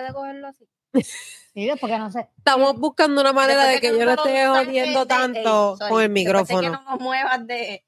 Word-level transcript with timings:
puede 0.00 0.12
cogerlo 0.12 0.48
así. 0.48 0.68
Sí, 1.54 1.68
porque 1.80 1.98
no 1.98 2.08
sé. 2.12 2.28
Estamos 2.38 2.78
buscando 2.78 3.20
una 3.20 3.32
manera 3.32 3.64
Después 3.64 3.74
de 3.74 3.88
que 3.88 3.92
no 3.92 3.98
yo 3.98 4.04
no 4.04 4.12
esté 4.12 4.46
jodiendo 4.46 5.00
de- 5.00 5.06
tanto 5.06 5.76
con 5.88 6.02
el 6.02 6.08
micrófono. 6.10 6.60
que 6.60 6.68
no 6.70 6.82
nos 6.84 7.00
muevas 7.00 7.46
de... 7.48 7.84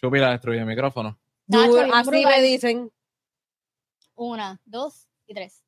Chupi 0.00 0.18
la 0.18 0.30
destruye 0.32 0.58
el 0.58 0.66
micrófono. 0.66 1.20
Nacho, 1.46 1.78
así 1.94 2.10
brutal. 2.10 2.32
me 2.32 2.42
dicen. 2.42 2.90
Una, 4.16 4.60
dos 4.64 5.06
y 5.26 5.34
tres. 5.34 5.61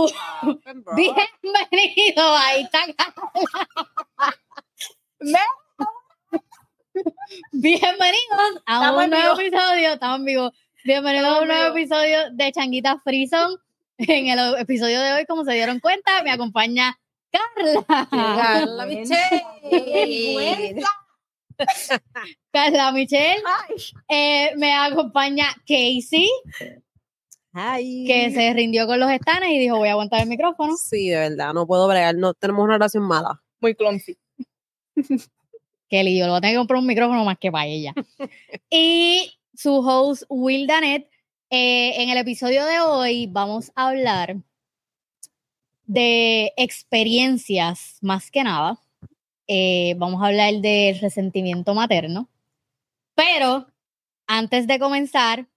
Bienvenido, 0.96 2.36
ahí. 2.36 2.68
Bienvenidos 7.52 8.62
a 8.66 8.74
Estamos 8.74 9.04
un 9.04 9.10
nuevo 9.10 9.36
vivo. 9.36 9.48
episodio. 9.48 9.92
Estamos 9.92 10.18
en 10.20 10.24
vivo. 10.24 10.52
Bienvenidos 10.84 11.26
a 11.26 11.28
Estamos 11.28 11.42
un 11.42 11.50
en 11.50 11.56
nuevo 11.58 11.74
vivo. 11.74 11.78
episodio 11.78 12.18
de 12.32 12.52
Changuita 12.52 13.00
Frison. 13.04 13.58
En 13.98 14.28
el 14.28 14.56
episodio 14.58 14.98
de 15.02 15.12
hoy, 15.12 15.26
como 15.26 15.44
se 15.44 15.52
dieron 15.52 15.78
cuenta, 15.78 16.22
me 16.22 16.30
acompaña 16.30 16.98
Carla. 17.30 17.84
Carla 18.10 18.86
Michelle. 18.86 19.44
Carla 22.50 22.92
Michelle. 22.92 23.42
Eh, 24.08 24.52
me 24.56 24.72
acompaña 24.72 25.48
Casey, 25.66 26.30
Ay. 27.52 28.04
que 28.06 28.30
se 28.30 28.52
rindió 28.52 28.86
con 28.86 29.00
los 29.00 29.10
estanes 29.10 29.50
y 29.50 29.58
dijo: 29.58 29.78
Voy 29.78 29.88
a 29.88 29.92
aguantar 29.92 30.22
el 30.22 30.28
micrófono. 30.28 30.76
Sí, 30.76 31.08
de 31.08 31.16
verdad, 31.16 31.52
no 31.52 31.66
puedo 31.66 31.88
bregar. 31.88 32.14
No, 32.14 32.34
tenemos 32.34 32.64
una 32.64 32.74
relación 32.74 33.04
mala. 33.04 33.42
Muy 33.60 33.74
clumsy. 33.74 34.16
Kelly, 35.88 36.16
yo 36.16 36.24
le 36.26 36.30
voy 36.30 36.38
a 36.38 36.40
tener 36.40 36.54
que 36.54 36.58
comprar 36.58 36.78
un 36.78 36.86
micrófono 36.86 37.24
más 37.24 37.38
que 37.38 37.50
para 37.50 37.66
ella. 37.66 37.94
y 38.70 39.32
su 39.54 39.74
host, 39.74 40.22
Will 40.28 40.66
Danet. 40.66 41.08
Eh, 41.52 42.02
en 42.02 42.10
el 42.10 42.18
episodio 42.18 42.64
de 42.64 42.78
hoy 42.78 43.26
vamos 43.26 43.72
a 43.74 43.88
hablar 43.88 44.36
de 45.86 46.52
experiencias, 46.56 47.98
más 48.00 48.30
que 48.30 48.44
nada. 48.44 48.78
Eh, 49.48 49.96
vamos 49.98 50.22
a 50.22 50.28
hablar 50.28 50.54
del 50.60 51.00
resentimiento 51.00 51.74
materno. 51.74 52.28
Pero 53.16 53.66
antes 54.28 54.68
de 54.68 54.78
comenzar, 54.78 55.48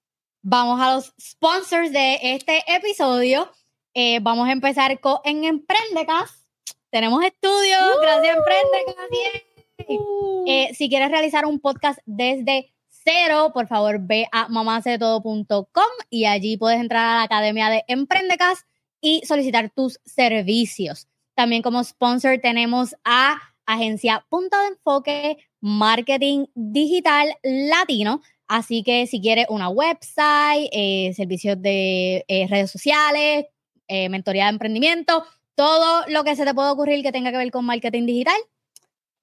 vamos 0.43 0.79
a 0.79 0.93
los 0.93 1.13
sponsors 1.19 1.91
de 1.91 2.19
este 2.21 2.63
episodio. 2.67 3.49
Eh, 3.93 4.19
vamos 4.21 4.47
a 4.47 4.51
empezar 4.51 4.99
con 4.99 5.17
en 5.23 5.45
Emprendecast. 5.45 6.45
Tenemos 6.91 7.23
estudios, 7.23 7.99
gracias 8.01 8.37
Emprendecast. 8.37 9.11
¡yay! 9.11 9.99
Eh, 10.45 10.73
si 10.75 10.89
quieres 10.89 11.09
realizar 11.09 11.45
un 11.45 11.59
podcast 11.59 11.99
desde 12.05 12.73
cero, 12.87 13.51
por 13.53 13.67
favor 13.67 13.99
ve 13.99 14.27
a 14.31 14.47
mamacetodo.com 14.49 15.83
y 16.09 16.25
allí 16.25 16.57
puedes 16.57 16.79
entrar 16.79 17.07
a 17.07 17.15
la 17.15 17.23
Academia 17.23 17.69
de 17.69 17.83
Emprendecast 17.87 18.67
y 19.01 19.21
solicitar 19.25 19.71
tus 19.71 19.99
servicios. 20.05 21.07
También 21.35 21.61
como 21.61 21.83
sponsor 21.83 22.39
tenemos 22.39 22.95
a 23.03 23.41
Agencia 23.65 24.25
Punto 24.29 24.59
de 24.59 24.67
Enfoque 24.67 25.37
Marketing 25.61 26.45
Digital 26.53 27.33
Latino. 27.41 28.21
Así 28.53 28.83
que 28.83 29.07
si 29.07 29.19
quieres 29.19 29.47
una 29.49 29.67
website, 29.67 30.69
eh, 30.71 31.11
servicios 31.15 31.59
de 31.59 32.23
eh, 32.27 32.45
redes 32.47 32.69
sociales, 32.69 33.47
eh, 33.87 34.09
mentoría 34.09 34.43
de 34.43 34.51
emprendimiento, 34.51 35.25
todo 35.55 36.03
lo 36.07 36.23
que 36.23 36.35
se 36.35 36.45
te 36.45 36.53
pueda 36.53 36.71
ocurrir 36.71 37.01
que 37.01 37.11
tenga 37.11 37.31
que 37.31 37.37
ver 37.37 37.49
con 37.49 37.65
marketing 37.65 38.05
digital, 38.05 38.35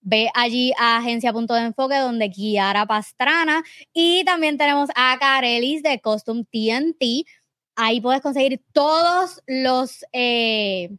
ve 0.00 0.32
allí 0.34 0.72
a 0.77 0.97
Agencia 0.97 1.32
Punto 1.32 1.54
de 1.54 1.60
Enfoque, 1.60 1.97
donde 1.99 2.28
Kiara 2.28 2.87
Pastrana. 2.87 3.62
Y 3.93 4.25
también 4.25 4.59
tenemos 4.59 4.91
a 4.97 5.16
Carelis 5.21 5.84
de 5.84 6.00
Custom 6.00 6.44
TNT. 6.44 7.25
Ahí 7.77 8.00
puedes 8.00 8.22
conseguir 8.22 8.60
todos 8.72 9.41
los 9.47 10.04
eh, 10.12 10.91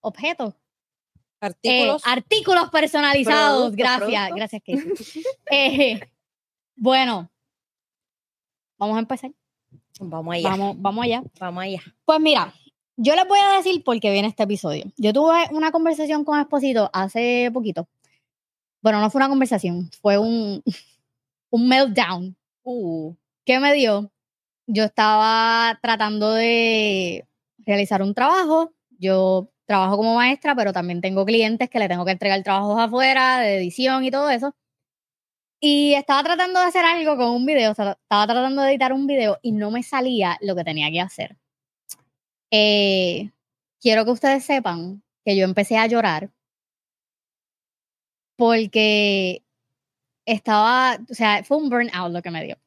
objetos, 0.00 0.54
eh, 0.54 1.46
Artículos. 1.46 2.02
artículos 2.06 2.70
personalizados. 2.70 3.76
Gracias, 3.76 4.30
gracias. 4.34 4.62
Eh, 5.48 6.00
bueno, 6.74 7.31
vamos 8.82 8.96
a 8.96 9.00
empezar. 9.00 9.32
Vamos 10.00 10.34
allá. 10.34 10.50
Vamos, 10.50 10.76
vamos 10.78 11.04
allá. 11.04 11.22
Vamos 11.38 11.64
allá. 11.64 11.82
Pues 12.04 12.20
mira, 12.20 12.52
yo 12.96 13.14
les 13.14 13.26
voy 13.26 13.38
a 13.38 13.56
decir 13.56 13.82
por 13.84 13.98
qué 14.00 14.10
viene 14.10 14.28
este 14.28 14.42
episodio. 14.42 14.84
Yo 14.96 15.12
tuve 15.12 15.48
una 15.52 15.70
conversación 15.70 16.24
con 16.24 16.38
Esposito 16.40 16.90
hace 16.92 17.50
poquito. 17.52 17.88
Bueno, 18.82 19.00
no 19.00 19.10
fue 19.10 19.20
una 19.20 19.28
conversación, 19.28 19.90
fue 20.00 20.18
un, 20.18 20.62
un 21.50 21.68
meltdown 21.68 22.36
Uh, 22.64 23.16
que 23.44 23.58
me 23.58 23.74
dio. 23.74 24.12
Yo 24.68 24.84
estaba 24.84 25.78
tratando 25.82 26.32
de 26.32 27.26
realizar 27.58 28.02
un 28.02 28.14
trabajo. 28.14 28.72
Yo 28.98 29.50
trabajo 29.66 29.96
como 29.96 30.14
maestra, 30.14 30.54
pero 30.54 30.72
también 30.72 31.00
tengo 31.00 31.24
clientes 31.24 31.68
que 31.68 31.80
le 31.80 31.88
tengo 31.88 32.04
que 32.04 32.12
entregar 32.12 32.40
trabajos 32.44 32.78
afuera, 32.78 33.40
de 33.40 33.56
edición 33.56 34.04
y 34.04 34.12
todo 34.12 34.30
eso. 34.30 34.54
Y 35.64 35.94
estaba 35.94 36.24
tratando 36.24 36.58
de 36.58 36.66
hacer 36.66 36.84
algo 36.84 37.16
con 37.16 37.30
un 37.30 37.46
video, 37.46 37.70
estaba 37.70 37.96
tratando 38.08 38.62
de 38.62 38.70
editar 38.70 38.92
un 38.92 39.06
video 39.06 39.38
y 39.42 39.52
no 39.52 39.70
me 39.70 39.84
salía 39.84 40.36
lo 40.40 40.56
que 40.56 40.64
tenía 40.64 40.90
que 40.90 41.00
hacer. 41.00 41.36
Eh, 42.50 43.30
quiero 43.80 44.04
que 44.04 44.10
ustedes 44.10 44.44
sepan 44.44 45.04
que 45.24 45.36
yo 45.36 45.44
empecé 45.44 45.78
a 45.78 45.86
llorar 45.86 46.30
porque 48.36 49.44
estaba, 50.26 50.98
o 51.08 51.14
sea, 51.14 51.44
fue 51.44 51.58
un 51.58 51.70
burnout 51.70 52.12
lo 52.12 52.22
que 52.22 52.32
me 52.32 52.44
dio. 52.44 52.58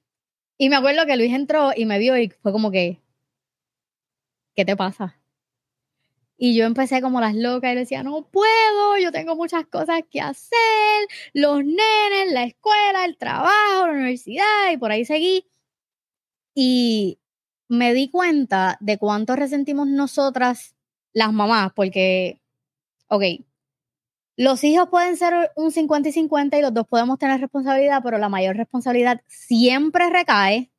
Y 0.58 0.70
me 0.70 0.78
acuerdo 0.78 1.06
que 1.06 1.18
Luis 1.18 1.34
entró 1.34 1.72
y 1.76 1.86
me 1.86 2.00
vio 2.00 2.18
y 2.18 2.30
fue 2.30 2.54
como 2.54 2.72
que, 2.72 3.02
¿qué 4.56 4.64
te 4.64 4.78
pasa? 4.78 5.20
Y 6.38 6.56
yo 6.56 6.66
empecé 6.66 7.02
como 7.02 7.22
las 7.22 7.36
locas 7.36 7.72
y 7.72 7.76
decía, 7.76 8.04
no 8.04 8.28
puedo, 8.30 8.98
yo 9.02 9.12
tengo 9.12 9.36
muchas 9.36 9.66
cosas 9.68 10.02
que 10.10 10.20
hacer, 10.20 11.08
los 11.34 11.64
nenes, 11.64 12.32
la 12.34 12.44
escuela, 12.44 13.06
el 13.06 13.18
trabajo, 13.18 13.88
la 13.88 13.94
universidad, 13.94 14.72
y 14.72 14.78
por 14.78 14.92
ahí 14.92 15.06
seguí. 15.06 15.46
Y 16.54 17.20
me 17.70 17.94
di 17.94 18.10
cuenta 18.10 18.78
de 18.82 18.98
cuánto 18.98 19.36
resentimos 19.36 19.88
nosotras, 19.88 20.76
las 21.14 21.32
mamás, 21.32 21.72
porque, 21.74 22.42
ok, 23.08 23.24
los 24.38 24.64
hijos 24.66 24.90
pueden 24.90 25.16
ser 25.16 25.52
un 25.56 25.72
50 25.72 26.10
y 26.10 26.12
50 26.12 26.58
y 26.58 26.62
los 26.62 26.74
dos 26.74 26.86
podemos 26.88 27.18
tener 27.18 27.40
responsabilidad, 27.40 28.02
pero 28.04 28.18
la 28.18 28.28
mayor 28.28 28.58
responsabilidad 28.58 29.22
siempre 29.28 30.10
recae 30.10 30.70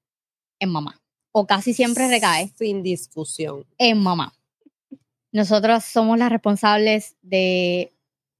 en 0.59 0.71
mamá, 0.71 1.01
o 1.33 1.47
casi 1.47 1.73
siempre 1.73 2.09
recae 2.09 2.53
Sin 2.57 2.83
discusión. 2.83 3.65
en 3.79 4.03
mamá. 4.03 4.36
Nosotros 5.33 5.85
somos 5.85 6.19
las 6.19 6.31
responsables 6.31 7.17
de 7.23 7.93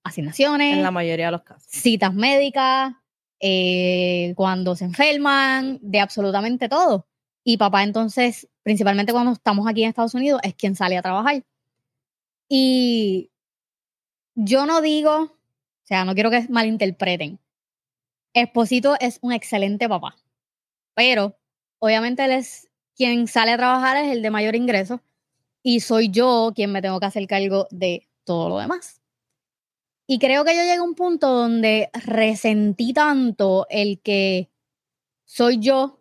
asignaciones, 0.05 0.75
en 0.75 0.83
la 0.83 0.91
mayoría 0.91 1.27
de 1.27 1.33
los 1.33 1.43
casos. 1.43 1.67
citas 1.69 2.15
médicas, 2.15 2.95
eh, 3.41 4.33
cuando 4.37 4.77
se 4.77 4.85
enferman, 4.85 5.79
de 5.83 6.01
absolutamente 6.01 6.69
todo. 6.69 7.07
Y 7.45 7.59
papá 7.59 7.83
entonces, 7.83 8.49
principalmente 8.63 9.13
cuando 9.13 9.33
estamos 9.33 9.69
aquí 9.69 9.83
en 9.83 9.91
Estados 9.91 10.15
Unidos, 10.15 10.41
es 10.43 10.55
quien 10.55 10.75
sale 10.75 10.97
a 10.97 11.03
trabajar. 11.03 11.45
Y 12.49 13.31
yo 14.35 14.67
no 14.67 14.81
digo, 14.81 15.23
o 15.23 15.87
sea, 15.87 16.05
no 16.05 16.15
quiero 16.15 16.31
que 16.31 16.47
malinterpreten. 16.49 17.39
Esposito 18.33 18.97
es 19.01 19.19
un 19.23 19.33
excelente 19.33 19.89
papá, 19.89 20.17
pero 20.95 21.39
obviamente 21.79 22.25
él 22.25 22.33
es 22.33 22.69
quien 22.95 23.29
sale 23.29 23.53
a 23.53 23.57
trabajar, 23.57 23.97
es 23.97 24.13
el 24.13 24.23
de 24.23 24.31
mayor 24.31 24.57
ingreso, 24.57 25.01
y 25.69 25.81
soy 25.81 26.11
yo 26.11 26.53
quien 26.55 26.71
me 26.71 26.81
tengo 26.81 27.01
que 27.01 27.07
hacer 27.07 27.27
cargo 27.27 27.67
de 27.73 28.07
todo 28.23 28.49
lo 28.49 28.59
demás. 28.59 29.01
Y 30.07 30.21
creo 30.21 30.45
que 30.45 30.55
yo 30.55 30.61
llegué 30.63 30.75
a 30.77 30.83
un 30.85 30.95
punto 30.95 31.29
donde 31.29 31.91
resentí 31.93 32.93
tanto 32.93 33.67
el 33.69 33.99
que 34.01 34.49
soy 35.25 35.59
yo 35.59 35.99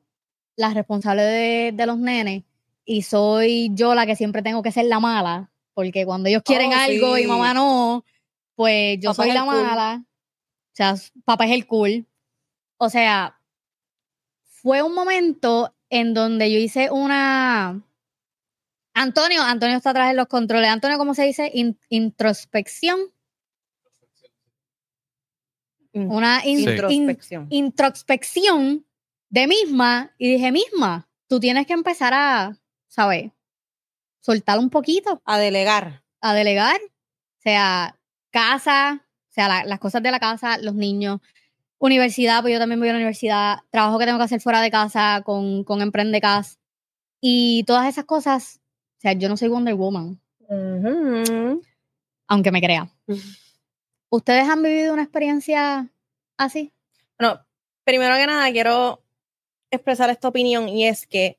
la 0.56 0.72
responsable 0.72 1.24
de, 1.24 1.72
de 1.72 1.86
los 1.88 1.98
nenes 1.98 2.44
y 2.86 3.02
soy 3.02 3.72
yo 3.74 3.96
la 3.96 4.06
que 4.06 4.16
siempre 4.16 4.44
tengo 4.44 4.62
que 4.62 4.72
ser 4.72 4.86
la 4.86 5.00
mala, 5.00 5.50
porque 5.74 6.06
cuando 6.06 6.30
ellos 6.30 6.44
quieren 6.46 6.72
Oh, 6.72 6.76
algo 6.78 7.18
y 7.18 7.24
sí. 7.24 7.28
mamá 7.28 7.56
no, 7.56 8.06
pues 8.54 9.00
yo 9.00 9.10
Papá 9.14 9.24
soy 9.24 9.32
la 9.32 9.46
cool. 9.46 9.64
mala. 9.64 10.04
O 10.06 10.76
sea, 10.76 10.96
papá 11.24 11.46
es 11.46 11.52
el 11.54 11.66
cool. 11.66 12.06
O 12.78 12.92
sea, 12.92 13.40
fue 14.44 14.84
un 14.84 14.94
momento 14.94 15.74
en 15.90 16.14
donde 16.14 16.52
yo 16.52 16.60
hice 16.60 16.92
una... 16.92 17.82
Antonio, 18.96 19.42
Antonio 19.44 19.76
está 19.78 19.90
atrás 19.92 20.08
de 20.10 20.16
los 20.16 20.28
controles. 20.28 20.70
Antonio, 20.70 20.98
¿cómo 20.98 21.14
se 21.14 21.24
dice? 21.26 21.52
In- 21.54 21.78
introspección. 21.90 23.00
Una 25.94 26.46
in- 26.46 26.58
Sí. 26.58 26.64
in- 26.64 26.70
Introspección. 26.70 27.48
introspección 27.50 28.86
de 29.30 29.48
misma 29.48 30.14
y 30.18 30.32
dije, 30.34 30.52
misma, 30.52 31.08
tú 31.28 31.40
tienes 31.40 31.68
que 31.68 31.74
empezar 31.74 32.14
a, 32.14 32.58
¿sabes? 32.88 33.32
Soltar 34.22 34.60
un 34.60 34.70
poquito, 34.70 35.22
A 35.26 35.38
delegar. 35.38 36.04
a 36.22 36.34
delegar, 36.34 36.78
o 36.82 37.42
sea, 37.42 37.98
casa, 38.32 39.06
o 39.30 39.34
sea, 39.34 39.48
la- 39.48 39.64
las 39.66 39.80
cosas 39.80 40.02
de 40.04 40.12
la 40.12 40.20
casa, 40.20 40.58
los 40.58 40.74
niños, 40.76 41.20
universidad, 41.78 42.42
pues 42.42 42.54
yo 42.54 42.60
también 42.60 42.80
voy 42.80 42.90
a 42.90 42.94
la 42.94 42.98
universidad, 42.98 43.58
trabajo 43.70 43.98
que 44.00 44.06
tengo 44.06 44.18
que 44.18 44.24
hacer 44.26 44.42
fuera 44.42 44.62
de 44.62 44.72
casa 44.72 45.22
con, 45.26 45.64
con 45.64 45.82
Emprendecas 45.82 46.60
y 47.22 47.64
todas 47.66 47.88
esas 47.88 48.06
cosas, 48.06 48.60
sea, 49.06 49.14
yo 49.14 49.30
no 49.30 49.38
soy 49.38 49.50
Wonder 49.50 49.76
Woman, 49.76 50.20
aunque 52.28 52.52
me 52.52 52.62
crea. 52.62 52.90
¿Ustedes 54.10 54.50
han 54.50 54.64
vivido 54.64 54.94
una 54.94 55.04
experiencia 55.04 55.90
así? 56.38 56.74
Bueno, 57.20 57.46
primero 57.84 58.16
que 58.16 58.26
nada 58.26 58.52
quiero 58.52 59.04
expresar 59.70 60.10
esta 60.10 60.28
opinión 60.28 60.70
y 60.70 60.88
es 60.88 61.06
que 61.06 61.38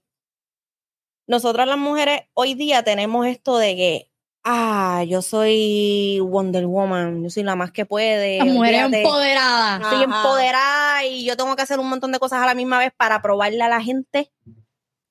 nosotras 1.26 1.66
las 1.66 1.78
mujeres 1.78 2.22
hoy 2.34 2.54
día 2.54 2.84
tenemos 2.84 3.26
esto 3.26 3.58
de 3.58 3.74
que, 3.74 4.10
ah, 4.44 5.02
yo 5.08 5.22
soy 5.22 6.20
Wonder 6.20 6.66
Woman, 6.66 7.24
yo 7.24 7.30
soy 7.30 7.42
la 7.42 7.56
más 7.56 7.72
que 7.72 7.84
puede. 7.84 8.38
Las 8.38 8.46
mujeres 8.46 8.84
olvídate, 8.84 9.02
empoderadas. 9.02 9.80
Estoy 9.80 10.04
empoderada 10.04 11.04
y 11.04 11.24
yo 11.24 11.36
tengo 11.36 11.56
que 11.56 11.62
hacer 11.62 11.80
un 11.80 11.88
montón 11.88 12.12
de 12.12 12.20
cosas 12.20 12.42
a 12.42 12.46
la 12.46 12.54
misma 12.54 12.78
vez 12.78 12.92
para 12.96 13.22
probarle 13.22 13.62
a 13.62 13.68
la 13.68 13.82
gente 13.82 14.30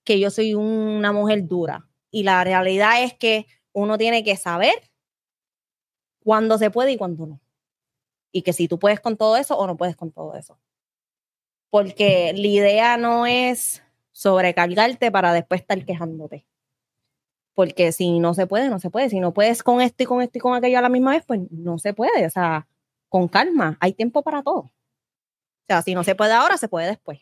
que 0.05 0.19
yo 0.19 0.29
soy 0.29 0.53
una 0.53 1.11
mujer 1.11 1.47
dura. 1.47 1.85
Y 2.15 2.23
la 2.23 2.45
realidad 2.45 3.03
es 3.03 3.13
que 3.13 3.45
uno 3.73 3.97
tiene 3.97 4.23
que 4.23 4.37
saber 4.37 4.89
cuándo 6.23 6.57
se 6.57 6.71
puede 6.71 6.93
y 6.93 6.97
cuándo 6.97 7.25
no. 7.25 7.41
Y 8.31 8.43
que 8.43 8.53
si 8.53 8.69
tú 8.69 8.79
puedes 8.79 9.01
con 9.01 9.17
todo 9.17 9.35
eso 9.35 9.57
o 9.57 9.67
no 9.67 9.75
puedes 9.75 9.97
con 9.97 10.13
todo 10.13 10.33
eso. 10.35 10.57
Porque 11.69 12.31
la 12.33 12.47
idea 12.47 12.95
no 12.95 13.25
es 13.25 13.83
sobrecargarte 14.13 15.11
para 15.11 15.33
después 15.33 15.59
estar 15.59 15.83
quejándote. 15.83 16.47
Porque 17.53 17.91
si 17.91 18.19
no 18.19 18.33
se 18.33 18.47
puede, 18.47 18.69
no 18.69 18.79
se 18.79 18.89
puede. 18.89 19.09
Si 19.09 19.19
no 19.19 19.33
puedes 19.33 19.61
con 19.61 19.81
esto 19.81 20.03
y 20.03 20.05
con 20.05 20.21
esto 20.21 20.37
y 20.37 20.41
con 20.41 20.55
aquello 20.55 20.79
a 20.79 20.83
la 20.83 20.89
misma 20.89 21.11
vez, 21.11 21.25
pues 21.27 21.41
no 21.51 21.79
se 21.79 21.93
puede. 21.93 22.25
O 22.25 22.29
sea, 22.29 22.65
con 23.09 23.27
calma, 23.27 23.77
hay 23.81 23.91
tiempo 23.91 24.21
para 24.21 24.41
todo. 24.41 24.59
O 24.59 24.71
sea, 25.67 25.81
si 25.81 25.93
no 25.93 26.05
se 26.05 26.15
puede 26.15 26.31
ahora, 26.31 26.55
se 26.55 26.69
puede 26.69 26.87
después. 26.87 27.19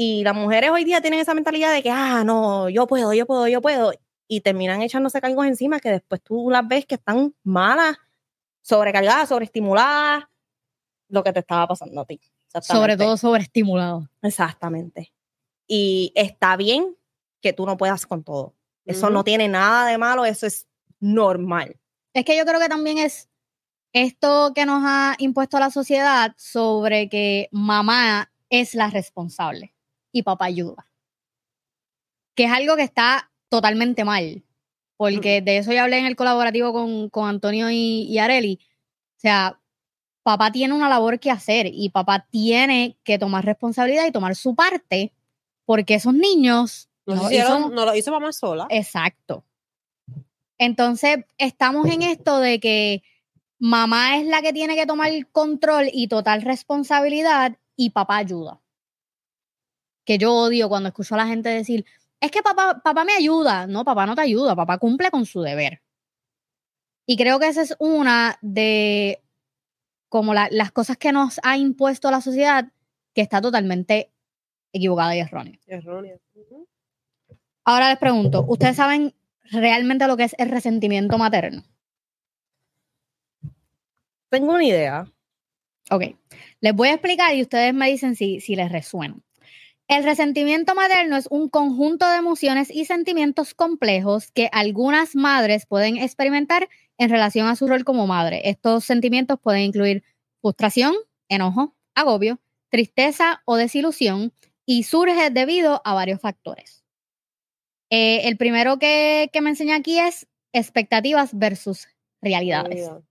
Y 0.00 0.22
las 0.22 0.32
mujeres 0.32 0.70
hoy 0.70 0.84
día 0.84 1.00
tienen 1.00 1.18
esa 1.18 1.34
mentalidad 1.34 1.72
de 1.72 1.82
que, 1.82 1.90
ah, 1.90 2.22
no, 2.24 2.68
yo 2.68 2.86
puedo, 2.86 3.12
yo 3.14 3.26
puedo, 3.26 3.48
yo 3.48 3.60
puedo. 3.60 3.92
Y 4.28 4.42
terminan 4.42 4.80
echándose 4.80 5.20
cargos 5.20 5.44
encima 5.44 5.80
que 5.80 5.90
después 5.90 6.22
tú 6.22 6.50
las 6.50 6.68
ves 6.68 6.86
que 6.86 6.94
están 6.94 7.34
malas, 7.42 7.96
sobrecargadas, 8.62 9.28
sobreestimuladas, 9.28 10.26
lo 11.08 11.24
que 11.24 11.32
te 11.32 11.40
estaba 11.40 11.66
pasando 11.66 12.00
a 12.00 12.04
ti. 12.04 12.20
Sobre 12.62 12.96
todo 12.96 13.16
sobreestimulado. 13.16 14.08
Exactamente. 14.22 15.12
Y 15.66 16.12
está 16.14 16.56
bien 16.56 16.94
que 17.40 17.52
tú 17.52 17.66
no 17.66 17.76
puedas 17.76 18.06
con 18.06 18.22
todo. 18.22 18.54
Eso 18.84 19.10
no 19.10 19.24
tiene 19.24 19.48
nada 19.48 19.88
de 19.90 19.98
malo, 19.98 20.24
eso 20.24 20.46
es 20.46 20.68
normal. 21.00 21.76
Es 22.14 22.24
que 22.24 22.36
yo 22.36 22.44
creo 22.44 22.60
que 22.60 22.68
también 22.68 22.98
es 22.98 23.28
esto 23.92 24.52
que 24.54 24.64
nos 24.64 24.80
ha 24.86 25.16
impuesto 25.18 25.58
la 25.58 25.70
sociedad 25.70 26.36
sobre 26.36 27.08
que 27.08 27.48
mamá 27.50 28.30
es 28.48 28.76
la 28.76 28.90
responsable 28.90 29.74
y 30.12 30.22
papá 30.22 30.46
ayuda. 30.46 30.86
Que 32.34 32.44
es 32.44 32.52
algo 32.52 32.76
que 32.76 32.82
está 32.82 33.30
totalmente 33.48 34.04
mal. 34.04 34.42
Porque 34.96 35.40
de 35.42 35.58
eso 35.58 35.72
ya 35.72 35.84
hablé 35.84 35.98
en 35.98 36.06
el 36.06 36.16
colaborativo 36.16 36.72
con, 36.72 37.08
con 37.08 37.28
Antonio 37.28 37.70
y, 37.70 38.02
y 38.08 38.18
Areli. 38.18 38.58
O 39.16 39.20
sea, 39.20 39.60
papá 40.24 40.50
tiene 40.50 40.74
una 40.74 40.88
labor 40.88 41.20
que 41.20 41.30
hacer 41.30 41.68
y 41.72 41.88
papá 41.90 42.26
tiene 42.30 42.96
que 43.04 43.18
tomar 43.18 43.44
responsabilidad 43.44 44.06
y 44.06 44.12
tomar 44.12 44.34
su 44.34 44.54
parte 44.54 45.12
porque 45.64 45.94
esos 45.94 46.14
niños 46.14 46.88
No, 47.06 47.14
no 47.14 47.22
hicieron- 47.30 47.60
hizo- 47.60 47.70
no 47.70 47.84
lo 47.84 47.94
hizo 47.94 48.10
mamá 48.10 48.32
sola. 48.32 48.66
Exacto. 48.70 49.44
Entonces, 50.58 51.18
estamos 51.38 51.86
en 51.88 52.02
esto 52.02 52.40
de 52.40 52.58
que 52.58 53.02
mamá 53.60 54.16
es 54.18 54.26
la 54.26 54.42
que 54.42 54.52
tiene 54.52 54.74
que 54.74 54.86
tomar 54.86 55.10
el 55.12 55.28
control 55.28 55.88
y 55.92 56.08
total 56.08 56.42
responsabilidad 56.42 57.56
y 57.76 57.90
papá 57.90 58.16
ayuda. 58.16 58.60
Que 60.08 60.16
yo 60.16 60.32
odio 60.32 60.70
cuando 60.70 60.88
escucho 60.88 61.16
a 61.16 61.18
la 61.18 61.26
gente 61.26 61.50
decir, 61.50 61.84
es 62.18 62.30
que 62.30 62.40
papá, 62.40 62.80
papá 62.82 63.04
me 63.04 63.12
ayuda. 63.12 63.66
No, 63.66 63.84
papá 63.84 64.06
no 64.06 64.14
te 64.14 64.22
ayuda, 64.22 64.56
papá 64.56 64.78
cumple 64.78 65.10
con 65.10 65.26
su 65.26 65.42
deber. 65.42 65.82
Y 67.04 67.18
creo 67.18 67.38
que 67.38 67.46
esa 67.48 67.60
es 67.60 67.76
una 67.78 68.38
de 68.40 69.20
como 70.08 70.32
la- 70.32 70.48
las 70.50 70.72
cosas 70.72 70.96
que 70.96 71.12
nos 71.12 71.38
ha 71.42 71.58
impuesto 71.58 72.10
la 72.10 72.22
sociedad 72.22 72.72
que 73.14 73.20
está 73.20 73.42
totalmente 73.42 74.10
equivocada 74.72 75.14
y 75.14 75.18
errónea. 75.20 75.58
Errónea. 75.66 76.16
Ahora 77.66 77.90
les 77.90 77.98
pregunto, 77.98 78.46
¿ustedes 78.48 78.76
saben 78.76 79.14
realmente 79.50 80.06
lo 80.06 80.16
que 80.16 80.24
es 80.24 80.34
el 80.38 80.48
resentimiento 80.48 81.18
materno? 81.18 81.64
Tengo 84.30 84.54
una 84.54 84.64
idea. 84.64 85.04
Ok, 85.90 86.02
les 86.60 86.74
voy 86.74 86.88
a 86.88 86.92
explicar 86.94 87.34
y 87.34 87.42
ustedes 87.42 87.74
me 87.74 87.90
dicen 87.90 88.16
si, 88.16 88.40
si 88.40 88.56
les 88.56 88.72
resuena. 88.72 89.18
El 89.88 90.04
resentimiento 90.04 90.74
materno 90.74 91.16
es 91.16 91.26
un 91.30 91.48
conjunto 91.48 92.06
de 92.06 92.16
emociones 92.16 92.70
y 92.70 92.84
sentimientos 92.84 93.54
complejos 93.54 94.30
que 94.32 94.50
algunas 94.52 95.16
madres 95.16 95.64
pueden 95.64 95.96
experimentar 95.96 96.68
en 96.98 97.08
relación 97.08 97.46
a 97.46 97.56
su 97.56 97.66
rol 97.66 97.84
como 97.84 98.06
madre. 98.06 98.42
Estos 98.50 98.84
sentimientos 98.84 99.40
pueden 99.40 99.62
incluir 99.62 100.04
frustración, 100.42 100.94
enojo, 101.30 101.74
agobio, 101.94 102.38
tristeza 102.70 103.42
o 103.46 103.56
desilusión 103.56 104.34
y 104.66 104.82
surge 104.82 105.30
debido 105.30 105.80
a 105.86 105.94
varios 105.94 106.20
factores. 106.20 106.84
Eh, 107.90 108.28
el 108.28 108.36
primero 108.36 108.78
que, 108.78 109.30
que 109.32 109.40
me 109.40 109.48
enseña 109.48 109.76
aquí 109.76 109.98
es 109.98 110.28
expectativas 110.52 111.30
versus 111.32 111.88
realidades. 112.20 112.74
Realidad. 112.74 112.98
O 112.98 113.04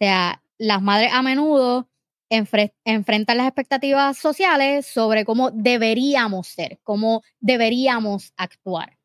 sea, 0.00 0.42
las 0.56 0.80
madres 0.80 1.12
a 1.12 1.20
menudo 1.20 1.89
enfre- 2.30 2.72
enfrentan 2.84 3.36
las 3.36 3.46
expectativas 3.46 4.16
sociales 4.16 4.86
sobre 4.86 5.24
cómo 5.24 5.50
deberíamos 5.50 6.46
ser, 6.48 6.78
cómo 6.82 7.22
deberíamos 7.40 8.32
actuar. 8.36 8.98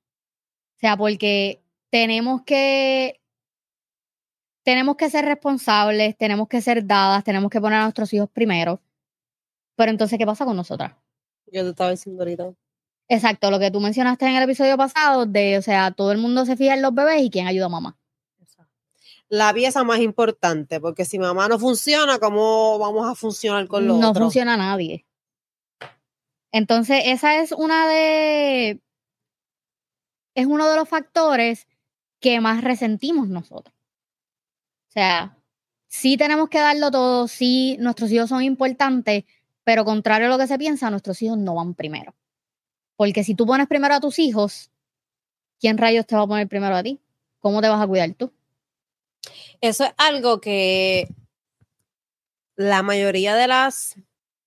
O 0.78 0.80
sea, 0.80 0.96
porque 0.98 1.62
tenemos 1.90 2.44
que 2.44 3.20
tenemos 4.64 4.96
que 4.96 5.10
ser 5.10 5.26
responsables, 5.26 6.18
tenemos 6.18 6.48
que 6.48 6.62
ser 6.62 6.86
dadas, 6.86 7.24
tenemos 7.24 7.52
que 7.52 7.62
poner 7.62 7.80
a 7.80 7.84
nuestros 7.84 8.12
hijos 8.14 8.30
primero. 8.32 8.82
Pero 9.76 9.92
entonces, 9.92 10.18
¿qué 10.18 10.26
pasa 10.26 10.46
con 10.46 10.56
nosotras? 10.56 10.94
Yo 11.52 11.64
te 11.64 11.70
estaba 11.70 11.92
diciendo 11.92 12.24
ahorita. 12.24 12.54
Exacto, 13.08 13.52
lo 13.52 13.60
que 13.60 13.70
tú 13.70 13.80
mencionaste 13.80 14.26
en 14.26 14.36
el 14.36 14.44
episodio 14.44 14.78
pasado 14.78 15.28
de, 15.28 15.60
o 15.60 15.62
sea, 15.62 15.92
todo 15.92 16.12
el 16.12 16.18
mundo 16.18 16.46
se 16.46 16.58
fija 16.58 16.74
en 16.74 16.82
los 16.82 16.94
bebés 16.96 17.22
y 17.22 17.30
quién 17.30 17.46
ayuda 17.46 17.68
a 17.68 17.70
mamá. 17.70 17.98
La 19.30 19.54
pieza 19.54 19.84
más 19.84 20.00
importante, 20.00 20.80
porque 20.80 21.06
si 21.06 21.18
mamá 21.18 21.48
no 21.48 21.58
funciona, 21.58 22.20
¿cómo 22.20 22.78
vamos 22.78 23.10
a 23.10 23.16
funcionar 23.16 23.68
con 23.68 23.88
lo 23.88 23.98
no 23.98 24.12
otro? 24.12 24.24
funciona 24.24 24.56
nadie. 24.56 25.06
Entonces, 26.52 27.02
esa 27.06 27.38
es 27.42 27.52
una 27.52 27.88
de. 27.88 28.80
Es 30.36 30.46
uno 30.46 30.70
de 30.70 30.76
los 30.76 30.88
factores 30.88 31.68
que 32.20 32.40
más 32.40 32.64
resentimos 32.64 33.28
nosotros. 33.28 33.76
O 34.90 34.92
sea, 34.92 35.38
sí 35.88 36.18
tenemos 36.18 36.50
que 36.50 36.60
darlo 36.60 36.92
todo, 36.92 37.28
sí 37.28 37.78
nuestros 37.80 38.12
hijos 38.12 38.30
son 38.30 38.44
importantes, 38.44 39.26
pero 39.64 39.86
contrario 39.86 40.28
a 40.28 40.30
lo 40.30 40.38
que 40.38 40.48
se 40.48 40.58
piensa, 40.58 40.90
nuestros 40.90 41.22
hijos 41.22 41.38
no 41.38 41.56
van 41.56 41.74
primero. 41.74 42.16
Porque 42.96 43.24
si 43.24 43.36
tú 43.36 43.46
pones 43.46 43.68
primero 43.68 43.96
a 43.96 44.00
tus 44.00 44.20
hijos, 44.20 44.72
¿quién 45.60 45.78
rayos 45.78 46.06
te 46.06 46.16
va 46.16 46.22
a 46.22 46.28
poner 46.28 46.48
primero 46.48 46.76
a 46.76 46.84
ti? 46.84 47.00
¿Cómo 47.40 47.62
te 47.62 47.68
vas 47.68 47.82
a 47.82 47.88
cuidar 47.88 48.14
tú? 48.14 48.32
Eso 49.62 49.84
es 49.86 49.92
algo 49.98 50.40
que 50.42 51.08
la 52.56 52.84
mayoría 52.84 53.36
de 53.36 53.48
las 53.48 53.96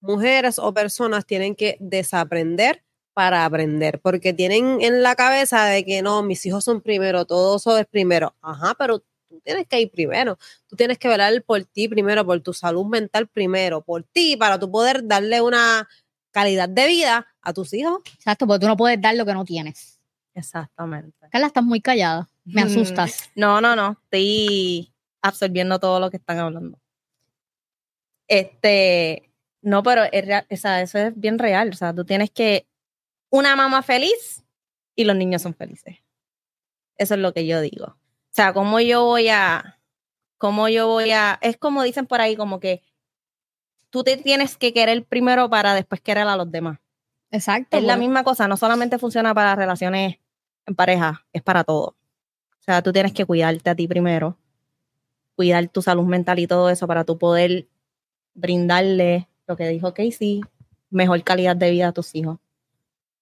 mujeres 0.00 0.59
o 0.59 0.73
personas 0.73 1.27
tienen 1.27 1.55
que 1.55 1.77
desaprender 1.81 2.85
para 3.12 3.45
aprender, 3.45 4.00
porque 4.00 4.33
tienen 4.33 4.81
en 4.81 5.03
la 5.03 5.17
cabeza 5.17 5.65
de 5.67 5.85
que 5.85 6.03
no, 6.03 6.23
mis 6.23 6.47
hijos 6.47 6.65
son 6.65 6.81
primero, 6.81 7.25
todo 7.25 7.57
eso 7.57 7.77
es 7.77 7.87
primero. 7.87 8.35
Ajá, 8.41 8.75
pero 8.79 9.00
tú 9.00 9.41
tienes 9.45 9.67
que 9.67 9.81
ir 9.81 9.91
primero. 9.91 10.38
Tú 10.69 10.77
tienes 10.77 10.99
que 10.99 11.09
velar 11.09 11.43
por 11.43 11.65
ti 11.65 11.88
primero, 11.88 12.25
por 12.25 12.41
tu 12.41 12.53
salud 12.55 12.87
mental 12.87 13.27
primero, 13.27 13.83
por 13.83 14.05
ti, 14.05 14.37
para 14.37 14.59
tú 14.59 14.71
poder 14.71 15.07
darle 15.07 15.41
una 15.41 15.88
calidad 16.31 16.69
de 16.69 16.87
vida 16.87 17.27
a 17.43 17.53
tus 17.53 17.73
hijos. 17.75 17.99
Exacto, 18.15 18.47
porque 18.47 18.61
tú 18.61 18.69
no 18.69 18.77
puedes 18.77 19.00
dar 19.00 19.17
lo 19.17 19.27
que 19.27 19.35
no 19.35 19.45
tienes. 19.45 19.99
Exactamente. 20.35 21.17
Carla, 21.31 21.49
estás 21.49 21.65
muy 21.65 21.81
callada. 21.81 22.29
Me 22.45 22.62
Mm. 22.62 22.67
asustas. 22.69 23.31
No, 23.35 23.61
no, 23.61 23.75
no. 23.75 23.99
Estoy 24.05 24.93
absorbiendo 25.29 25.79
todo 25.79 26.01
lo 26.01 26.11
que 26.11 26.17
están 26.17 26.39
hablando. 26.39 26.79
Este, 28.27 29.31
no, 29.63 29.83
pero 29.83 30.03
es 30.11 30.27
real- 30.27 30.47
o 30.51 30.57
sea, 30.57 30.83
eso 30.83 30.99
es 30.99 31.19
bien 31.19 31.39
real. 31.39 31.71
O 31.71 31.77
sea, 31.77 31.95
tú 31.95 32.05
tienes 32.05 32.31
que 32.31 32.67
una 33.31 33.57
mamá 33.57 33.83
feliz 33.83 34.45
y 34.95 35.05
los 35.05 35.17
niños 35.17 35.43
son 35.43 35.55
felices. 35.55 35.99
Eso 36.97 37.15
es 37.15 37.21
lo 37.21 37.33
que 37.33 37.47
yo 37.47 37.61
digo. 37.61 37.87
O 37.87 38.31
sea, 38.31 38.53
cómo 38.53 38.81
yo 38.81 39.05
voy 39.05 39.29
a, 39.29 39.81
cómo 40.37 40.69
yo 40.69 40.89
voy 40.89 41.11
a, 41.13 41.39
es 41.41 41.57
como 41.57 41.83
dicen 41.83 42.07
por 42.07 42.21
ahí, 42.21 42.37
como 42.37 42.61
que 42.61 42.83
tú 43.91 44.05
te 44.05 44.17
tienes 44.17 44.57
que 44.57 44.73
querer 44.73 45.05
primero 45.05 45.49
para 45.49 45.75
después 45.75 46.01
querer 46.01 46.27
a 46.29 46.37
los 46.37 46.51
demás. 46.51 46.79
Exacto. 47.31 47.77
Es 47.77 47.83
la 47.85 47.95
pues. 47.95 48.01
misma 48.01 48.25
cosa, 48.25 48.49
no 48.49 48.57
solamente 48.57 48.99
funciona 48.99 49.35
para 49.35 49.55
relaciones 49.55 50.19
en 50.67 50.75
pareja, 50.75 51.27
es 51.33 51.43
para 51.43 51.65
todo. 51.65 51.97
O 52.59 52.63
sea, 52.63 52.83
tú 52.83 52.93
tienes 52.93 53.13
que 53.13 53.25
cuidarte 53.25 53.71
a 53.71 53.75
ti 53.75 53.89
primero, 53.89 54.39
cuidar 55.38 55.68
tu 55.68 55.83
salud 55.83 56.02
mental 56.02 56.40
y 56.40 56.49
todo 56.49 56.68
eso 56.68 56.88
para 56.88 57.04
tú 57.04 57.16
poder 57.16 57.68
brindarle 58.35 59.28
lo 59.47 59.57
que 59.57 59.68
dijo 59.68 59.95
Casey, 59.95 60.40
mejor 60.90 61.23
calidad 61.23 61.54
de 61.54 61.71
vida 61.71 61.87
a 61.87 61.92
tus 61.92 62.16
hijos. 62.16 62.40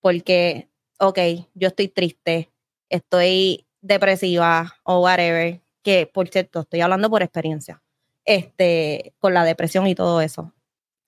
Porque, 0.00 0.70
ok, 0.98 1.18
yo 1.52 1.68
estoy 1.68 1.88
triste, 1.88 2.50
estoy 2.88 3.66
depresiva 3.82 4.76
o 4.82 5.02
whatever, 5.02 5.60
que 5.82 6.06
por 6.06 6.28
cierto, 6.28 6.60
estoy 6.60 6.80
hablando 6.80 7.10
por 7.10 7.22
experiencia, 7.22 7.82
este, 8.24 9.12
con 9.18 9.34
la 9.34 9.44
depresión 9.44 9.86
y 9.86 9.94
todo 9.94 10.22
eso. 10.22 10.54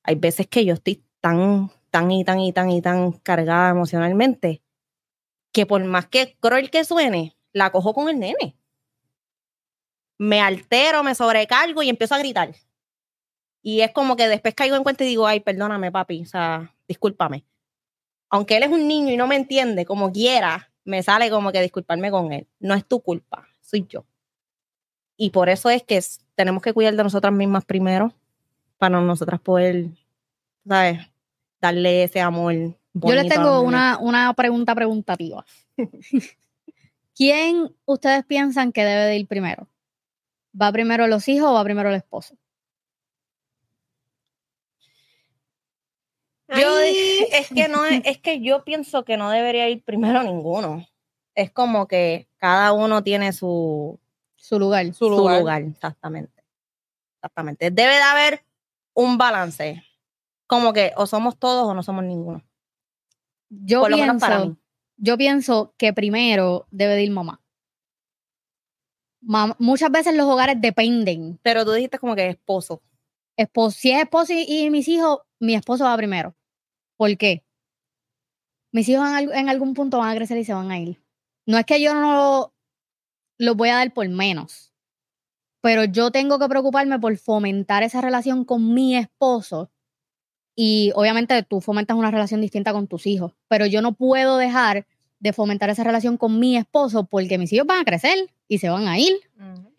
Hay 0.02 0.16
veces 0.16 0.46
que 0.46 0.66
yo 0.66 0.74
estoy 0.74 1.02
tan, 1.22 1.70
tan 1.90 2.10
y 2.10 2.22
tan 2.22 2.38
y 2.40 2.52
tan 2.52 2.68
y 2.68 2.82
tan 2.82 3.12
cargada 3.12 3.70
emocionalmente 3.70 4.60
que 5.52 5.64
por 5.64 5.82
más 5.84 6.06
que 6.08 6.36
cruel 6.38 6.70
que 6.70 6.84
suene, 6.84 7.34
la 7.54 7.72
cojo 7.72 7.94
con 7.94 8.10
el 8.10 8.18
nene. 8.18 8.57
Me 10.18 10.40
altero, 10.40 11.02
me 11.02 11.14
sobrecargo 11.14 11.82
y 11.82 11.88
empiezo 11.88 12.14
a 12.14 12.18
gritar. 12.18 12.54
Y 13.62 13.80
es 13.80 13.92
como 13.92 14.16
que 14.16 14.28
después 14.28 14.54
caigo 14.54 14.76
en 14.76 14.82
cuenta 14.82 15.04
y 15.04 15.08
digo, 15.08 15.26
ay, 15.26 15.40
perdóname, 15.40 15.92
papi, 15.92 16.22
o 16.22 16.26
sea, 16.26 16.74
discúlpame. 16.86 17.44
Aunque 18.30 18.56
él 18.56 18.64
es 18.64 18.70
un 18.70 18.86
niño 18.86 19.12
y 19.12 19.16
no 19.16 19.26
me 19.26 19.36
entiende, 19.36 19.84
como 19.84 20.12
quiera, 20.12 20.70
me 20.84 21.02
sale 21.02 21.30
como 21.30 21.52
que 21.52 21.60
disculparme 21.60 22.10
con 22.10 22.32
él. 22.32 22.46
No 22.60 22.74
es 22.74 22.84
tu 22.84 23.00
culpa, 23.00 23.46
soy 23.60 23.86
yo. 23.88 24.04
Y 25.16 25.30
por 25.30 25.48
eso 25.48 25.70
es 25.70 25.82
que 25.82 26.00
tenemos 26.34 26.62
que 26.62 26.72
cuidar 26.72 26.94
de 26.94 27.02
nosotras 27.02 27.32
mismas 27.32 27.64
primero, 27.64 28.12
para 28.78 29.00
nosotras 29.00 29.40
poder, 29.40 29.86
¿sabes? 30.66 31.00
Darle 31.60 32.04
ese 32.04 32.20
amor. 32.20 32.54
Yo 32.94 33.14
les 33.14 33.28
tengo 33.28 33.60
una, 33.60 33.98
una 33.98 34.32
pregunta 34.34 34.74
preguntativa. 34.74 35.44
¿Quién 37.14 37.74
ustedes 37.84 38.24
piensan 38.24 38.72
que 38.72 38.84
debe 38.84 39.02
de 39.06 39.18
ir 39.18 39.26
primero? 39.26 39.66
¿Va 40.60 40.72
primero 40.72 41.06
los 41.06 41.28
hijos 41.28 41.48
o 41.50 41.54
va 41.54 41.64
primero 41.64 41.88
el 41.90 41.94
esposo? 41.96 42.36
Yo 46.48 46.78
es 46.80 47.48
que 47.48 47.68
no 47.68 47.84
es, 47.84 48.00
es 48.04 48.18
que 48.18 48.40
yo 48.40 48.64
pienso 48.64 49.04
que 49.04 49.16
no 49.18 49.30
debería 49.30 49.68
ir 49.68 49.84
primero 49.84 50.22
ninguno. 50.22 50.86
Es 51.34 51.50
como 51.50 51.86
que 51.86 52.28
cada 52.38 52.72
uno 52.72 53.02
tiene 53.02 53.32
su, 53.32 54.00
Su 54.36 54.58
lugar. 54.58 54.86
Su 54.86 54.92
su 54.94 55.10
lugar. 55.10 55.62
exactamente. 55.62 56.42
Exactamente. 57.16 57.70
Debe 57.70 57.94
de 57.96 58.02
haber 58.02 58.44
un 58.94 59.18
balance. 59.18 59.82
Como 60.46 60.72
que 60.72 60.92
o 60.96 61.06
somos 61.06 61.38
todos 61.38 61.68
o 61.68 61.74
no 61.74 61.82
somos 61.82 62.04
ninguno. 62.04 62.42
Yo 63.50 63.80
Por 63.82 63.90
lo 63.90 63.98
menos 63.98 64.20
para 64.20 64.36
pienso, 64.38 64.50
mí. 64.52 64.58
yo 64.96 65.18
pienso 65.18 65.74
que 65.76 65.92
primero 65.92 66.66
debe 66.70 66.94
de 66.94 67.04
ir 67.04 67.10
mamá. 67.10 67.42
Muchas 69.20 69.90
veces 69.90 70.14
los 70.14 70.26
hogares 70.26 70.60
dependen. 70.60 71.38
Pero 71.42 71.64
tú 71.64 71.72
dijiste 71.72 71.98
como 71.98 72.14
que 72.14 72.28
esposo. 72.28 72.82
Esposo, 73.36 73.78
si 73.78 73.90
es 73.90 74.02
esposo 74.02 74.32
y, 74.32 74.44
y 74.48 74.70
mis 74.70 74.88
hijos, 74.88 75.20
mi 75.38 75.54
esposo 75.54 75.84
va 75.84 75.96
primero. 75.96 76.34
¿Por 76.96 77.16
qué? 77.16 77.44
Mis 78.72 78.88
hijos 78.88 79.08
en, 79.08 79.32
en 79.32 79.48
algún 79.48 79.74
punto 79.74 79.98
van 79.98 80.10
a 80.10 80.16
crecer 80.16 80.38
y 80.38 80.44
se 80.44 80.54
van 80.54 80.70
a 80.70 80.78
ir. 80.78 81.00
No 81.46 81.56
es 81.56 81.64
que 81.64 81.80
yo 81.80 81.94
no 81.94 82.52
los 83.38 83.56
voy 83.56 83.70
a 83.70 83.76
dar 83.76 83.94
por 83.94 84.08
menos, 84.08 84.72
pero 85.62 85.84
yo 85.84 86.10
tengo 86.10 86.38
que 86.38 86.48
preocuparme 86.48 86.98
por 86.98 87.16
fomentar 87.16 87.82
esa 87.82 88.00
relación 88.00 88.44
con 88.44 88.74
mi 88.74 88.96
esposo. 88.96 89.70
Y 90.56 90.92
obviamente 90.94 91.40
tú 91.44 91.60
fomentas 91.60 91.96
una 91.96 92.10
relación 92.10 92.40
distinta 92.40 92.72
con 92.72 92.88
tus 92.88 93.06
hijos, 93.06 93.32
pero 93.48 93.64
yo 93.64 93.80
no 93.80 93.94
puedo 93.94 94.38
dejar 94.38 94.86
de 95.20 95.32
fomentar 95.32 95.70
esa 95.70 95.84
relación 95.84 96.16
con 96.16 96.38
mi 96.38 96.56
esposo 96.56 97.04
porque 97.04 97.38
mis 97.38 97.52
hijos 97.52 97.66
van 97.66 97.80
a 97.80 97.84
crecer 97.84 98.30
y 98.46 98.58
se 98.58 98.68
van 98.68 98.86
a 98.88 98.98
ir. 98.98 99.14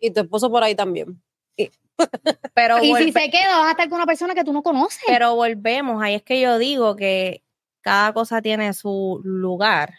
Y 0.00 0.10
tu 0.10 0.20
esposo 0.20 0.50
por 0.50 0.62
ahí 0.62 0.74
también. 0.74 1.20
Pero, 2.54 2.82
Y 2.82 2.94
si 2.94 3.12
se 3.12 3.30
queda, 3.30 3.58
vas 3.58 3.68
a 3.68 3.70
estar 3.72 3.88
con 3.88 3.96
una 3.96 4.06
persona 4.06 4.34
que 4.34 4.44
tú 4.44 4.52
no 4.52 4.62
conoces. 4.62 5.02
pero 5.06 5.34
volvemos, 5.34 6.02
ahí 6.02 6.14
es 6.14 6.22
que 6.22 6.40
yo 6.40 6.58
digo 6.58 6.96
que 6.96 7.42
cada 7.82 8.14
cosa 8.14 8.40
tiene 8.40 8.72
su 8.72 9.20
lugar. 9.22 9.94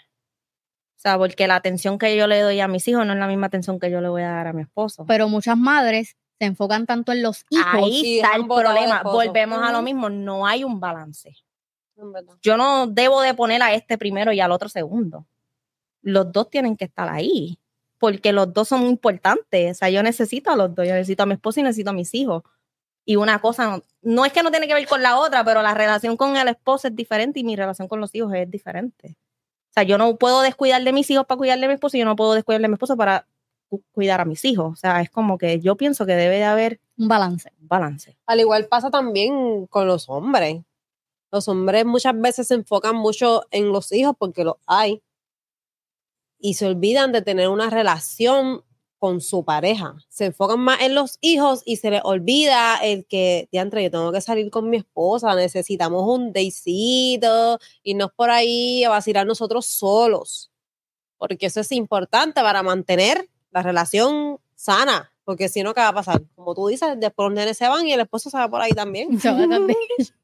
O 0.98 1.02
sea, 1.02 1.18
porque 1.18 1.48
la 1.48 1.56
atención 1.56 1.98
que 1.98 2.16
yo 2.16 2.28
le 2.28 2.40
doy 2.42 2.60
a 2.60 2.68
mis 2.68 2.88
hijos 2.88 3.06
no 3.06 3.14
es 3.14 3.20
la 3.20 3.28
misma 3.28 3.48
atención 3.48 3.80
que 3.80 3.90
yo 3.90 4.02
le 4.02 4.10
voy 4.10 4.22
a 4.24 4.30
dar 4.30 4.48
a 4.48 4.54
mi 4.54 4.64
esposo. 4.64 5.06
pero 5.06 5.30
muchas 5.30 5.58
madres 5.58 6.16
se 6.40 6.46
enfocan 6.46 6.86
tanto 6.86 7.12
en 7.12 7.22
los 7.22 7.46
hijos. 7.50 7.66
Ahí 7.72 8.02
y 8.04 8.20
está 8.20 8.36
el 8.36 8.48
problema. 8.48 9.04
Volvemos 9.04 9.62
a 9.62 9.72
lo 9.72 9.82
mismo, 9.82 10.10
no 10.10 10.46
hay 10.46 10.64
un 10.64 10.80
balance. 10.80 11.36
Yo 12.42 12.58
no 12.58 12.88
debo 12.88 13.22
de 13.22 13.34
poner 13.34 13.62
a 13.62 13.74
este 13.74 13.98
primero 13.98 14.32
y 14.34 14.40
al 14.40 14.52
otro 14.52 14.70
segundo. 14.70 15.26
Los 16.02 16.32
dos 16.32 16.50
tienen 16.50 16.76
que 16.76 16.86
estar 16.86 17.10
ahí, 17.10 17.60
porque 18.00 18.32
los 18.34 18.52
dos 18.54 18.68
son 18.68 18.84
importantes. 18.88 19.72
O 19.72 19.80
sea, 19.80 19.90
yo 19.90 20.02
necesito 20.04 20.52
a 20.52 20.56
los 20.56 20.74
dos, 20.74 20.88
yo 20.88 20.94
necesito 20.94 21.24
a 21.24 21.26
mi 21.28 21.34
esposo 21.34 21.60
y 21.60 21.64
necesito 21.64 21.92
a 21.92 21.94
mis 21.94 22.14
hijos. 22.16 22.44
Y 23.06 23.16
una 23.16 23.40
cosa, 23.40 23.68
no, 23.78 23.84
no 24.02 24.26
es 24.26 24.34
que 24.34 24.44
no 24.44 24.52
tiene 24.52 24.68
que 24.68 24.74
ver 24.74 24.88
con 24.88 25.02
la 25.02 25.18
otra, 25.20 25.44
pero 25.44 25.62
la 25.62 25.74
relación 25.74 26.18
con 26.18 26.36
el 26.38 26.48
esposo 26.48 26.88
es 26.88 26.96
diferente 26.96 27.40
y 27.40 27.44
mi 27.44 27.56
relación 27.56 27.88
con 27.88 28.00
los 28.00 28.14
hijos 28.16 28.34
es 28.34 28.50
diferente. 28.50 29.16
O 29.70 29.74
sea, 29.74 29.84
yo 29.84 29.98
no 29.98 30.18
puedo 30.18 30.42
descuidar 30.42 30.84
de 30.84 30.92
mis 30.94 31.10
hijos 31.10 31.26
para 31.26 31.38
cuidar 31.38 31.60
de 31.60 31.68
mi 31.68 31.74
esposo 31.76 31.98
y 31.98 32.00
yo 32.02 32.06
no 32.06 32.16
puedo 32.16 32.34
descuidar 32.34 32.62
de 32.62 32.68
mi 32.68 32.74
esposo 32.74 32.98
para 32.98 33.26
cu- 33.70 33.82
cuidar 33.92 34.22
a 34.22 34.26
mis 34.26 34.44
hijos. 34.46 34.74
O 34.74 34.76
sea, 34.76 35.02
es 35.02 35.10
como 35.10 35.38
que 35.38 35.60
yo 35.62 35.78
pienso 35.78 36.06
que 36.06 36.14
debe 36.16 36.38
de 36.38 36.44
haber 36.44 36.80
Un 36.98 37.08
balance. 37.08 37.52
un 37.62 37.68
balance. 37.68 38.18
Al 38.26 38.40
igual 38.40 38.66
pasa 38.68 38.90
también 38.92 39.66
con 39.68 39.88
los 39.88 40.10
hombres. 40.10 40.62
Los 41.32 41.48
hombres 41.48 41.86
muchas 41.86 42.20
veces 42.20 42.48
se 42.48 42.56
enfocan 42.56 42.96
mucho 42.96 43.44
en 43.52 43.72
los 43.72 43.92
hijos 43.92 44.16
porque 44.18 44.44
los 44.44 44.56
hay. 44.68 45.02
Y 46.40 46.56
se 46.56 46.68
olvidan 46.68 47.12
de 47.12 47.22
tener 47.22 47.48
una 47.50 47.70
relación 47.70 48.64
con 49.02 49.20
su 49.20 49.44
pareja. 49.44 49.96
Se 50.10 50.26
enfocan 50.26 50.60
más 50.60 50.82
en 50.82 50.94
los 50.94 51.18
hijos 51.22 51.64
y 51.66 51.78
se 51.78 51.90
les 51.90 52.02
olvida 52.04 52.78
el 52.84 53.08
que, 53.08 53.50
diantre, 53.52 53.82
yo 53.84 53.90
tengo 53.90 54.12
que 54.12 54.22
salir 54.22 54.52
con 54.52 54.70
mi 54.70 54.78
esposa, 54.78 55.34
necesitamos 55.34 56.04
un 56.06 56.32
deicito, 56.34 57.58
irnos 57.82 58.12
por 58.16 58.30
ahí 58.30 58.84
a 58.84 58.90
vacilar 58.90 59.26
nosotros 59.26 59.66
solos. 59.66 60.52
Porque 61.18 61.48
eso 61.48 61.62
es 61.62 61.72
importante 61.72 62.42
para 62.42 62.62
mantener 62.62 63.28
la 63.50 63.64
relación 63.64 64.40
sana. 64.54 65.11
Porque 65.24 65.50
si 65.50 65.62
no, 65.64 65.74
¿qué 65.74 65.82
va 65.82 65.90
a 65.90 65.94
pasar? 65.94 66.22
Como 66.36 66.56
tú 66.56 66.68
dices, 66.68 66.90
después 67.00 67.28
los 67.30 67.36
nenes 67.36 67.58
se 67.58 67.68
van 67.68 67.86
y 67.88 67.94
el 67.94 68.00
esposo 68.02 68.30
se 68.30 68.38
va 68.38 68.50
por 68.50 68.62
ahí 68.62 68.72
también. 68.72 69.20
Se 69.22 69.30
van 69.32 69.44
a 69.54 69.60
dar 69.60 69.68
de- 69.68 69.76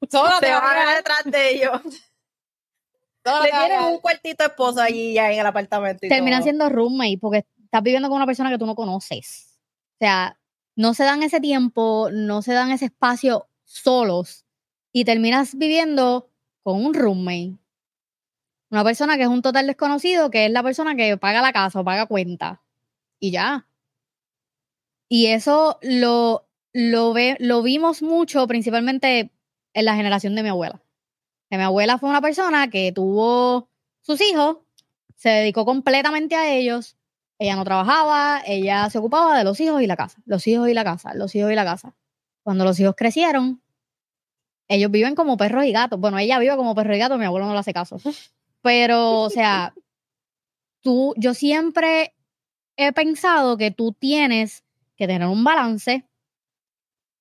Sola 0.09 0.37
te 0.39 0.47
Se 0.47 0.51
va 0.53 0.95
detrás 0.95 1.23
de 1.25 1.49
ellos. 1.51 1.81
sola 3.25 3.43
Le 3.43 3.51
va 3.51 3.65
tienen 3.65 3.83
un 3.85 3.99
cuartito 3.99 4.43
esposo 4.45 4.81
allí 4.81 5.13
ya 5.13 5.31
en 5.31 5.39
el 5.39 5.45
apartamento. 5.45 6.05
y 6.05 6.09
Terminan 6.09 6.39
todo. 6.39 6.43
siendo 6.45 6.69
roommate 6.69 7.17
porque 7.19 7.45
estás 7.63 7.83
viviendo 7.83 8.07
con 8.09 8.15
una 8.17 8.25
persona 8.25 8.49
que 8.49 8.57
tú 8.57 8.65
no 8.65 8.75
conoces. 8.75 9.59
O 9.93 9.97
sea, 9.99 10.39
no 10.75 10.93
se 10.93 11.03
dan 11.03 11.23
ese 11.23 11.39
tiempo, 11.41 12.09
no 12.11 12.41
se 12.41 12.53
dan 12.53 12.71
ese 12.71 12.85
espacio 12.85 13.47
solos 13.65 14.45
y 14.93 15.05
terminas 15.05 15.55
viviendo 15.57 16.29
con 16.63 16.83
un 16.83 16.93
roommate. 16.93 17.55
Una 18.69 18.83
persona 18.83 19.15
que 19.17 19.23
es 19.23 19.29
un 19.29 19.41
total 19.41 19.67
desconocido, 19.67 20.29
que 20.29 20.45
es 20.45 20.51
la 20.51 20.63
persona 20.63 20.95
que 20.95 21.17
paga 21.17 21.41
la 21.41 21.53
casa 21.53 21.79
o 21.79 21.83
paga 21.83 22.05
cuenta. 22.05 22.61
Y 23.19 23.31
ya. 23.31 23.65
Y 25.09 25.27
eso 25.27 25.79
lo, 25.81 26.47
lo, 26.73 27.13
ve, 27.13 27.37
lo 27.39 27.61
vimos 27.63 28.01
mucho, 28.01 28.45
principalmente 28.47 29.31
en 29.73 29.85
la 29.85 29.95
generación 29.95 30.35
de 30.35 30.43
mi 30.43 30.49
abuela. 30.49 30.81
Mi 31.49 31.57
abuela 31.57 31.97
fue 31.97 32.09
una 32.09 32.21
persona 32.21 32.69
que 32.69 32.91
tuvo 32.91 33.69
sus 34.01 34.19
hijos, 34.21 34.57
se 35.15 35.29
dedicó 35.29 35.65
completamente 35.65 36.35
a 36.35 36.53
ellos. 36.53 36.97
Ella 37.39 37.55
no 37.55 37.63
trabajaba, 37.63 38.41
ella 38.45 38.89
se 38.89 38.97
ocupaba 38.97 39.37
de 39.37 39.43
los 39.43 39.59
hijos 39.59 39.81
y 39.81 39.87
la 39.87 39.95
casa, 39.95 40.21
los 40.25 40.45
hijos 40.47 40.69
y 40.69 40.73
la 40.73 40.83
casa, 40.83 41.13
los 41.13 41.33
hijos 41.35 41.51
y 41.51 41.55
la 41.55 41.63
casa. 41.63 41.95
Cuando 42.43 42.65
los 42.65 42.79
hijos 42.79 42.95
crecieron, 42.97 43.61
ellos 44.67 44.91
viven 44.91 45.15
como 45.15 45.37
perros 45.37 45.65
y 45.65 45.71
gatos. 45.71 45.99
Bueno, 45.99 46.17
ella 46.17 46.39
vive 46.39 46.55
como 46.57 46.75
perro 46.75 46.95
y 46.95 46.99
gato, 46.99 47.17
mi 47.17 47.25
abuelo 47.25 47.45
no 47.45 47.53
le 47.53 47.59
hace 47.59 47.73
caso. 47.73 47.97
Pero, 48.61 49.21
o 49.21 49.29
sea, 49.29 49.73
tú, 50.81 51.13
yo 51.17 51.33
siempre 51.33 52.13
he 52.75 52.91
pensado 52.91 53.57
que 53.57 53.71
tú 53.71 53.93
tienes 53.93 54.63
que 54.97 55.07
tener 55.07 55.27
un 55.27 55.43
balance. 55.43 56.05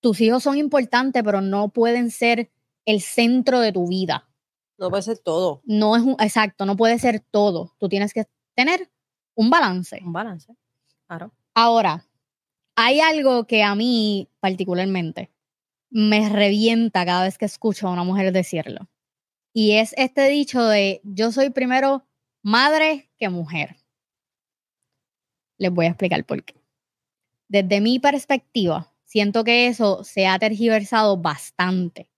Tus 0.00 0.21
hijos 0.21 0.42
son 0.42 0.59
importantes, 0.59 1.23
pero 1.23 1.40
no 1.40 1.68
pueden 1.68 2.11
ser 2.11 2.50
el 2.85 3.00
centro 3.00 3.61
de 3.61 3.73
tu 3.73 3.88
vida. 3.88 4.28
No 4.78 4.90
puede 4.90 5.02
ser 5.02 5.18
todo. 5.18 5.62
No 5.64 5.97
es 5.97 6.02
un, 6.02 6.16
exacto, 6.18 6.66
no 6.66 6.76
puede 6.76 6.99
ser 6.99 7.21
todo. 7.21 7.75
Tú 7.78 7.88
tienes 7.88 8.12
que 8.12 8.26
tener 8.54 8.90
un 9.35 9.50
balance. 9.50 10.00
Un 10.04 10.12
balance. 10.12 10.54
Claro. 11.06 11.33
Ahora, 11.54 12.04
hay 12.76 13.00
algo 13.00 13.47
que 13.47 13.62
a 13.62 13.75
mí 13.75 14.28
particularmente 14.40 15.30
me 15.90 16.28
revienta 16.28 17.06
cada 17.06 17.25
vez 17.25 17.38
que 17.38 17.47
escucho 17.47 17.88
a 17.88 17.92
una 17.92 18.04
mujer 18.04 18.33
decirlo. 18.33 18.88
Y 19.52 19.73
es 19.73 19.95
este 19.97 20.28
dicho 20.28 20.62
de 20.64 21.00
yo 21.04 21.33
soy 21.33 21.50
primero 21.50 22.06
madre 22.42 23.11
que 23.16 23.30
mujer. 23.30 23.76
Les 25.59 25.73
voy 25.73 25.87
a 25.87 25.90
explicar 25.90 26.25
por 26.25 26.45
qué. 26.45 26.55
Desde 27.48 27.80
mi 27.80 27.98
perspectiva, 27.98 28.92
siento 29.04 29.44
que 29.44 29.68
eso 29.68 30.04
se 30.04 30.26
ha 30.26 30.38
tergiversado 30.38 31.16
bastante. 31.16 32.08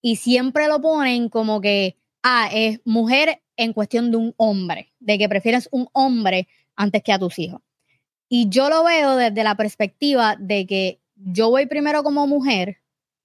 Y 0.00 0.16
siempre 0.16 0.66
lo 0.68 0.80
ponen 0.80 1.28
como 1.28 1.60
que 1.60 1.96
ah, 2.22 2.48
es 2.52 2.80
mujer 2.84 3.42
en 3.56 3.72
cuestión 3.72 4.10
de 4.10 4.16
un 4.16 4.34
hombre, 4.36 4.92
de 4.98 5.18
que 5.18 5.28
prefieres 5.28 5.68
un 5.70 5.88
hombre 5.92 6.48
antes 6.76 7.02
que 7.02 7.12
a 7.12 7.18
tus 7.18 7.38
hijos. 7.38 7.60
Y 8.28 8.48
yo 8.48 8.68
lo 8.70 8.82
veo 8.84 9.16
desde 9.16 9.44
la 9.44 9.56
perspectiva 9.56 10.36
de 10.38 10.66
que 10.66 11.00
yo 11.14 11.50
voy 11.50 11.66
primero 11.66 12.02
como 12.02 12.26
mujer, 12.26 12.78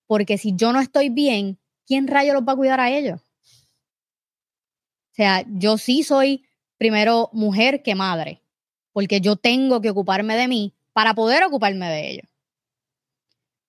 porque 0.05 0.37
si 0.37 0.53
yo 0.55 0.73
no 0.73 0.79
estoy 0.79 1.09
bien, 1.09 1.59
¿quién 1.85 2.07
rayo 2.07 2.33
los 2.33 2.43
va 2.43 2.53
a 2.53 2.57
cuidar 2.57 2.79
a 2.79 2.91
ellos? 2.91 3.21
O 3.21 5.15
sea, 5.17 5.45
yo 5.49 5.77
sí 5.77 6.03
soy 6.03 6.45
primero 6.77 7.29
mujer 7.33 7.81
que 7.81 7.95
madre, 7.95 8.43
porque 8.91 9.21
yo 9.21 9.35
tengo 9.35 9.81
que 9.81 9.89
ocuparme 9.89 10.35
de 10.35 10.47
mí 10.47 10.73
para 10.97 11.13
poder 11.13 11.43
ocuparme 11.43 11.87
de 11.91 12.09
ellos. 12.09 12.27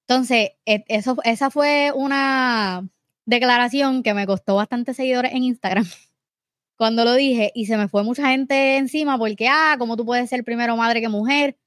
Entonces, 0.07 0.53
e- 0.65 0.85
eso, 0.89 1.15
esa 1.25 1.51
fue 1.51 1.93
una 1.95 2.89
declaración 3.27 4.03
que 4.03 4.15
me 4.15 4.27
costó 4.27 4.55
bastantes 4.57 4.97
seguidores 4.97 5.33
en 5.35 5.43
Instagram 5.45 5.85
cuando 6.79 7.05
lo 7.05 7.13
dije 7.13 7.53
y 7.55 7.67
se 7.67 7.77
me 7.77 7.87
fue 7.89 8.03
mucha 8.05 8.29
gente 8.31 8.79
encima 8.79 9.19
porque, 9.19 9.47
ah, 9.47 9.77
¿cómo 9.79 9.95
tú 9.99 10.07
puedes 10.07 10.31
ser 10.31 10.43
primero 10.43 10.75
madre 10.79 11.03
que 11.03 11.11
mujer? 11.11 11.59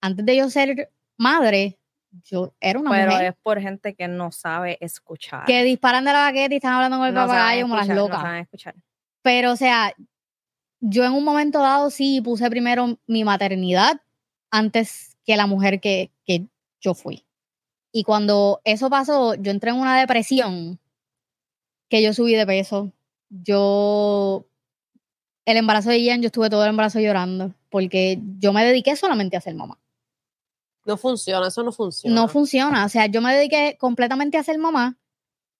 Antes 0.00 0.26
de 0.26 0.36
yo 0.38 0.50
ser 0.50 0.90
madre, 1.16 1.78
yo 2.24 2.52
era 2.58 2.80
una 2.80 2.90
Pero 2.90 3.12
mujer 3.12 3.26
es 3.26 3.34
por 3.40 3.60
gente 3.60 3.94
que 3.94 4.08
no 4.08 4.32
sabe 4.32 4.76
escuchar. 4.80 5.44
que 5.44 5.62
disparan 5.62 6.04
de 6.04 6.12
la 6.14 6.18
baqueta 6.22 6.52
y 6.52 6.56
están 6.56 6.72
hablando 6.72 6.98
con 6.98 7.06
el 7.06 7.14
No 7.14 7.26
papagayo 7.28 7.62
como 7.62 7.76
las 7.76 7.84
escuchar, 7.84 7.96
no 7.96 8.08
locas. 8.08 8.22
saben 8.22 8.40
escuchar. 8.42 8.74
Pero, 9.22 9.52
o 9.52 9.56
sea, 9.56 9.94
yo 10.80 11.04
en 11.04 11.12
un 11.12 11.22
momento 11.22 11.60
dado 11.60 11.90
sí 11.90 12.20
puse 12.20 12.50
primero 12.50 12.98
mi 13.06 13.22
maternidad 13.22 14.00
antes 14.56 15.16
que 15.24 15.36
la 15.36 15.46
mujer 15.46 15.80
que, 15.80 16.10
que 16.24 16.46
yo 16.80 16.94
fui. 16.94 17.24
Y 17.92 18.04
cuando 18.04 18.60
eso 18.64 18.90
pasó, 18.90 19.34
yo 19.34 19.50
entré 19.50 19.70
en 19.70 19.76
una 19.76 19.98
depresión 19.98 20.78
que 21.88 22.02
yo 22.02 22.12
subí 22.12 22.34
de 22.34 22.46
peso. 22.46 22.92
Yo, 23.28 24.46
el 25.44 25.56
embarazo 25.56 25.90
de 25.90 26.02
Ian, 26.02 26.22
yo 26.22 26.26
estuve 26.26 26.50
todo 26.50 26.62
el 26.64 26.70
embarazo 26.70 27.00
llorando 27.00 27.54
porque 27.70 28.18
yo 28.38 28.52
me 28.52 28.64
dediqué 28.64 28.96
solamente 28.96 29.36
a 29.36 29.40
ser 29.40 29.54
mamá. 29.54 29.78
No 30.84 30.96
funciona, 30.96 31.48
eso 31.48 31.62
no 31.62 31.72
funciona. 31.72 32.14
No 32.14 32.28
funciona. 32.28 32.84
O 32.84 32.88
sea, 32.88 33.06
yo 33.06 33.20
me 33.20 33.34
dediqué 33.34 33.76
completamente 33.78 34.38
a 34.38 34.44
ser 34.44 34.58
mamá 34.58 34.96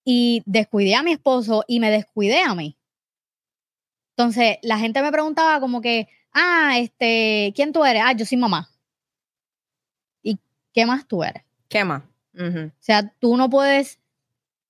y 0.04 0.42
descuidé 0.46 0.94
a 0.94 1.02
mi 1.02 1.12
esposo 1.12 1.64
y 1.66 1.80
me 1.80 1.90
descuidé 1.90 2.42
a 2.42 2.54
mí. 2.54 2.76
Entonces, 4.16 4.58
la 4.62 4.78
gente 4.78 5.02
me 5.02 5.12
preguntaba 5.12 5.58
como 5.60 5.80
que, 5.80 6.08
ah, 6.32 6.78
este, 6.78 7.52
¿quién 7.56 7.72
tú 7.72 7.84
eres? 7.84 8.02
Ah, 8.04 8.12
yo 8.12 8.24
soy 8.24 8.38
mamá. 8.38 8.70
¿Y 10.76 10.80
qué 10.80 10.84
más 10.84 11.08
tú 11.08 11.24
eres? 11.24 11.42
¿Qué 11.68 11.84
más? 11.84 12.02
O 12.38 12.70
sea, 12.80 13.08
tú 13.18 13.38
no 13.38 13.48
puedes 13.48 13.98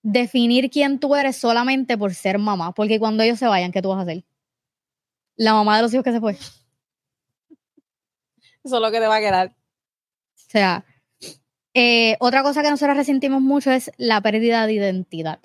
definir 0.03 0.71
quién 0.71 1.01
tú 1.01 1.17
eres 1.17 1.37
solamente 1.37 1.99
por 1.99 2.15
ser 2.15 2.39
mamá, 2.39 2.73
porque 2.73 3.01
cuando 3.01 3.25
ellos 3.25 3.41
se 3.41 3.49
vayan, 3.49 3.73
¿qué 3.73 3.83
tú 3.83 3.89
vas 3.89 3.99
a 3.99 4.03
hacer? 4.03 4.25
La 5.35 5.53
mamá 5.53 5.77
de 5.77 5.83
los 5.83 5.93
hijos 5.93 6.05
que 6.05 6.13
se 6.13 6.21
fue. 6.21 6.39
Eso 8.63 8.77
es 8.77 8.81
lo 8.81 8.91
que 8.93 9.01
te 9.01 9.09
va 9.09 9.17
a 9.17 9.21
quedar. 9.21 9.49
O 9.49 9.55
sea, 10.49 10.85
eh, 11.75 12.17
otra 12.21 12.45
cosa 12.45 12.63
que 12.63 12.71
nosotros 12.71 12.97
resentimos 12.97 13.43
mucho 13.43 13.73
es 13.73 13.91
la 13.97 14.21
pérdida 14.21 14.65
de 14.69 14.75
identidad. 14.75 15.41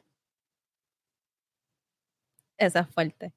Esa 2.57 2.81
es 2.81 2.87
fuerte. 2.87 3.33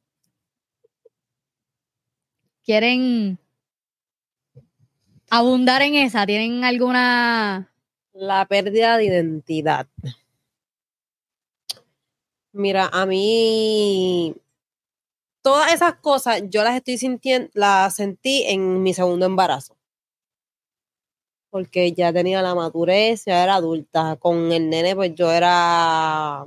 ¿Quieren 2.63 3.39
abundar 5.39 5.83
en 5.83 5.95
esa? 5.95 6.27
¿Tienen 6.27 6.65
alguna... 6.65 7.71
La 8.13 8.47
pérdida 8.47 8.97
de 8.97 9.07
identidad. 9.07 9.89
Mira, 12.53 12.89
a 12.93 13.05
mí 13.05 14.37
todas 15.43 15.73
esas 15.73 15.95
cosas 15.97 16.43
yo 16.49 16.63
las 16.63 16.77
estoy 16.77 16.99
sintiendo, 16.99 17.51
las 17.55 17.97
sentí 17.97 18.45
en 18.47 18.83
mi 18.83 18.95
segundo 18.95 19.27
embarazo. 19.27 19.77
Porque 21.51 21.93
ya 21.93 22.13
tenía 22.13 22.41
la 22.41 22.55
madurez, 22.55 23.25
ya 23.25 23.43
era 23.43 23.57
adulta. 23.57 24.17
Con 24.17 24.53
el 24.53 24.71
nene, 24.71 24.95
pues 24.95 25.15
yo 25.15 25.33
era, 25.33 26.47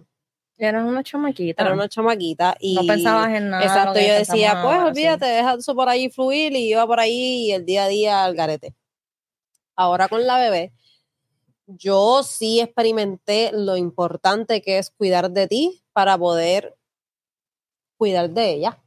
Eras 0.59 0.85
una 0.85 1.03
chamaquita. 1.03 1.63
era 1.63 1.73
una 1.73 1.87
chamaquita 1.87 2.57
y 2.59 2.73
no 2.73 2.85
pensabas 2.85 3.29
en 3.29 3.51
nada. 3.51 3.63
Exacto, 3.63 3.99
yo 3.99 4.13
decía, 4.13 4.59
pues 4.63 4.79
olvídate, 4.79 5.25
deja 5.25 5.53
eso 5.53 5.75
por 5.75 5.87
ahí 5.87 6.09
fluir 6.09 6.53
y 6.53 6.71
iba 6.71 6.87
por 6.87 6.99
ahí 6.99 7.47
y 7.47 7.51
el 7.51 7.63
día 7.63 7.83
a 7.83 7.87
día 7.87 8.23
al 8.23 8.35
garete. 8.35 8.73
Ahora 9.77 10.09
con 10.09 10.25
la 10.27 10.37
bebé, 10.39 10.73
yo 11.67 12.23
sí 12.23 12.59
experimenté 12.59 13.51
lo 13.53 13.77
importante 13.77 14.61
que 14.61 14.77
es 14.79 14.89
cuidar 14.89 15.31
de 15.31 15.47
ti 15.47 15.83
para 15.93 16.17
poder 16.17 16.75
cuidar 17.97 18.29
de 18.31 18.51
ella. 18.51 18.83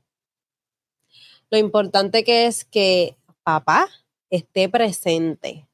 Lo 1.50 1.59
importante 1.59 2.22
que 2.24 2.46
es 2.46 2.64
que 2.64 3.16
papá 3.42 3.88
esté 4.31 4.68
presente 4.68 5.66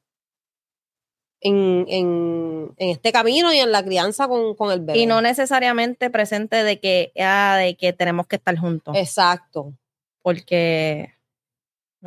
en, 1.41 1.85
en- 1.87 2.73
en 2.77 2.89
este 2.89 3.11
camino 3.11 3.53
y 3.53 3.57
en 3.57 3.71
la 3.71 3.83
crianza 3.83 4.27
con, 4.27 4.55
con 4.55 4.71
el 4.71 4.79
bebé. 4.81 4.99
Y 4.99 5.05
no 5.05 5.21
necesariamente 5.21 6.09
presente 6.09 6.63
de 6.63 6.79
que, 6.79 7.11
ah, 7.19 7.57
de 7.59 7.75
que 7.75 7.93
tenemos 7.93 8.27
que 8.27 8.37
estar 8.37 8.57
juntos. 8.57 8.95
Exacto. 8.97 9.73
porque 10.23 11.13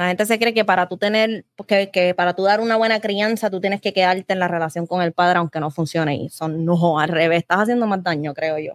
la 0.01 0.09
gente 0.09 0.25
se 0.25 0.39
cree 0.39 0.55
que 0.55 0.65
para 0.65 0.89
tú 0.89 0.97
tener, 0.97 1.45
que, 1.67 1.91
que 1.91 2.15
para 2.15 2.35
tú 2.35 2.45
dar 2.45 2.61
una 2.61 2.77
buena 2.77 3.01
crianza, 3.01 3.51
tú 3.51 3.61
tienes 3.61 3.83
que 3.83 3.93
quedarte 3.93 4.33
en 4.33 4.39
la 4.39 4.49
relación 4.49 4.87
con 4.87 5.03
el 5.03 5.13
padre, 5.13 5.41
aunque 5.41 5.61
no 5.61 5.71
funcione. 5.71 6.17
Y 6.17 6.31
son, 6.31 6.65
no, 6.65 6.99
al 6.99 7.11
revés, 7.11 7.41
estás 7.41 7.59
haciendo 7.59 7.87
más 7.87 8.03
daño, 8.03 8.33
creo 8.33 8.59
yo. 8.59 8.73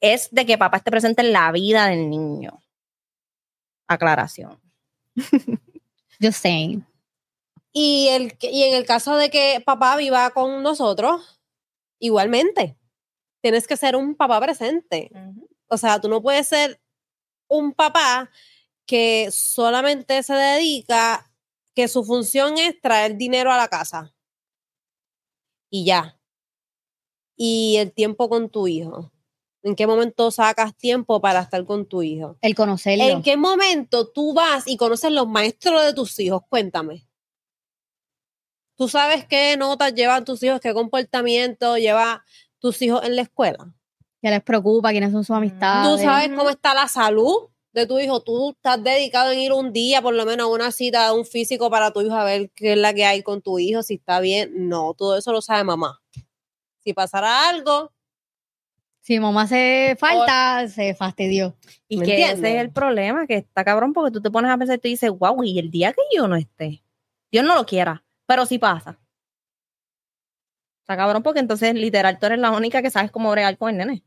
Es 0.00 0.28
de 0.30 0.46
que 0.46 0.56
papá 0.56 0.76
esté 0.76 0.92
presente 0.92 1.22
en 1.22 1.32
la 1.32 1.50
vida 1.50 1.88
del 1.88 2.08
niño. 2.08 2.60
Aclaración. 3.88 4.60
Just 6.22 6.40
saying. 6.40 6.86
Y, 7.72 8.06
el, 8.12 8.36
y 8.40 8.62
en 8.62 8.76
el 8.76 8.86
caso 8.86 9.16
de 9.16 9.30
que 9.30 9.60
papá 9.66 9.96
viva 9.96 10.30
con 10.30 10.62
nosotros, 10.62 11.40
igualmente, 11.98 12.76
tienes 13.40 13.66
que 13.66 13.76
ser 13.76 13.96
un 13.96 14.14
papá 14.14 14.40
presente. 14.40 15.10
O 15.66 15.76
sea, 15.76 16.00
tú 16.00 16.08
no 16.08 16.22
puedes 16.22 16.46
ser 16.46 16.80
un 17.48 17.72
papá 17.72 18.30
que 18.88 19.28
solamente 19.30 20.22
se 20.22 20.32
dedica, 20.32 21.30
que 21.74 21.86
su 21.88 22.04
función 22.04 22.56
es 22.56 22.80
traer 22.80 23.16
dinero 23.16 23.52
a 23.52 23.58
la 23.58 23.68
casa. 23.68 24.14
Y 25.70 25.84
ya. 25.84 26.18
Y 27.36 27.76
el 27.76 27.92
tiempo 27.92 28.30
con 28.30 28.48
tu 28.48 28.66
hijo. 28.66 29.12
¿En 29.62 29.76
qué 29.76 29.86
momento 29.86 30.30
sacas 30.30 30.74
tiempo 30.74 31.20
para 31.20 31.40
estar 31.40 31.64
con 31.66 31.86
tu 31.86 32.02
hijo? 32.02 32.38
El 32.40 32.54
conocerlo. 32.54 33.04
¿En 33.04 33.22
qué 33.22 33.36
momento 33.36 34.08
tú 34.08 34.32
vas 34.32 34.66
y 34.66 34.78
conoces 34.78 35.12
los 35.12 35.28
maestros 35.28 35.84
de 35.84 35.92
tus 35.92 36.18
hijos? 36.18 36.40
Cuéntame. 36.48 37.06
¿Tú 38.74 38.88
sabes 38.88 39.26
qué 39.26 39.56
notas 39.58 39.92
llevan 39.94 40.24
tus 40.24 40.42
hijos, 40.42 40.60
qué 40.60 40.72
comportamiento 40.72 41.76
lleva 41.76 42.24
tus 42.58 42.80
hijos 42.80 43.04
en 43.04 43.16
la 43.16 43.22
escuela? 43.22 43.74
que 44.20 44.30
les 44.30 44.42
preocupa, 44.42 44.90
quiénes 44.90 45.12
son 45.12 45.22
sus 45.22 45.36
amistades. 45.36 45.88
¿Tú 45.88 46.02
sabes 46.02 46.30
cómo 46.36 46.50
está 46.50 46.74
la 46.74 46.88
salud 46.88 47.50
de 47.78 47.86
tu 47.86 47.98
hijo? 47.98 48.20
¿Tú 48.22 48.50
estás 48.50 48.82
dedicado 48.82 49.30
en 49.30 49.38
ir 49.38 49.52
un 49.52 49.72
día, 49.72 50.02
por 50.02 50.14
lo 50.14 50.26
menos, 50.26 50.46
a 50.46 50.50
una 50.50 50.72
cita 50.72 51.06
de 51.06 51.18
un 51.18 51.24
físico 51.24 51.70
para 51.70 51.92
tu 51.92 52.00
hijo 52.02 52.14
a 52.14 52.24
ver 52.24 52.50
qué 52.50 52.72
es 52.72 52.78
la 52.78 52.92
que 52.92 53.04
hay 53.04 53.22
con 53.22 53.40
tu 53.42 53.58
hijo, 53.58 53.82
si 53.82 53.94
está 53.94 54.20
bien? 54.20 54.68
No, 54.68 54.94
todo 54.94 55.16
eso 55.16 55.32
lo 55.32 55.40
sabe 55.40 55.64
mamá. 55.64 56.00
Si 56.80 56.92
pasara 56.92 57.48
algo, 57.48 57.92
Si 59.00 59.18
mamá 59.20 59.42
hace 59.42 59.96
falta, 59.98 60.68
se 60.68 60.94
fastidió. 60.94 61.56
Y 61.88 61.96
¿Me 61.96 62.04
que 62.04 62.24
ese 62.24 62.56
es 62.56 62.60
el 62.60 62.70
problema, 62.72 63.26
que 63.26 63.36
está 63.36 63.64
cabrón, 63.64 63.92
porque 63.94 64.10
tú 64.10 64.20
te 64.20 64.30
pones 64.30 64.50
a 64.50 64.58
pensar 64.58 64.76
y 64.76 64.80
tú 64.80 64.88
dices, 64.88 65.10
wow, 65.10 65.42
y 65.44 65.58
el 65.58 65.70
día 65.70 65.92
que 65.92 66.02
yo 66.14 66.28
no 66.28 66.36
esté, 66.36 66.82
Dios 67.30 67.44
no 67.44 67.54
lo 67.54 67.64
quiera, 67.64 68.04
pero 68.26 68.44
sí 68.44 68.58
pasa. 68.58 68.98
Está 70.82 70.96
cabrón, 70.96 71.22
porque 71.22 71.40
entonces 71.40 71.74
literal 71.74 72.18
tú 72.18 72.26
eres 72.26 72.38
la 72.38 72.50
única 72.50 72.82
que 72.82 72.90
sabes 72.90 73.10
cómo 73.10 73.30
bregar 73.30 73.56
con 73.58 73.70
el 73.70 73.76
nene. 73.76 74.02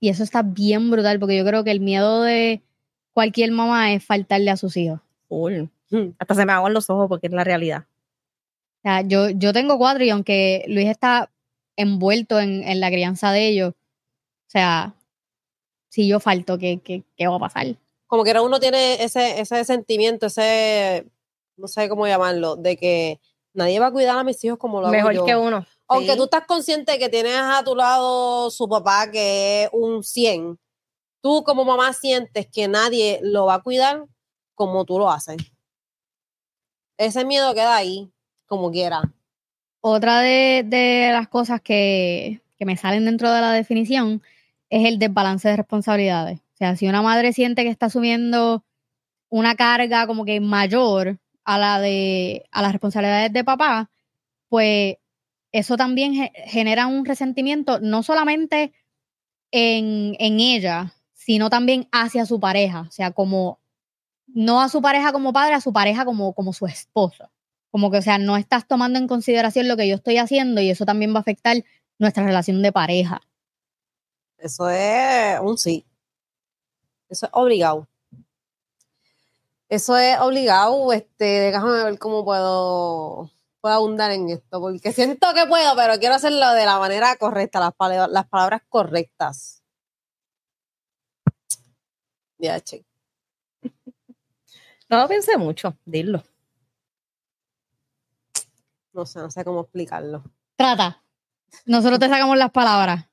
Y 0.00 0.08
eso 0.08 0.24
está 0.24 0.42
bien 0.42 0.90
brutal, 0.90 1.20
porque 1.20 1.36
yo 1.36 1.44
creo 1.44 1.62
que 1.62 1.70
el 1.70 1.80
miedo 1.80 2.22
de 2.22 2.62
cualquier 3.12 3.52
mamá 3.52 3.92
es 3.92 4.04
faltarle 4.04 4.50
a 4.50 4.56
sus 4.56 4.76
hijos. 4.76 5.00
Hmm, 5.28 5.66
Hasta 6.18 6.34
se 6.34 6.46
me 6.46 6.52
aguan 6.52 6.74
los 6.74 6.88
ojos 6.90 7.08
porque 7.08 7.26
es 7.26 7.32
la 7.32 7.44
realidad. 7.44 7.84
O 8.78 8.82
sea, 8.82 9.02
yo, 9.02 9.28
yo 9.30 9.52
tengo 9.52 9.76
cuatro 9.76 10.02
y 10.04 10.10
aunque 10.10 10.64
Luis 10.66 10.88
está 10.88 11.30
envuelto 11.76 12.40
en, 12.40 12.64
en 12.64 12.80
la 12.80 12.90
crianza 12.90 13.30
de 13.30 13.48
ellos, 13.48 13.74
o 13.74 14.50
sea, 14.50 14.94
si 15.90 16.08
yo 16.08 16.18
falto, 16.18 16.56
¿qué, 16.56 16.80
qué, 16.82 17.04
qué 17.16 17.26
va 17.26 17.36
a 17.36 17.40
pasar? 17.40 17.76
como 18.10 18.24
que 18.24 18.32
uno 18.40 18.58
tiene 18.58 19.04
ese, 19.04 19.40
ese 19.40 19.64
sentimiento, 19.64 20.26
ese, 20.26 21.06
no 21.56 21.68
sé 21.68 21.88
cómo 21.88 22.08
llamarlo, 22.08 22.56
de 22.56 22.76
que 22.76 23.20
nadie 23.54 23.78
va 23.80 23.86
a 23.86 23.92
cuidar 23.92 24.18
a 24.18 24.24
mis 24.24 24.42
hijos 24.44 24.58
como 24.58 24.80
lo 24.80 24.86
hago 24.86 24.96
Mejor 24.96 25.12
yo. 25.14 25.24
que 25.24 25.36
uno. 25.36 25.66
Aunque 25.88 26.12
Sí. 26.12 26.16
tú 26.16 26.24
estás 26.24 26.44
consciente 26.46 26.98
que 26.98 27.08
tienes 27.08 27.34
a 27.36 27.62
tu 27.64 27.74
lado 27.74 28.50
su 28.50 28.68
papá 28.68 29.10
que 29.10 29.64
es 29.64 29.70
un 29.72 30.02
100, 30.04 30.58
tú 31.20 31.42
como 31.44 31.64
mamá 31.64 31.92
sientes 31.92 32.46
que 32.46 32.68
nadie 32.68 33.18
lo 33.22 33.46
va 33.46 33.54
a 33.54 33.62
cuidar 33.62 34.04
como 34.54 34.84
tú 34.84 34.98
lo 34.98 35.10
haces. 35.10 35.36
Ese 36.98 37.24
miedo 37.24 37.54
queda 37.54 37.76
ahí, 37.76 38.10
como 38.46 38.70
quiera. 38.70 39.02
Otra 39.80 40.20
de, 40.20 40.62
de 40.66 41.10
las 41.12 41.28
cosas 41.28 41.60
que, 41.62 42.40
que 42.58 42.66
me 42.66 42.76
salen 42.76 43.06
dentro 43.06 43.32
de 43.32 43.40
la 43.40 43.52
definición 43.52 44.22
es 44.68 44.86
el 44.86 44.98
desbalance 44.98 45.48
de 45.48 45.56
responsabilidades. 45.56 46.38
O 46.40 46.56
sea, 46.58 46.76
si 46.76 46.86
una 46.86 47.00
madre 47.02 47.32
siente 47.32 47.62
que 47.62 47.70
está 47.70 47.86
asumiendo 47.86 48.62
una 49.30 49.54
carga 49.54 50.06
como 50.06 50.24
que 50.26 50.40
mayor 50.40 51.18
a 51.54 51.58
la 51.58 51.80
de 51.80 52.44
a 52.52 52.62
las 52.62 52.72
responsabilidades 52.72 53.32
de 53.32 53.44
papá, 53.44 53.90
pues 54.48 54.96
eso 55.52 55.76
también 55.76 56.14
ge- 56.14 56.32
genera 56.46 56.86
un 56.86 57.04
resentimiento 57.04 57.80
no 57.80 58.02
solamente 58.02 58.72
en, 59.52 60.16
en 60.20 60.40
ella, 60.40 60.94
sino 61.12 61.50
también 61.50 61.88
hacia 61.92 62.26
su 62.26 62.38
pareja, 62.40 62.82
o 62.82 62.90
sea, 62.92 63.10
como 63.12 63.58
no 64.28 64.60
a 64.62 64.68
su 64.68 64.80
pareja 64.80 65.12
como 65.12 65.32
padre, 65.32 65.54
a 65.54 65.60
su 65.60 65.72
pareja 65.72 66.04
como, 66.04 66.34
como 66.34 66.52
su 66.52 66.66
esposo. 66.66 67.30
Como 67.70 67.90
que, 67.90 67.98
o 67.98 68.02
sea, 68.02 68.18
no 68.18 68.36
estás 68.36 68.66
tomando 68.66 68.98
en 68.98 69.08
consideración 69.08 69.68
lo 69.68 69.76
que 69.76 69.88
yo 69.88 69.96
estoy 69.96 70.18
haciendo 70.18 70.60
y 70.60 70.70
eso 70.70 70.84
también 70.84 71.12
va 71.12 71.18
a 71.18 71.20
afectar 71.22 71.56
nuestra 71.98 72.24
relación 72.24 72.62
de 72.62 72.72
pareja. 72.72 73.20
Eso 74.38 74.70
es 74.70 75.38
un 75.40 75.58
sí. 75.58 75.84
Eso 77.08 77.26
es 77.26 77.32
obligado. 77.34 77.86
Eso 79.70 79.96
es 79.96 80.18
obligado. 80.18 80.92
Este, 80.92 81.24
déjame 81.24 81.84
ver 81.84 81.98
cómo 81.98 82.24
puedo, 82.24 83.30
puedo 83.60 83.74
abundar 83.74 84.10
en 84.10 84.28
esto, 84.28 84.60
porque 84.60 84.92
siento 84.92 85.32
que 85.32 85.46
puedo, 85.46 85.76
pero 85.76 85.98
quiero 85.98 86.16
hacerlo 86.16 86.52
de 86.52 86.66
la 86.66 86.78
manera 86.78 87.16
correcta, 87.16 87.60
las, 87.60 88.10
las 88.10 88.28
palabras 88.28 88.62
correctas. 88.68 89.62
Ya, 92.38 92.60
che. 92.60 92.84
No 94.88 94.98
lo 94.98 95.06
pensé 95.06 95.36
mucho, 95.36 95.76
dilo. 95.84 96.24
No 98.92 99.06
sé, 99.06 99.20
no 99.20 99.30
sé 99.30 99.44
cómo 99.44 99.60
explicarlo. 99.60 100.24
Trata. 100.56 101.04
Nosotros 101.64 102.00
te 102.00 102.08
sacamos 102.08 102.36
las 102.36 102.50
palabras. 102.50 103.06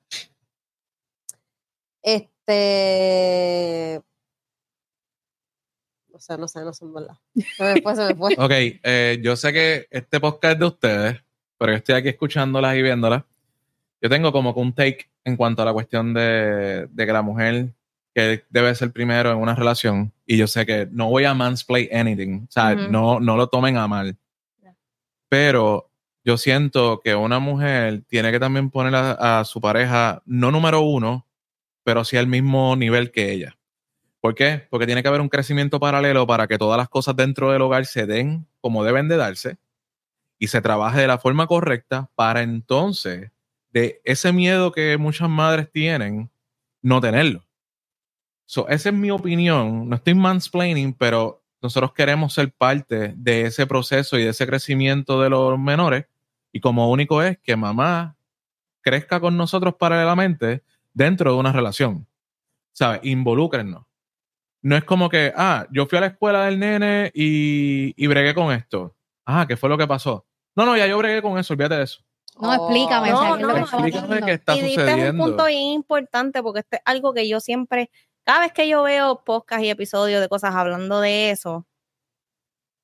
Este. 2.02 4.02
No 6.18 6.22
sé, 6.22 6.36
no 6.36 6.48
sé, 6.48 6.64
no 6.64 6.72
sé, 6.72 6.84
en 6.84 6.94
verdad. 6.94 7.16
Me 7.32 7.80
fue, 7.80 7.94
se 7.94 8.06
me 8.06 8.14
fue. 8.16 8.34
Ok, 8.38 8.50
eh, 8.50 9.20
yo 9.22 9.36
sé 9.36 9.52
que 9.52 9.86
este 9.88 10.18
podcast 10.18 10.54
es 10.54 10.58
de 10.58 10.66
ustedes, 10.66 11.16
pero 11.56 11.70
yo 11.70 11.78
estoy 11.78 11.94
aquí 11.94 12.08
escuchándolas 12.08 12.74
y 12.74 12.82
viéndolas. 12.82 13.22
Yo 14.02 14.08
tengo 14.08 14.32
como 14.32 14.52
que 14.52 14.58
un 14.58 14.72
take 14.72 15.08
en 15.22 15.36
cuanto 15.36 15.62
a 15.62 15.64
la 15.64 15.72
cuestión 15.72 16.12
de, 16.14 16.88
de 16.90 17.06
que 17.06 17.12
la 17.12 17.22
mujer 17.22 17.72
que 18.12 18.42
debe 18.50 18.74
ser 18.74 18.90
primero 18.90 19.30
en 19.30 19.38
una 19.38 19.54
relación, 19.54 20.12
y 20.26 20.36
yo 20.36 20.48
sé 20.48 20.66
que 20.66 20.88
no 20.90 21.08
voy 21.08 21.22
a 21.22 21.34
mansplay 21.34 21.88
anything, 21.92 22.46
o 22.48 22.50
sea, 22.50 22.74
no, 22.74 23.20
no 23.20 23.36
lo 23.36 23.46
tomen 23.46 23.76
a 23.76 23.86
mal. 23.86 24.16
Pero 25.28 25.88
yo 26.24 26.36
siento 26.36 27.00
que 27.00 27.14
una 27.14 27.38
mujer 27.38 28.02
tiene 28.08 28.32
que 28.32 28.40
también 28.40 28.70
poner 28.70 28.96
a, 28.96 29.38
a 29.38 29.44
su 29.44 29.60
pareja, 29.60 30.20
no 30.26 30.50
número 30.50 30.80
uno, 30.80 31.28
pero 31.84 32.02
sí 32.02 32.16
al 32.16 32.26
mismo 32.26 32.74
nivel 32.74 33.12
que 33.12 33.30
ella. 33.30 33.57
¿Por 34.20 34.34
qué? 34.34 34.66
Porque 34.70 34.86
tiene 34.86 35.02
que 35.02 35.08
haber 35.08 35.20
un 35.20 35.28
crecimiento 35.28 35.78
paralelo 35.78 36.26
para 36.26 36.46
que 36.48 36.58
todas 36.58 36.76
las 36.76 36.88
cosas 36.88 37.14
dentro 37.14 37.52
del 37.52 37.62
hogar 37.62 37.86
se 37.86 38.06
den 38.06 38.46
como 38.60 38.84
deben 38.84 39.08
de 39.08 39.16
darse 39.16 39.58
y 40.38 40.48
se 40.48 40.60
trabaje 40.60 41.00
de 41.00 41.06
la 41.06 41.18
forma 41.18 41.46
correcta 41.46 42.10
para 42.14 42.42
entonces 42.42 43.30
de 43.70 44.00
ese 44.04 44.32
miedo 44.32 44.72
que 44.72 44.96
muchas 44.96 45.28
madres 45.28 45.70
tienen, 45.70 46.30
no 46.82 47.00
tenerlo. 47.00 47.44
Esa 48.46 48.88
es 48.88 48.94
mi 48.94 49.10
opinión. 49.10 49.88
No 49.88 49.96
estoy 49.96 50.14
mansplaining, 50.14 50.94
pero 50.94 51.44
nosotros 51.60 51.92
queremos 51.92 52.32
ser 52.32 52.52
parte 52.52 53.12
de 53.16 53.42
ese 53.42 53.66
proceso 53.66 54.18
y 54.18 54.24
de 54.24 54.30
ese 54.30 54.46
crecimiento 54.46 55.20
de 55.20 55.30
los 55.30 55.58
menores. 55.58 56.06
Y 56.50 56.60
como 56.60 56.90
único 56.90 57.22
es 57.22 57.38
que 57.38 57.56
mamá 57.56 58.16
crezca 58.80 59.20
con 59.20 59.36
nosotros 59.36 59.74
paralelamente 59.74 60.64
dentro 60.94 61.32
de 61.32 61.38
una 61.38 61.52
relación. 61.52 62.06
¿Sabes? 62.72 63.00
Involúcrennos. 63.02 63.87
No 64.68 64.76
es 64.76 64.84
como 64.84 65.08
que, 65.08 65.32
ah, 65.34 65.66
yo 65.70 65.86
fui 65.86 65.96
a 65.96 66.02
la 66.02 66.08
escuela 66.08 66.44
del 66.44 66.58
nene 66.58 67.10
y, 67.14 67.94
y 67.96 68.06
bregué 68.06 68.34
con 68.34 68.52
esto. 68.52 68.94
Ah, 69.24 69.46
¿qué 69.48 69.56
fue 69.56 69.70
lo 69.70 69.78
que 69.78 69.86
pasó? 69.86 70.26
No, 70.54 70.66
no, 70.66 70.76
ya 70.76 70.86
yo 70.86 70.98
bregué 70.98 71.22
con 71.22 71.38
eso, 71.38 71.54
olvídate 71.54 71.76
de 71.76 71.84
eso. 71.84 72.02
No, 72.38 72.52
explícame. 72.52 73.08
No, 73.08 73.18
o 73.18 73.22
sea, 73.22 73.36
¿qué 73.38 73.40
es 73.40 73.46
que 73.46 73.46
no, 73.46 73.56
está 73.56 73.76
explícame 73.76 74.22
qué 74.26 74.32
está 74.32 74.56
y 74.56 74.60
diste 74.60 74.82
un 74.82 74.88
sucediendo. 74.90 75.24
punto 75.24 75.46
bien 75.46 75.68
importante 75.68 76.42
porque 76.42 76.60
esto 76.60 76.76
es 76.76 76.82
algo 76.84 77.14
que 77.14 77.26
yo 77.26 77.40
siempre, 77.40 77.90
cada 78.24 78.40
vez 78.40 78.52
que 78.52 78.68
yo 78.68 78.82
veo 78.82 79.24
podcast 79.24 79.64
y 79.64 79.70
episodios 79.70 80.20
de 80.20 80.28
cosas 80.28 80.54
hablando 80.54 81.00
de 81.00 81.30
eso, 81.30 81.66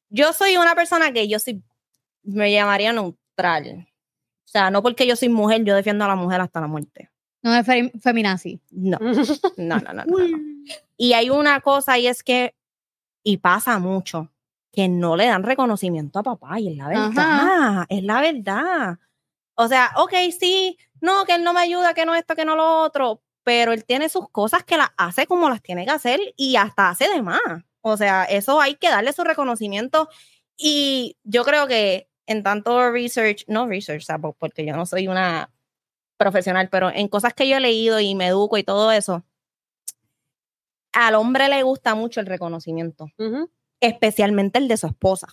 yo 0.09 0.33
soy 0.33 0.57
una 0.57 0.75
persona 0.75 1.13
que 1.13 1.29
yo 1.29 1.39
soy, 1.39 1.63
me 2.23 2.51
llamaría 2.51 2.95
neutral. 2.95 3.87
O 3.87 4.49
sea, 4.49 4.71
no 4.71 4.83
porque 4.83 5.07
yo 5.07 5.17
soy 5.17 5.29
mujer, 5.29 5.65
yo 5.65 5.77
defiendo 5.77 6.07
a 6.07 6.09
la 6.09 6.17
mujer 6.17 6.41
hasta 6.41 6.63
la 6.63 6.67
muerte. 6.67 7.11
No 7.45 7.55
es 7.55 7.65
fe- 7.67 7.93
feminazi. 8.01 8.61
No, 8.73 8.99
no, 9.01 9.13
no, 9.79 9.79
no, 9.79 9.93
no, 9.93 10.05
no. 10.07 10.39
Y 10.97 11.13
hay 11.13 11.31
una 11.31 11.61
cosa 11.61 11.99
y 11.99 12.07
es 12.09 12.23
que, 12.25 12.55
y 13.23 13.37
pasa 13.37 13.79
mucho, 13.79 14.31
que 14.73 14.89
no 14.89 15.15
le 15.17 15.27
dan 15.27 15.43
reconocimiento 15.45 16.19
a 16.19 16.23
papá 16.25 16.59
y 16.59 16.69
es 16.73 16.77
la 16.77 16.89
verdad, 16.89 17.87
es 17.89 18.03
la 18.03 18.21
verdad. 18.21 18.99
O 19.57 19.69
sea, 19.69 19.93
ok, 19.97 20.13
sí, 20.39 20.77
no, 21.01 21.25
que 21.25 21.35
él 21.37 21.45
no 21.45 21.53
me 21.53 21.61
ayuda, 21.61 21.95
que 21.95 22.05
no 22.07 22.15
esto, 22.17 22.35
que 22.35 22.45
no 22.45 22.57
lo 22.57 22.81
otro, 22.83 23.23
pero 23.45 23.73
él 23.73 23.85
tiene 23.85 24.09
sus 24.09 24.29
cosas 24.31 24.65
que 24.65 24.77
las 24.77 24.89
hace 24.97 25.27
como 25.27 25.49
las 25.49 25.63
tiene 25.63 25.85
que 25.85 25.91
hacer 25.93 26.19
y 26.37 26.57
hasta 26.57 26.89
hace 26.91 27.09
de 27.09 27.23
más. 27.23 27.41
O 27.83 27.97
sea, 27.97 28.25
eso 28.25 28.61
hay 28.61 28.75
que 28.77 28.89
darle 28.89 29.13
su 29.13 29.23
reconocimiento 29.23 30.09
y 30.57 31.17
yo 31.25 31.45
creo 31.45 31.67
que 31.67 32.09
en 32.27 32.43
tanto 32.43 32.91
research, 32.91 33.45
no 33.49 33.67
research, 33.67 34.07
porque 34.39 34.65
yo 34.65 34.75
no 34.77 34.87
soy 34.87 35.07
una 35.09 35.51
profesional, 36.17 36.69
pero 36.71 36.91
en 36.91 37.09
cosas 37.09 37.35
que 37.35 37.49
yo 37.49 37.57
he 37.57 37.61
leído 37.61 38.01
y 38.01 38.15
me 38.15 38.29
educo 38.29 38.57
y 38.59 38.65
todo 38.65 38.93
eso, 38.93 39.25
al 40.93 41.15
hombre 41.17 41.49
le 41.49 41.63
gusta 41.63 41.95
mucho 41.95 42.21
el 42.21 42.27
reconocimiento, 42.27 43.07
especialmente 43.81 44.59
el 44.59 44.69
de 44.69 44.77
su 44.77 44.87
esposa. 44.87 45.27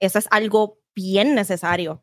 Eso 0.00 0.18
es 0.18 0.26
algo 0.30 0.78
bien 0.94 1.34
necesario. 1.34 2.02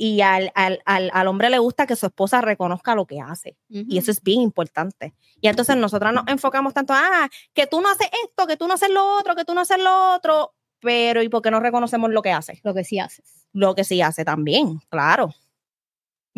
Y 0.00 0.20
al, 0.20 0.52
al, 0.54 0.80
al, 0.84 1.10
al 1.12 1.26
hombre 1.26 1.50
le 1.50 1.58
gusta 1.58 1.84
que 1.84 1.96
su 1.96 2.06
esposa 2.06 2.40
reconozca 2.40 2.94
lo 2.94 3.06
que 3.06 3.20
hace. 3.20 3.56
Y 3.68 3.98
eso 3.98 4.12
es 4.12 4.22
bien 4.22 4.40
importante. 4.40 5.14
Y 5.40 5.48
entonces 5.48 5.76
nosotras 5.76 6.12
nos 6.12 6.28
enfocamos 6.28 6.72
tanto, 6.72 6.92
ah, 6.94 7.28
que 7.52 7.66
tú 7.66 7.80
no 7.80 7.90
haces 7.90 8.08
esto, 8.24 8.46
que 8.46 8.56
tú 8.56 8.68
no 8.68 8.74
haces 8.74 8.90
lo 8.90 9.18
otro, 9.18 9.34
que 9.34 9.44
tú 9.44 9.54
no 9.54 9.62
haces 9.62 9.82
lo 9.82 10.14
otro, 10.14 10.54
pero 10.80 11.20
¿y 11.22 11.28
por 11.28 11.42
qué 11.42 11.50
no 11.50 11.58
reconocemos 11.58 12.10
lo 12.10 12.22
que 12.22 12.30
hace? 12.30 12.60
Lo 12.62 12.74
que 12.74 12.84
sí 12.84 13.00
haces. 13.00 13.48
Lo 13.52 13.74
que 13.74 13.82
sí 13.82 14.00
hace 14.00 14.24
también, 14.24 14.78
claro. 14.88 15.34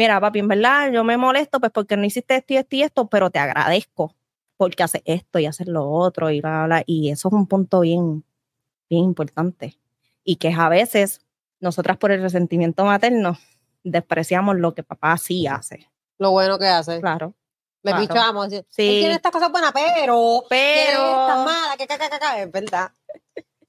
Mira, 0.01 0.19
papi, 0.19 0.39
en 0.39 0.49
verdad 0.49 0.91
yo 0.91 1.05
me 1.05 1.19
molesto 1.19 1.61
pues 1.61 1.71
porque 1.73 1.95
no 1.95 2.07
hiciste 2.07 2.35
esto 2.35 2.55
y 2.55 2.57
esto 2.57 2.75
y 2.75 2.83
esto, 2.85 3.07
pero 3.09 3.29
te 3.29 3.39
agradezco 3.39 4.17
porque 4.57 4.83
haces 4.83 5.03
esto 5.05 5.39
y 5.39 5.45
haces 5.45 5.67
lo 5.69 5.91
otro 5.91 6.31
y 6.31 6.41
bla, 6.41 6.51
bla, 6.51 6.65
bla. 6.65 6.83
Y 6.87 7.11
eso 7.11 7.29
es 7.29 7.35
un 7.35 7.47
punto 7.47 7.81
bien, 7.81 8.25
bien 8.89 9.05
importante. 9.05 9.79
Y 10.25 10.37
que 10.37 10.49
es 10.49 10.59
a 10.59 10.71
veces 10.71 11.21
nosotras 11.59 11.99
por 11.99 12.13
el 12.13 12.23
resentimiento 12.23 12.83
materno 12.87 13.39
despreciamos 13.85 14.57
lo 14.57 14.73
que 14.73 14.83
papá 14.83 15.19
sí 15.19 15.47
hace. 15.47 15.91
Lo 16.17 16.31
bueno 16.31 16.59
que 16.59 16.69
hace. 16.69 16.99
Claro. 16.99 17.35
Le 17.83 17.91
claro. 17.91 18.07
pichamos. 18.07 18.49
Sí. 18.71 18.89
Él 18.89 19.01
tiene 19.01 19.15
estas 19.17 19.33
cosas 19.33 19.53
buenas, 19.53 19.73
pero. 19.75 20.45
Pero 20.49 21.11
estas 21.11 21.45
malas, 21.45 21.77
que, 21.77 21.87
que, 21.87 21.99
que, 21.99 22.09
que, 22.09 22.19
que, 22.19 22.43
es 22.45 22.51
verdad. 22.51 22.91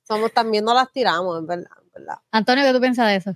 Somos 0.07 0.31
también 0.31 0.63
no 0.63 0.73
las 0.73 0.89
tiramos, 0.93 1.41
es 1.41 1.45
verdad, 1.45 1.71
es 1.85 1.91
verdad. 1.91 2.19
Antonio, 2.31 2.63
¿qué 2.63 2.71
tú 2.71 2.79
piensas 2.79 3.07
de 3.07 3.15
eso? 3.17 3.35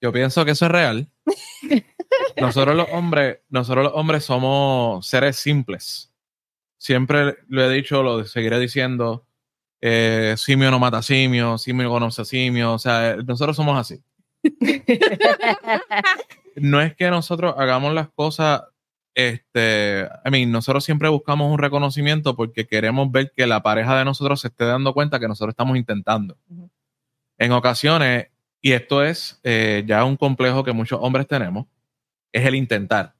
Yo 0.00 0.12
pienso 0.12 0.44
que 0.44 0.52
eso 0.52 0.66
es 0.66 0.70
real. 0.72 1.10
nosotros 2.40 2.76
los 2.76 2.88
hombres, 2.92 3.40
nosotros 3.48 3.84
los 3.84 3.92
hombres 3.94 4.24
somos 4.24 5.06
seres 5.06 5.36
simples. 5.36 6.12
Siempre 6.78 7.36
lo 7.48 7.64
he 7.64 7.74
dicho, 7.74 8.02
lo 8.02 8.24
seguiré 8.24 8.58
diciendo. 8.58 9.26
eh, 9.80 10.34
simio 10.36 10.70
no 10.70 10.78
mata 10.78 11.02
simio, 11.02 11.58
simio 11.58 11.90
conoce 11.90 12.24
simio. 12.24 12.74
O 12.74 12.78
sea, 12.78 13.12
eh, 13.12 13.16
nosotros 13.24 13.56
somos 13.56 13.78
así. 13.78 14.02
No 16.56 16.80
es 16.80 16.96
que 16.96 17.10
nosotros 17.10 17.54
hagamos 17.58 17.92
las 17.92 18.08
cosas, 18.08 18.62
este, 19.14 20.08
I 20.24 20.30
mean, 20.30 20.50
nosotros 20.50 20.84
siempre 20.84 21.10
buscamos 21.10 21.52
un 21.52 21.58
reconocimiento 21.58 22.34
porque 22.34 22.66
queremos 22.66 23.10
ver 23.12 23.30
que 23.36 23.46
la 23.46 23.62
pareja 23.62 23.98
de 23.98 24.06
nosotros 24.06 24.40
se 24.40 24.48
esté 24.48 24.64
dando 24.64 24.94
cuenta 24.94 25.20
que 25.20 25.28
nosotros 25.28 25.52
estamos 25.52 25.76
intentando. 25.76 26.38
En 27.38 27.52
ocasiones, 27.52 28.28
y 28.60 28.72
esto 28.72 29.02
es 29.02 29.40
eh, 29.42 29.84
ya 29.86 30.04
un 30.04 30.16
complejo 30.16 30.64
que 30.64 30.72
muchos 30.72 30.98
hombres 31.02 31.26
tenemos, 31.26 31.66
es 32.32 32.44
el 32.44 32.54
intentar. 32.54 33.14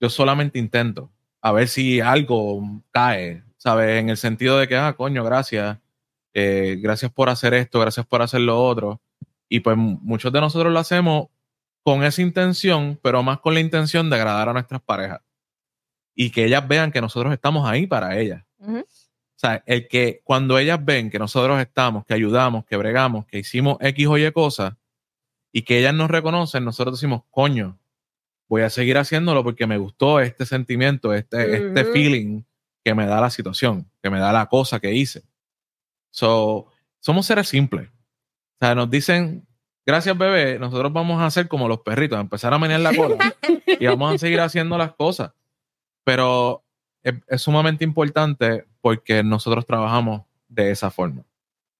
Yo 0.00 0.10
solamente 0.10 0.58
intento 0.58 1.10
a 1.44 1.52
ver 1.52 1.68
si 1.68 2.00
algo 2.00 2.82
cae, 2.90 3.44
¿sabes? 3.58 4.00
En 4.00 4.08
el 4.08 4.16
sentido 4.16 4.58
de 4.58 4.66
que, 4.66 4.76
ah, 4.76 4.94
coño, 4.96 5.22
gracias, 5.24 5.78
eh, 6.32 6.78
gracias 6.80 7.12
por 7.12 7.28
hacer 7.28 7.52
esto, 7.52 7.80
gracias 7.80 8.06
por 8.06 8.22
hacer 8.22 8.40
lo 8.40 8.62
otro. 8.64 9.02
Y 9.48 9.60
pues 9.60 9.76
muchos 9.76 10.32
de 10.32 10.40
nosotros 10.40 10.72
lo 10.72 10.78
hacemos 10.78 11.28
con 11.82 12.02
esa 12.02 12.22
intención, 12.22 12.98
pero 13.02 13.22
más 13.22 13.40
con 13.40 13.52
la 13.52 13.60
intención 13.60 14.08
de 14.08 14.16
agradar 14.16 14.48
a 14.48 14.52
nuestras 14.54 14.80
parejas. 14.80 15.20
Y 16.14 16.30
que 16.30 16.46
ellas 16.46 16.66
vean 16.66 16.90
que 16.90 17.02
nosotros 17.02 17.30
estamos 17.32 17.68
ahí 17.68 17.86
para 17.86 18.18
ellas. 18.18 18.42
Sea, 19.46 19.62
el 19.66 19.88
que 19.88 20.20
cuando 20.24 20.58
ellas 20.58 20.84
ven 20.84 21.10
que 21.10 21.18
nosotros 21.18 21.60
estamos, 21.60 22.04
que 22.06 22.14
ayudamos, 22.14 22.64
que 22.64 22.76
bregamos, 22.76 23.26
que 23.26 23.38
hicimos 23.38 23.76
X 23.80 24.06
o 24.06 24.18
Y 24.18 24.30
cosas, 24.32 24.74
y 25.52 25.62
que 25.62 25.78
ellas 25.78 25.94
nos 25.94 26.10
reconocen, 26.10 26.64
nosotros 26.64 26.98
decimos, 26.98 27.22
coño, 27.30 27.78
voy 28.48 28.62
a 28.62 28.70
seguir 28.70 28.98
haciéndolo 28.98 29.44
porque 29.44 29.66
me 29.66 29.78
gustó 29.78 30.20
este 30.20 30.46
sentimiento, 30.46 31.14
este, 31.14 31.68
este 31.68 31.84
feeling 31.84 32.42
que 32.84 32.94
me 32.94 33.06
da 33.06 33.20
la 33.20 33.30
situación, 33.30 33.90
que 34.02 34.10
me 34.10 34.18
da 34.18 34.32
la 34.32 34.46
cosa 34.46 34.80
que 34.80 34.92
hice. 34.92 35.22
So, 36.10 36.66
somos 36.98 37.26
seres 37.26 37.48
simples. 37.48 37.88
O 37.88 38.66
sea, 38.66 38.74
nos 38.74 38.90
dicen, 38.90 39.46
gracias 39.86 40.18
bebé, 40.18 40.58
nosotros 40.58 40.92
vamos 40.92 41.20
a 41.20 41.26
hacer 41.26 41.48
como 41.48 41.68
los 41.68 41.80
perritos, 41.80 42.18
a 42.18 42.22
empezar 42.22 42.52
a 42.52 42.58
menear 42.58 42.80
la 42.80 42.92
cola 42.96 43.34
y 43.66 43.86
vamos 43.86 44.14
a 44.14 44.18
seguir 44.18 44.40
haciendo 44.40 44.76
las 44.76 44.94
cosas. 44.94 45.32
Pero 46.04 46.64
es, 47.02 47.14
es 47.28 47.42
sumamente 47.42 47.84
importante 47.84 48.66
porque 48.84 49.22
nosotros 49.22 49.64
trabajamos 49.64 50.24
de 50.46 50.70
esa 50.70 50.90
forma. 50.90 51.24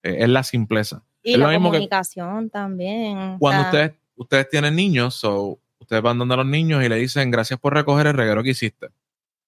Eh, 0.02 0.16
es 0.20 0.28
la 0.30 0.42
simpleza. 0.42 1.02
Y 1.22 1.32
Es 1.34 1.38
lo 1.38 1.44
la 1.48 1.52
mismo 1.52 1.70
que- 1.70 1.76
comunicación 1.76 2.48
también. 2.48 3.18
o 3.18 3.38
Cuando 3.38 3.60
sea, 3.60 3.68
ustedes, 3.70 3.92
ustedes 4.16 4.48
tienen 4.48 4.74
niños, 4.74 5.14
so, 5.14 5.58
ustedes 5.78 6.00
van 6.02 6.18
dando 6.18 6.32
a 6.32 6.38
los 6.38 6.46
niños 6.46 6.82
y 6.82 6.88
le 6.88 6.96
dicen 6.96 7.30
gracias 7.30 7.60
por 7.60 7.74
recoger 7.74 8.06
el 8.06 8.14
reguero 8.14 8.42
que 8.42 8.50
hiciste. 8.50 8.86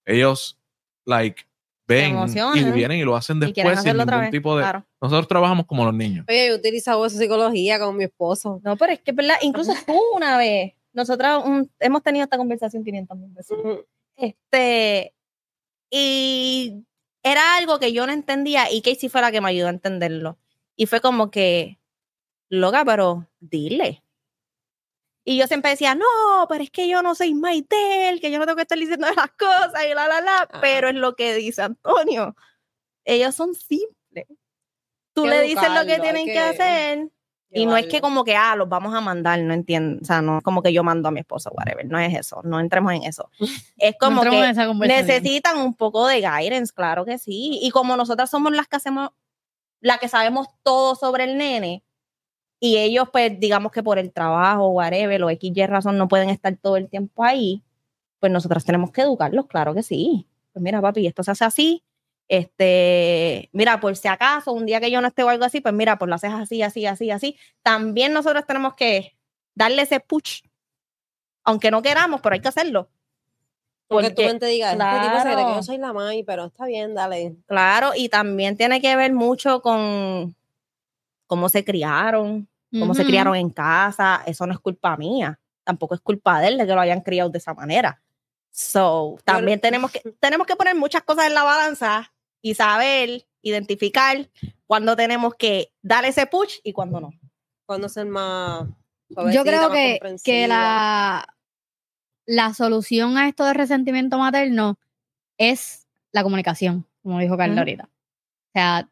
Ellos, 0.05 0.59
like, 1.07 1.45
ven 1.89 2.15
y 2.55 2.63
vienen 2.73 2.99
y 2.99 3.05
lo 3.05 3.17
hacen 3.17 3.41
después 3.41 3.81
sin 3.81 3.97
ningún 3.97 4.21
vez, 4.21 4.31
tipo 4.31 4.55
de... 4.55 4.63
claro. 4.65 4.85
Nosotros 5.01 5.27
trabajamos 5.27 5.65
como 5.65 5.83
los 5.87 5.95
niños. 5.95 6.27
Oye, 6.29 6.49
yo 6.49 6.53
he 6.53 6.57
utilizado 6.59 7.07
esa 7.07 7.17
psicología 7.17 7.79
con 7.79 7.97
mi 7.97 8.05
esposo. 8.05 8.61
No, 8.65 8.77
pero 8.77 8.93
es 8.93 9.01
que, 9.01 9.13
¿verdad? 9.13 9.37
Incluso 9.41 9.73
tú 9.87 9.99
una 10.15 10.37
vez, 10.37 10.75
nosotras 10.93 11.43
un- 11.43 11.71
hemos 11.81 12.03
tenido 12.03 12.25
esta 12.25 12.37
conversación 12.37 12.85
500 12.85 13.17
mil 13.17 13.31
veces. 13.31 13.57
Este, 14.17 15.15
y 15.91 16.85
era 17.27 17.57
algo 17.57 17.81
que 17.81 17.93
yo 17.93 18.07
no 18.07 18.13
entendía 18.13 18.71
y 18.71 18.83
Casey 18.83 19.09
fue 19.09 19.21
la 19.21 19.33
que 19.33 19.41
me 19.41 19.49
ayudó 19.49 19.67
a 19.67 19.71
entenderlo. 19.71 20.39
Y 20.77 20.87
fue 20.87 21.01
como 21.01 21.33
que, 21.33 21.81
loca, 22.49 22.85
pero 22.85 23.29
dile. 23.41 24.05
Y 25.25 25.37
yo 25.37 25.49
siempre 25.49 25.73
decía, 25.73 25.97
no, 25.97 26.47
pero 26.49 26.63
es 26.63 26.71
que 26.71 26.89
yo 26.89 27.03
no 27.03 27.17
soy 27.17 27.35
Maitel, 27.35 28.21
que 28.21 28.31
yo 28.31 28.39
no 28.39 28.47
tengo 28.47 28.55
que 28.55 28.63
estar 28.63 28.79
diciendo 28.79 29.09
las 29.17 29.33
cosas 29.33 29.85
y 29.91 29.93
la, 29.93 30.07
la, 30.07 30.21
la. 30.21 30.49
Pero 30.61 30.89
es 30.89 30.95
lo 30.95 31.17
que 31.17 31.35
dice 31.35 31.63
Antonio. 31.63 32.37
Ellos 33.05 33.35
son 33.35 33.57
simples. 33.57 34.27
Tú 35.13 35.27
le 35.27 35.41
dices 35.43 35.69
lo 35.75 35.85
que 35.85 35.99
tienen 35.99 36.27
que, 36.27 36.33
que 36.33 36.39
hacer. 36.39 37.09
Y 37.51 37.65
no 37.65 37.77
es 37.77 37.87
que 37.87 38.01
como 38.01 38.25
que, 38.25 38.37
ah, 38.37 38.57
los 38.57 38.69
vamos 38.69 38.95
a 38.95 39.01
mandar, 39.01 39.39
no 39.41 39.55
entiendo. 39.55 40.01
O 40.03 40.05
sea, 40.05 40.21
no 40.21 40.39
es 40.39 40.45
como 40.45 40.63
que 40.63 40.73
yo 40.73 40.83
mando 40.85 41.09
a 41.09 41.13
mi 41.13 41.21
esposo, 41.21 41.51
whatever. 41.53 41.87
No 41.87 41.99
es 41.99 42.15
eso, 42.15 42.41
no 42.45 42.61
entremos 42.61 42.93
en 42.93 43.05
eso. 43.05 43.31
Es 43.79 43.95
como 43.99 44.25
No 44.25 44.31
que 44.31 44.53
necesitan 44.89 45.59
un 45.59 45.75
poco 45.75 46.07
de 46.07 46.17
guidance, 46.17 46.73
claro 46.75 47.05
que 47.05 47.19
sí. 47.19 47.59
Y 47.63 47.71
como 47.71 47.97
nosotras 47.97 48.31
somos 48.31 48.53
las 48.53 48.67
que 48.69 48.77
hacemos, 48.77 49.11
las 49.81 49.99
que 49.99 50.09
sabemos 50.09 50.49
todo 50.63 50.95
sobre 50.97 51.25
el 51.25 51.39
nene, 51.39 51.83
y 52.59 52.79
ellos, 52.79 53.09
pues, 53.13 53.39
digamos 53.39 53.71
que 53.71 53.83
por 53.83 53.99
el 53.99 54.13
trabajo, 54.13 54.69
whatever, 54.69 55.23
o 55.23 55.31
X 55.31 55.53
y 55.55 55.67
razón, 55.67 55.99
no 55.99 56.09
pueden 56.09 56.31
estar 56.31 56.57
todo 56.57 56.77
el 56.77 56.89
tiempo 56.89 57.23
ahí, 57.23 57.63
pues 58.19 58.33
nosotras 58.33 58.65
tenemos 58.65 58.91
que 58.91 59.03
educarlos, 59.03 59.47
claro 59.47 59.75
que 59.75 59.83
sí. 59.83 60.27
Pues 60.53 60.63
mira, 60.63 60.81
papi, 60.81 61.07
esto 61.07 61.23
se 61.23 61.33
hace 61.33 61.45
así. 61.45 61.85
Este, 62.29 63.49
mira, 63.53 63.79
por 63.81 63.97
si 63.97 64.09
acaso, 64.09 64.53
un 64.53 64.67
día 64.67 64.81
que 64.81 64.91
yo 64.91 65.01
no 65.01 65.09
esté 65.09 65.23
o 65.23 65.29
algo 65.29 65.45
así, 65.45 65.61
pues 65.61 65.73
mira, 65.75 65.97
pues 65.99 66.09
lo 66.09 66.15
haces 66.17 66.33
así, 66.33 66.63
así, 66.63 66.87
así, 66.87 67.11
así. 67.11 67.39
También 67.63 68.13
nosotros 68.13 68.45
tenemos 68.47 68.75
que 68.75 69.17
darle 69.55 69.83
ese 69.83 70.01
push, 70.01 70.43
aunque 71.45 71.71
no 71.71 71.83
queramos, 71.83 72.21
pero 72.21 72.35
hay 72.35 72.41
que 72.41 72.49
hacerlo. 72.49 72.89
Porque 73.89 74.09
tu 74.11 74.17
Porque- 74.17 74.27
mente 74.29 74.47
diga, 74.47 74.73
este 74.73 74.85
tipo 74.85 75.17
se 75.23 75.33
cree 75.35 75.47
que 75.47 75.55
yo 75.55 75.63
soy 75.63 75.79
la 75.79 75.93
May, 75.93 76.25
pero 76.25 76.47
está 76.47 76.67
bien, 76.67 76.95
dale. 76.95 77.37
Claro, 77.47 77.93
y 77.95 78.09
también 78.09 78.57
tiene 78.57 78.81
que 78.81 78.97
ver 78.97 79.13
mucho 79.13 79.63
con 79.63 80.35
cómo 81.29 81.49
se 81.49 81.65
criaron, 81.65 82.49
cómo 82.73 82.95
se 82.95 83.05
criaron 83.05 83.37
en 83.37 83.51
casa. 83.51 84.23
Eso 84.27 84.45
no 84.47 84.53
es 84.53 84.59
culpa 84.59 84.97
mía, 84.97 85.39
tampoco 85.63 85.95
es 85.95 86.01
culpa 86.01 86.41
de 86.41 86.49
él 86.49 86.59
de 86.59 86.67
que 86.67 86.75
lo 86.75 86.81
hayan 86.81 87.01
criado 87.03 87.31
de 87.31 87.39
esa 87.39 87.55
manera. 87.55 88.03
So, 88.51 89.19
también 89.25 89.61
tenemos 89.61 89.93
que, 89.93 90.01
tenemos 90.19 90.47
que 90.49 90.57
poner 90.57 90.75
muchas 90.75 91.03
cosas 91.03 91.27
en 91.27 91.35
la 91.35 91.45
balanza 91.45 92.13
y 92.47 92.55
saber 92.55 93.27
identificar 93.43 94.31
cuándo 94.67 94.95
tenemos 94.95 95.35
que 95.35 95.73
dar 95.83 96.05
ese 96.05 96.27
push 96.27 96.59
y 96.63 96.73
cuándo 96.73 97.01
no. 97.01 97.11
Cuando 97.67 97.89
ser 97.89 98.07
más. 98.07 98.69
Yo 99.33 99.43
creo 99.43 99.69
más 99.69 99.73
que, 99.73 100.01
que 100.23 100.47
la, 100.47 101.27
la 102.25 102.55
solución 102.55 103.19
a 103.19 103.27
esto 103.27 103.45
de 103.45 103.53
resentimiento 103.53 104.17
materno 104.17 104.79
es 105.39 105.89
la 106.13 106.23
comunicación, 106.23 106.87
como 107.03 107.19
dijo 107.19 107.37
Carla 107.37 107.63
ahorita. 107.63 107.89
O 107.89 108.53
sea, 108.53 108.89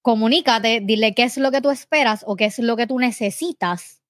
comunícate, 0.00 0.80
dile 0.82 1.12
qué 1.14 1.24
es 1.24 1.36
lo 1.36 1.50
que 1.50 1.60
tú 1.60 1.70
esperas 1.70 2.24
o 2.26 2.34
qué 2.34 2.46
es 2.46 2.58
lo 2.60 2.78
que 2.78 2.86
tú 2.86 2.98
necesitas 2.98 4.02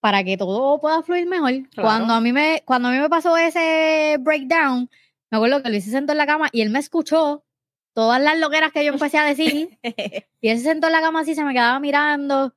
para 0.00 0.24
que 0.24 0.36
todo 0.36 0.80
pueda 0.80 1.04
fluir 1.04 1.28
mejor. 1.28 1.52
Claro. 1.70 1.88
Cuando 1.88 2.14
a 2.14 2.20
mí 2.20 2.32
me 2.32 2.64
cuando 2.64 2.88
a 2.88 2.90
mí 2.90 2.98
me 2.98 3.08
pasó 3.08 3.36
ese 3.36 4.16
breakdown, 4.18 4.90
me 5.32 5.36
acuerdo 5.36 5.62
que 5.62 5.70
Luis 5.70 5.84
se 5.84 5.90
sentó 5.90 6.12
en 6.12 6.18
la 6.18 6.26
cama 6.26 6.50
y 6.52 6.60
él 6.60 6.68
me 6.68 6.78
escuchó 6.78 7.42
todas 7.94 8.20
las 8.20 8.38
loqueras 8.38 8.70
que 8.70 8.84
yo 8.84 8.92
empecé 8.92 9.16
a 9.16 9.24
decir 9.24 9.78
y 10.42 10.48
él 10.48 10.58
se 10.58 10.64
sentó 10.64 10.88
en 10.88 10.92
la 10.92 11.00
cama 11.00 11.20
así, 11.20 11.34
se 11.34 11.42
me 11.42 11.54
quedaba 11.54 11.80
mirando. 11.80 12.54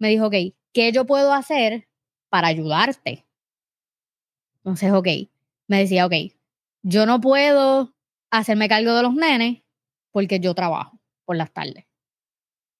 Me 0.00 0.08
dijo, 0.08 0.26
ok, 0.26 0.34
¿qué 0.72 0.90
yo 0.90 1.06
puedo 1.06 1.32
hacer 1.32 1.88
para 2.28 2.48
ayudarte? 2.48 3.24
Entonces, 4.56 4.92
ok, 4.92 5.06
me 5.68 5.78
decía, 5.78 6.04
ok, 6.04 6.14
yo 6.82 7.06
no 7.06 7.20
puedo 7.20 7.94
hacerme 8.30 8.68
cargo 8.68 8.92
de 8.92 9.02
los 9.04 9.14
nenes 9.14 9.62
porque 10.10 10.40
yo 10.40 10.52
trabajo 10.52 10.98
por 11.24 11.36
las 11.36 11.52
tardes. 11.52 11.86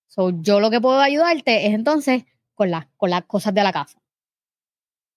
So, 0.07 0.31
yo 0.41 0.59
lo 0.59 0.69
que 0.69 0.81
puedo 0.81 0.99
ayudarte 0.99 1.67
es 1.67 1.73
entonces 1.73 2.25
con, 2.53 2.69
las 2.69 2.87
con 2.97 3.09
las 3.09 3.23
cosas 3.23 3.53
de 3.53 3.63
la 3.63 3.71
casa. 3.71 4.00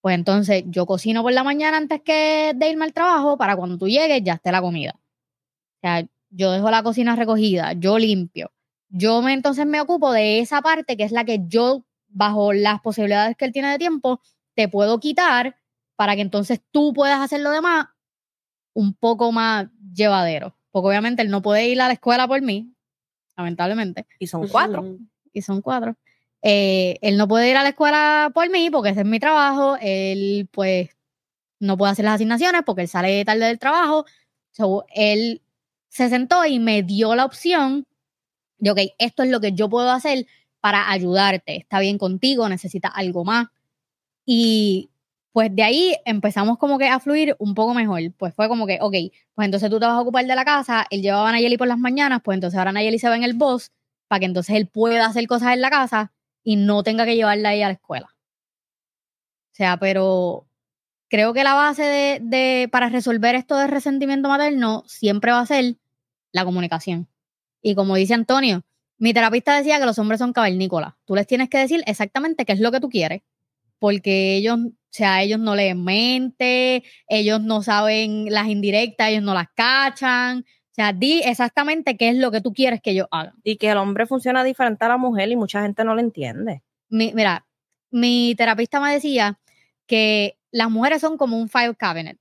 Pues 0.05 0.17
entonces 0.17 0.65
yo 0.67 0.85
cocino 0.85 1.23
por 1.23 1.33
la 1.33 1.45
mañana 1.45 1.79
antes 1.79 2.03
que 2.03 2.53
de 2.55 2.69
irme 2.69 2.85
al 2.85 2.93
trabajo 2.93 3.39
para 3.39 3.57
cuando 3.57 3.79
tú 3.79 3.89
llegues 3.89 4.23
ya 4.23 4.35
esté 4.35 4.53
la 4.53 4.61
comida. 4.61 4.97
O 4.97 5.81
sea, 5.81 6.07
yo 6.29 6.53
dejo 6.53 6.71
la 6.71 6.83
cocina 6.83 7.17
recogida, 7.17 7.73
yo 7.73 7.99
limpio. 7.99 8.53
Yo 8.91 9.23
me, 9.23 9.33
entonces 9.33 9.65
me 9.65 9.81
ocupo 9.81 10.13
de 10.13 10.41
esa 10.41 10.61
parte 10.61 10.99
que 10.99 11.05
es 11.05 11.11
la 11.11 11.25
que 11.25 11.41
yo, 11.47 11.87
bajo 12.09 12.53
las 12.53 12.83
posibilidades 12.83 13.35
que 13.35 13.47
él 13.47 13.53
tiene 13.53 13.71
de 13.71 13.79
tiempo, 13.79 14.21
te 14.55 14.69
puedo 14.69 15.01
quitar 15.01 15.57
para 15.97 16.17
que 16.17 16.21
entonces 16.21 16.61
tú 16.71 16.93
puedas 16.93 17.23
hacer 17.23 17.41
lo 17.41 17.51
demás 17.51 17.87
un 18.75 18.93
poco 18.93 19.33
más 19.33 19.71
llevadero. 19.95 20.55
Porque 20.71 20.89
obviamente 20.89 21.23
él 21.23 21.31
no 21.31 21.41
puede 21.41 21.67
ir 21.67 21.81
a 21.81 21.87
la 21.87 21.95
escuela 21.95 22.29
por 22.29 22.43
mí, 22.43 22.75
lamentablemente, 23.39 24.07
Y 24.19 24.27
son 24.27 24.49
cuatro. 24.49 24.99
Y 25.33 25.41
son 25.41 25.63
cuatro. 25.63 25.97
Eh, 26.47 26.99
él 27.01 27.17
no 27.17 27.27
puede 27.27 27.49
ir 27.51 27.57
a 27.57 27.63
la 27.63 27.71
escuela 27.71 28.31
por 28.35 28.51
mí 28.51 28.69
porque 28.71 28.91
ese 28.91 29.01
es 29.01 29.07
mi 29.07 29.19
trabajo. 29.19 29.79
Él, 29.81 30.47
pues, 30.53 30.91
no 31.61 31.79
puede 31.79 31.93
hacer 31.93 32.05
las 32.05 32.17
asignaciones 32.17 32.63
porque 32.67 32.83
él 32.83 32.89
sale 32.89 33.25
tarde 33.25 33.47
del 33.47 33.59
trabajo. 33.59 34.05
So, 34.53 34.85
él 34.95 35.43
se 35.89 36.11
sentó 36.11 36.45
y 36.47 36.59
me 36.61 36.83
dio 36.83 37.15
la 37.15 37.25
opción 37.25 37.87
de, 38.59 38.73
ok, 38.73 38.79
esto 38.99 39.23
es 39.25 39.31
lo 39.31 39.41
que 39.41 39.53
yo 39.53 39.71
puedo 39.71 39.91
hacer 39.91 40.27
para 40.61 40.91
ayudarte. 40.91 41.57
Está 41.57 41.81
bien 41.81 41.99
contigo, 41.99 42.49
necesitas 42.49 42.93
algo 42.95 43.25
más. 43.25 43.49
Y 44.27 44.91
pues 45.33 45.55
de 45.55 45.63
ahí 45.65 45.97
empezamos 46.07 46.59
como 46.59 46.79
que 46.79 46.89
a 46.89 47.01
fluir 47.01 47.37
un 47.39 47.55
poco 47.55 47.75
mejor. 47.75 48.03
Pues 48.19 48.35
fue 48.35 48.49
como 48.49 48.67
que, 48.67 48.79
ok, 48.81 48.95
pues 49.35 49.47
entonces 49.47 49.71
tú 49.71 49.81
te 49.81 49.87
vas 49.87 49.97
a 49.97 50.01
ocupar 50.03 50.27
de 50.27 50.37
la 50.37 50.45
casa, 50.45 50.87
él 50.91 51.03
llevaba 51.03 51.29
a 51.31 51.33
Nayeli 51.33 51.59
por 51.59 51.69
las 51.69 51.79
mañanas, 51.79 52.21
pues 52.25 52.37
entonces 52.37 52.59
ahora 52.59 52.73
Nayeli 52.73 52.99
se 52.99 53.09
va 53.09 53.17
en 53.17 53.25
el 53.25 53.35
bus 53.35 53.73
para 54.09 54.21
que 54.21 54.27
entonces 54.27 54.57
él 54.57 54.69
pueda 54.69 55.07
hacer 55.07 55.27
cosas 55.27 55.55
en 55.55 55.61
la 55.63 55.71
casa 55.71 56.13
y 56.45 56.57
no 56.57 56.83
tenga 56.85 57.05
que 57.07 57.17
llevarla 57.17 57.51
a 57.51 57.55
ella 57.55 57.67
a 57.67 57.69
la 57.71 57.75
escuela. 57.75 58.09
O 59.53 59.57
sea, 59.57 59.77
pero 59.79 60.49
creo 61.11 61.35
que 61.35 61.45
la 61.45 61.55
base 61.55 61.83
de, 61.85 62.21
de- 62.23 62.69
para 62.71 62.89
resolver 62.89 63.35
esto 63.35 63.57
de 63.57 63.67
resentimiento 63.69 64.29
materno 64.29 64.85
siempre 64.87 65.33
va 65.33 65.41
a 65.41 65.47
ser 65.47 65.77
la 66.33 66.45
comunicación. 66.45 67.09
Y 67.63 67.75
como 67.75 67.97
dice 67.97 68.15
Antonio, 68.15 68.65
mi 68.99 69.15
terapista 69.15 69.57
decía 69.57 69.79
que 69.81 69.87
los 69.87 69.99
hombres 69.99 70.19
son 70.21 70.33
cavernícolas. 70.33 70.95
Tú 71.05 71.15
les 71.17 71.27
tienes 71.27 71.49
que 71.51 71.59
decir 71.59 71.83
exactamente 71.87 72.45
qué 72.47 72.53
es 72.53 72.61
lo 72.61 72.73
que 72.73 72.81
tú 72.81 72.89
quieres, 72.91 73.23
porque 73.81 74.37
ellos, 74.37 74.59
o 74.61 74.73
sea, 74.91 75.23
ellos 75.23 75.41
no 75.41 75.57
leen 75.57 75.85
mente, 75.85 76.85
ellos 77.09 77.43
no 77.43 77.63
saben 77.63 78.27
las 78.31 78.49
indirectas, 78.49 79.11
ellos 79.11 79.23
no 79.25 79.35
las 79.35 79.49
cachan. 79.57 80.45
O 80.75 80.77
sea, 80.77 80.93
di 80.93 81.21
exactamente 81.23 81.97
qué 81.97 82.09
es 82.09 82.17
lo 82.17 82.33
que 82.33 82.41
tú 82.41 82.53
quieres 82.53 82.81
que 82.83 82.91
ellos 82.91 83.07
hagan. 83.13 83.35
Y 83.45 83.57
que 83.59 83.71
el 83.71 83.77
hombre 83.79 84.07
funciona 84.07 84.43
diferente 84.43 84.85
a 84.85 84.89
la 84.89 84.97
mujer 84.97 85.29
y 85.31 85.37
mucha 85.37 85.63
gente 85.63 85.85
no 85.85 85.95
lo 85.95 86.01
entiende. 86.01 86.63
Mi- 86.89 87.13
mira, 87.15 87.47
mi 87.93 88.35
terapista 88.37 88.81
me 88.81 88.93
decía 88.93 89.39
que 89.87 90.37
las 90.51 90.71
mujeres 90.71 91.01
son 91.01 91.17
como 91.17 91.39
un 91.39 91.49
file 91.49 91.77
cabinet, 91.77 92.19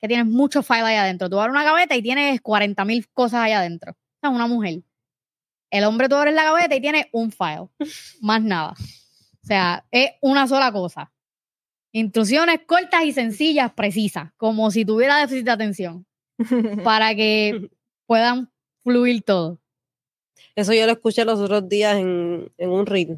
que 0.00 0.08
tienes 0.08 0.26
muchos 0.26 0.66
files 0.66 0.82
ahí 0.84 0.96
adentro. 0.96 1.30
Tú 1.30 1.38
abres 1.38 1.52
una 1.52 1.62
gaveta 1.62 1.94
y 1.94 2.02
tienes 2.02 2.40
40 2.40 2.84
mil 2.84 3.06
cosas 3.10 3.40
ahí 3.40 3.52
adentro. 3.52 3.92
Esa 4.20 4.30
es 4.32 4.34
una 4.34 4.48
mujer. 4.48 4.82
El 5.70 5.84
hombre 5.84 6.08
tú 6.08 6.16
abres 6.16 6.34
la 6.34 6.42
gaveta 6.44 6.74
y 6.74 6.80
tiene 6.80 7.08
un 7.12 7.30
file, 7.30 7.68
más 8.20 8.42
nada. 8.42 8.72
O 8.72 9.46
sea, 9.46 9.84
es 9.92 10.10
una 10.22 10.48
sola 10.48 10.72
cosa. 10.72 11.12
Instrucciones 11.92 12.60
cortas 12.66 13.04
y 13.04 13.12
sencillas, 13.12 13.72
precisas, 13.72 14.32
como 14.36 14.70
si 14.72 14.84
tuviera 14.84 15.18
déficit 15.18 15.44
de 15.46 15.50
atención, 15.52 16.06
para 16.84 17.14
que 17.14 17.70
puedan 18.06 18.50
fluir 18.82 19.22
todo. 19.22 19.58
Eso 20.54 20.72
yo 20.72 20.86
lo 20.86 20.92
escuché 20.92 21.24
los 21.24 21.38
otros 21.38 21.68
días 21.68 21.96
en, 21.96 22.52
en 22.56 22.70
un 22.70 22.86
reel. 22.86 23.16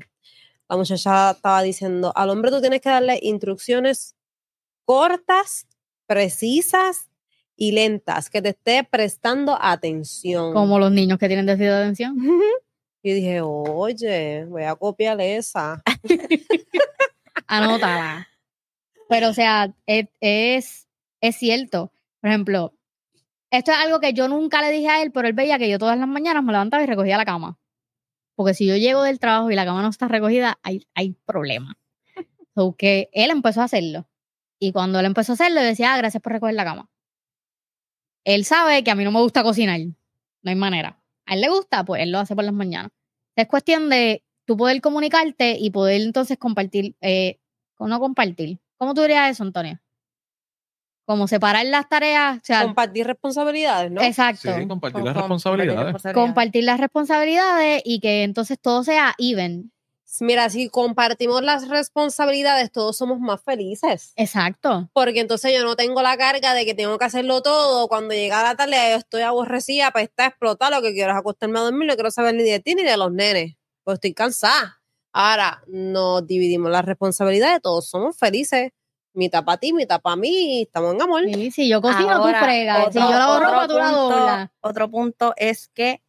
La 0.69 0.77
muchacha 0.77 1.31
estaba 1.31 1.63
diciendo, 1.63 2.13
al 2.15 2.31
hombre 2.31 2.51
tú 2.51 2.61
tienes 2.61 2.81
que 2.81 2.91
darle 2.91 3.19
instrucciones 3.23 4.15
cortas, 4.85 5.67
precisas 6.07 7.09
y 7.57 7.73
lentas, 7.73 8.31
que 8.31 8.41
te 8.41 8.51
esté 8.51 8.85
prestando 8.85 9.59
atención. 9.61 10.53
Como 10.53 10.79
los 10.79 10.93
niños 10.93 11.19
que 11.19 11.27
tienen 11.27 11.47
déficit 11.47 11.69
de 11.69 11.77
atención. 11.77 12.17
Y 13.03 13.13
dije, 13.13 13.41
oye, 13.41 14.45
voy 14.47 14.65
a 14.65 14.75
copiar 14.75 15.21
esa. 15.21 15.83
Anótala. 17.47 18.29
Pero, 19.09 19.31
o 19.31 19.35
sea, 19.35 19.75
es, 19.87 20.09
es, 20.21 20.89
es 21.21 21.37
cierto. 21.37 21.93
Por 22.21 22.31
ejemplo, 22.31 22.75
esto 23.51 23.71
es 23.73 23.79
algo 23.79 24.01
que 24.01 24.13
yo 24.13 24.29
nunca 24.29 24.61
le 24.61 24.71
dije 24.71 24.89
a 24.89 25.03
él, 25.03 25.13
pero 25.13 25.29
él 25.29 25.35
veía 25.35 25.59
que 25.59 25.69
yo 25.69 25.79
todas 25.79 25.99
las 25.99 26.09
mañanas 26.09 26.43
me 26.45 26.53
levantaba 26.53 26.83
y 26.83 26.87
recogía 26.87 27.17
la 27.17 27.25
cama. 27.25 27.59
Porque 28.35 28.55
si 28.55 28.67
yo 28.67 28.77
llego 28.77 29.03
del 29.03 29.19
trabajo 29.19 29.51
y 29.51 29.55
la 29.55 29.65
cama 29.65 29.83
no 29.83 29.89
está 29.89 30.07
recogida, 30.09 30.59
hay, 30.63 30.87
hay 30.95 31.13
problema. 31.27 31.79
So 32.55 32.75
que 32.77 33.09
él 33.13 33.31
empezó 33.31 33.61
a 33.61 33.65
hacerlo. 33.65 34.09
Y 34.59 34.73
cuando 34.73 34.99
él 35.01 35.07
empezó 35.07 35.33
a 35.33 35.35
hacerlo, 35.35 35.61
yo 35.61 35.67
decía, 35.67 35.95
ah, 35.95 35.99
gracias 35.99 36.23
por 36.23 36.33
recoger 36.33 36.55
la 36.55 36.65
cama. 36.65 36.91
Él 38.25 38.45
sabe 38.45 38.83
que 38.85 38.91
a 38.91 38.95
mí 38.95 39.05
no 39.05 39.13
me 39.13 39.21
gusta 39.21 39.43
cocinar. 39.43 39.81
No 39.81 40.51
hay 40.51 40.57
manera. 40.57 41.01
A 41.27 41.35
él 41.35 41.41
le 41.41 41.49
gusta, 41.49 41.85
pues 41.85 42.03
él 42.03 42.11
lo 42.11 42.19
hace 42.19 42.35
por 42.35 42.45
las 42.45 42.53
mañanas. 42.53 42.91
Es 43.37 43.47
cuestión 43.47 43.89
de 43.89 44.25
tú 44.45 44.57
poder 44.57 44.81
comunicarte 44.81 45.57
y 45.59 45.71
poder 45.71 46.01
entonces 46.03 46.39
compartir, 46.39 46.97
eh, 47.01 47.39
no 47.79 48.01
compartir. 48.01 48.59
¿Cómo 48.77 48.95
tú 48.95 49.03
dirías 49.03 49.31
eso, 49.31 49.45
Antonio? 49.45 49.81
Como 51.09 51.27
separar 51.27 51.65
las 51.65 51.89
tareas, 51.89 52.37
o 52.37 52.41
sea, 52.45 52.65
Compartir 52.65 53.07
responsabilidades, 53.07 53.91
¿no? 53.91 54.03
exacto. 54.03 54.55
Sí, 54.55 54.69
compartir 54.69 55.03
las 55.03 55.17
responsabilidades. 55.17 56.13
compartir 56.13 56.65
las 56.65 56.79
responsabilidades 56.79 57.81
y 57.83 58.01
que 58.01 58.25
entonces 58.25 58.59
todo 58.61 58.85
sea 58.85 59.15
even. 59.17 59.73
Mira, 60.21 60.51
si 60.51 60.69
compartimos 60.69 61.43
las 61.43 61.69
responsabilidades, 61.69 62.71
todos 62.71 62.99
somos 62.99 63.21
más 63.21 63.41
felices. 63.43 64.13
Exacto. 64.17 64.91
Porque 64.93 65.21
entonces 65.21 65.51
yo 65.55 65.65
no 65.65 65.77
tengo 65.77 66.03
la 66.03 66.19
carga 66.19 66.53
de 66.53 66.67
que 66.67 66.75
tengo 66.75 66.99
que 66.99 67.07
hacerlo 67.07 67.41
todo. 67.41 67.89
Cuando 67.89 68.13
llega 68.13 68.43
la 68.43 68.55
tarde, 68.55 68.77
yo 68.91 68.99
estoy 68.99 69.23
aborrecida, 69.23 69.91
pues 69.93 70.05
está 70.05 70.27
explotar. 70.27 70.71
Lo 70.71 70.83
que 70.83 70.93
quiero 70.93 71.13
es 71.13 71.17
acostarme 71.17 71.59
a 71.59 71.63
dormir. 71.63 71.89
No 71.89 71.95
quiero 71.95 72.11
saber 72.11 72.35
ni 72.35 72.43
de 72.43 72.61
ti 72.61 72.75
ni 72.75 72.83
de 72.83 72.99
los 72.99 73.11
nenes. 73.13 73.57
Pues 73.83 73.95
estoy 73.95 74.13
cansada. 74.13 74.83
Ahora, 75.13 75.63
nos 75.69 76.27
dividimos 76.27 76.71
las 76.71 76.85
responsabilidades. 76.85 77.63
Todos 77.63 77.89
somos 77.89 78.15
felices. 78.15 78.73
Mitad 79.19 79.45
para 79.45 79.59
ti, 79.59 79.73
mitad 79.73 80.01
para 80.01 80.15
mí. 80.17 80.63
Estamos 80.63 80.95
en 80.95 81.03
amor. 81.03 81.23
Sí, 81.25 81.51
si 81.51 81.69
yo 81.69 81.83
cocino, 81.83 82.11
Ahora, 82.11 82.39
tú 82.39 82.45
fregas. 82.45 82.87
Si 82.93 82.99
yo 83.01 83.05
otro- 83.07 83.19
lavo 83.19 83.39
ropa, 83.41 83.67
tú 83.69 83.75
la 83.75 83.85
punto- 83.91 84.09
doblas. 84.11 84.51
Otro 84.61 84.91
punto 84.91 85.35
es 85.37 85.69
que 85.69 86.03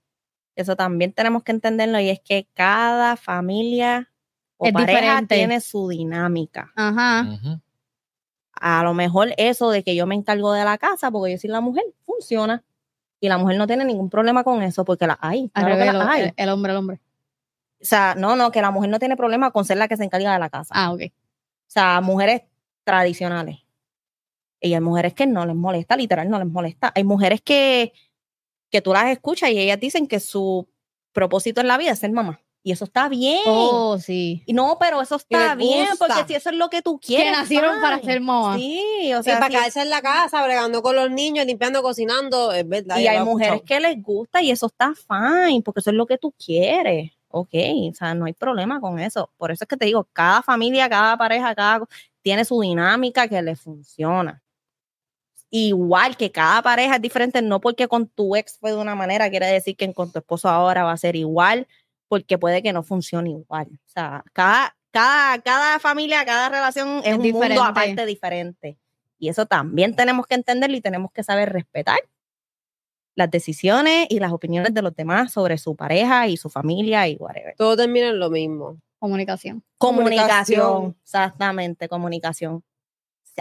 eso 0.56 0.76
también 0.76 1.12
tenemos 1.14 1.44
que 1.44 1.52
entenderlo 1.52 2.00
y 2.00 2.10
es 2.10 2.20
que 2.20 2.48
cada 2.54 3.16
familia 3.16 4.12
o 4.58 4.68
Es 4.68 4.74
pareja 4.74 5.00
diferente. 5.00 5.36
tiene 5.36 5.60
su 5.60 5.88
dinámica. 5.90 6.72
Ajá. 6.76 7.26
A 8.62 8.84
lo 8.84 8.94
mejor 8.94 9.34
eso 9.38 9.72
de 9.72 9.84
que 9.84 9.96
yo 9.96 10.06
me 10.06 10.16
encargo 10.16 10.52
de 10.54 10.64
la 10.66 10.78
casa 10.78 11.10
porque 11.12 11.32
yo 11.32 11.38
soy 11.38 11.50
la 11.50 11.62
mujer 11.62 11.86
funciona 12.06 12.64
y 13.22 13.30
la 13.30 13.38
mujer 13.38 13.58
no 13.58 13.68
tiene 13.68 13.86
ningún 13.86 14.10
problema 14.10 14.44
con 14.44 14.62
eso 14.62 14.84
porque 14.86 15.08
la 15.08 15.16
claro 15.16 15.70
revés, 15.76 16.08
hay. 16.10 16.22
el- 16.24 16.34
el 16.36 16.50
hombre, 16.50 16.72
el 16.74 16.78
hombre. 16.78 17.02
O 17.82 17.86
sea, 17.86 18.14
no, 18.16 18.36
no, 18.36 18.52
que 18.52 18.62
la 18.62 18.72
mujer 18.72 18.90
no 18.90 19.00
tiene 19.00 19.16
problema 19.16 19.52
con 19.52 19.64
ser 19.66 19.78
la 19.78 19.88
que 19.88 19.96
se 19.98 20.04
encarga 20.04 20.34
de 20.34 20.40
la 20.40 20.50
casa. 20.50 20.74
Ah, 20.76 20.92
ok. 20.92 21.02
O 21.08 21.72
sea, 21.72 22.02
mujeres 22.02 22.42
tradicionales. 22.90 23.60
Y 24.62 24.74
hay 24.74 24.82
mujeres 24.82 25.14
que 25.14 25.26
no 25.28 25.46
les 25.46 25.56
molesta, 25.56 25.96
literal, 25.96 26.28
no 26.30 26.40
les 26.40 26.48
molesta. 26.48 26.92
Hay 26.96 27.04
mujeres 27.04 27.42
que, 27.42 27.94
que 28.72 28.82
tú 28.82 28.92
las 28.94 29.06
escuchas 29.08 29.52
y 29.52 29.60
ellas 29.60 29.80
dicen 29.80 30.08
que 30.08 30.20
su 30.20 30.68
propósito 31.14 31.62
en 31.62 31.68
la 31.68 31.78
vida 31.78 31.92
es 31.92 32.00
ser 32.00 32.12
mamá. 32.12 32.42
Y 32.62 32.74
eso 32.74 32.84
está 32.84 33.08
bien. 33.08 33.40
Oh, 33.46 33.98
sí. 34.00 34.44
Y 34.46 34.52
no, 34.52 34.78
pero 34.80 35.02
eso 35.02 35.16
está 35.16 35.56
bien, 35.56 35.88
porque 35.98 36.26
si 36.28 36.36
eso 36.36 36.50
es 36.50 36.56
lo 36.58 36.70
que 36.70 36.82
tú 36.82 37.00
quieres. 37.00 37.28
Que 37.28 37.32
nacieron 37.32 37.80
para 37.82 38.00
ser 38.02 38.20
mamá. 38.20 38.58
Sí, 38.58 39.14
o 39.16 39.22
Y 39.22 39.24
sea, 39.24 39.36
para 39.40 39.48
si- 39.48 39.54
quedarse 39.54 39.82
en 39.82 39.90
la 39.90 40.02
casa, 40.02 40.44
bregando 40.44 40.82
con 40.82 40.94
los 40.96 41.10
niños, 41.10 41.46
limpiando, 41.46 41.82
cocinando. 41.82 42.52
Es 42.52 42.68
verdad. 42.68 42.98
y 43.00 43.08
hay 43.08 43.24
mujeres 43.24 43.62
que 43.66 43.80
les 43.80 44.02
gusta 44.04 44.42
y 44.42 44.52
eso 44.52 44.66
está 44.68 44.94
fine, 44.94 45.62
porque 45.64 45.80
eso 45.80 45.92
es 45.92 45.96
lo 45.96 46.06
que 46.06 46.18
tú 46.18 46.34
quieres. 46.34 47.12
Ok, 47.32 47.54
o 47.92 47.94
sea, 47.94 48.14
no 48.16 48.26
hay 48.26 48.34
problema 48.34 48.82
con 48.82 49.00
eso. 49.00 49.32
Por 49.38 49.52
eso 49.52 49.64
es 49.64 49.68
que 49.68 49.78
te 49.78 49.86
digo, 49.86 50.10
cada 50.12 50.42
familia, 50.42 50.90
cada 50.90 51.16
pareja, 51.16 51.54
cada 51.56 51.88
tiene 52.22 52.46
su 52.46 52.60
dinámica 52.62 53.28
que 53.28 53.42
le 53.42 53.56
funciona. 53.56 54.42
Igual 55.52 56.16
que 56.16 56.32
cada 56.32 56.62
pareja 56.62 56.96
es 56.96 57.02
diferente, 57.02 57.42
no 57.42 57.60
porque 57.60 57.88
con 57.88 58.08
tu 58.08 58.36
ex 58.36 58.58
fue 58.60 58.72
de 58.72 58.78
una 58.78 58.94
manera, 58.96 59.30
quiere 59.30 59.48
decir 59.48 59.76
que 59.76 59.92
con 59.94 60.12
tu 60.12 60.20
esposo 60.20 60.48
ahora 60.48 60.84
va 60.84 60.92
a 60.92 60.98
ser 60.98 61.16
igual, 61.16 61.68
porque 62.08 62.38
puede 62.38 62.62
que 62.62 62.74
no 62.74 62.84
funcione 62.84 63.32
igual. 63.32 63.68
O 63.72 63.90
sea, 63.90 64.24
cada, 64.34 64.76
cada, 64.92 65.42
cada 65.42 65.80
familia, 65.80 66.24
cada 66.26 66.50
relación 66.50 67.00
es, 67.00 67.08
Es 67.08 67.16
un 67.18 67.24
diferente. 67.24 67.56
mundo 67.56 67.64
aparte 67.64 68.06
diferente. 68.06 68.78
Y 69.18 69.30
eso 69.30 69.46
también 69.48 69.96
tenemos 69.96 70.28
que 70.28 70.36
entenderlo 70.36 70.78
y 70.78 70.82
tenemos 70.82 71.12
que 71.12 71.24
saber 71.24 71.52
respetar 71.52 72.00
las 73.16 73.30
decisiones 73.30 74.08
y 74.10 74.20
las 74.20 74.32
opiniones 74.32 74.74
de 74.74 74.82
los 74.82 74.96
demás 74.96 75.34
sobre 75.34 75.58
su 75.58 75.76
pareja 75.76 76.28
y 76.28 76.38
su 76.38 76.50
familia 76.50 77.08
y 77.08 77.18
whatever. 77.18 77.54
Todo 77.58 77.76
termina 77.76 78.10
en 78.10 78.20
lo 78.20 78.30
mismo. 78.30 78.80
Comunicación. 79.00 79.64
Comunicación, 79.78 80.60
Comunicación. 80.62 80.98
exactamente, 81.04 81.88
comunicación. 81.90 82.64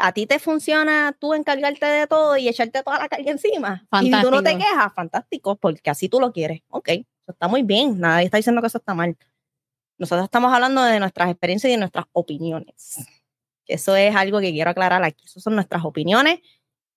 A 0.00 0.12
ti 0.12 0.26
te 0.26 0.38
funciona 0.38 1.16
tú 1.18 1.34
encargarte 1.34 1.84
de 1.84 2.06
todo 2.06 2.36
y 2.36 2.48
echarte 2.48 2.82
toda 2.84 2.98
la 2.98 3.08
carga 3.08 3.30
encima. 3.30 3.86
Y 4.00 4.12
si 4.12 4.20
tú 4.22 4.30
no 4.30 4.42
te 4.42 4.50
Fantástico. 4.50 4.58
quejas, 4.58 4.94
fantástico, 4.94 5.56
porque 5.56 5.90
así 5.90 6.08
tú 6.08 6.20
lo 6.20 6.32
quieres. 6.32 6.60
Ok, 6.68 6.88
eso 6.90 7.04
está 7.32 7.48
muy 7.48 7.62
bien. 7.64 7.98
Nadie 7.98 8.26
está 8.26 8.36
diciendo 8.36 8.60
que 8.60 8.68
eso 8.68 8.78
está 8.78 8.94
mal. 8.94 9.16
Nosotros 9.98 10.24
estamos 10.24 10.52
hablando 10.54 10.82
de 10.84 11.00
nuestras 11.00 11.28
experiencias 11.30 11.68
y 11.70 11.72
de 11.72 11.78
nuestras 11.78 12.04
opiniones. 12.12 12.98
Eso 13.66 13.96
es 13.96 14.14
algo 14.14 14.38
que 14.38 14.52
quiero 14.52 14.70
aclarar 14.70 15.02
aquí. 15.02 15.24
Esas 15.24 15.42
son 15.42 15.56
nuestras 15.56 15.84
opiniones 15.84 16.38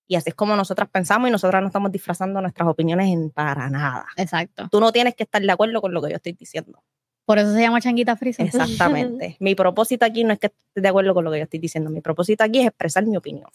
y 0.07 0.15
así 0.15 0.29
es 0.29 0.35
como 0.35 0.55
nosotras 0.55 0.89
pensamos 0.89 1.27
y 1.29 1.31
nosotras 1.31 1.61
no 1.61 1.67
estamos 1.69 1.91
disfrazando 1.91 2.39
nuestras 2.41 2.67
opiniones 2.67 3.07
en 3.07 3.31
para 3.31 3.69
nada. 3.69 4.05
Exacto. 4.17 4.67
Tú 4.69 4.79
no 4.79 4.91
tienes 4.91 5.15
que 5.15 5.23
estar 5.23 5.41
de 5.41 5.51
acuerdo 5.51 5.81
con 5.81 5.93
lo 5.93 6.01
que 6.01 6.09
yo 6.11 6.17
estoy 6.17 6.33
diciendo. 6.33 6.83
Por 7.31 7.39
eso 7.39 7.53
se 7.53 7.61
llama 7.61 7.79
changuita 7.79 8.17
frisa. 8.17 8.43
Exactamente. 8.43 9.37
mi 9.39 9.55
propósito 9.55 10.03
aquí 10.03 10.25
no 10.25 10.33
es 10.33 10.39
que 10.39 10.47
estés 10.47 10.83
de 10.83 10.89
acuerdo 10.89 11.13
con 11.13 11.23
lo 11.23 11.31
que 11.31 11.37
yo 11.37 11.43
estoy 11.45 11.61
diciendo. 11.61 11.89
Mi 11.89 12.01
propósito 12.01 12.43
aquí 12.43 12.59
es 12.59 12.67
expresar 12.67 13.05
mi 13.05 13.15
opinión. 13.15 13.47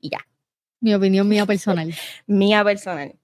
Y 0.00 0.08
ya, 0.08 0.26
Mi 0.80 0.94
opinión 0.94 1.28
mía 1.28 1.44
personal. 1.44 1.94
mía 2.26 2.64
personal. 2.64 3.14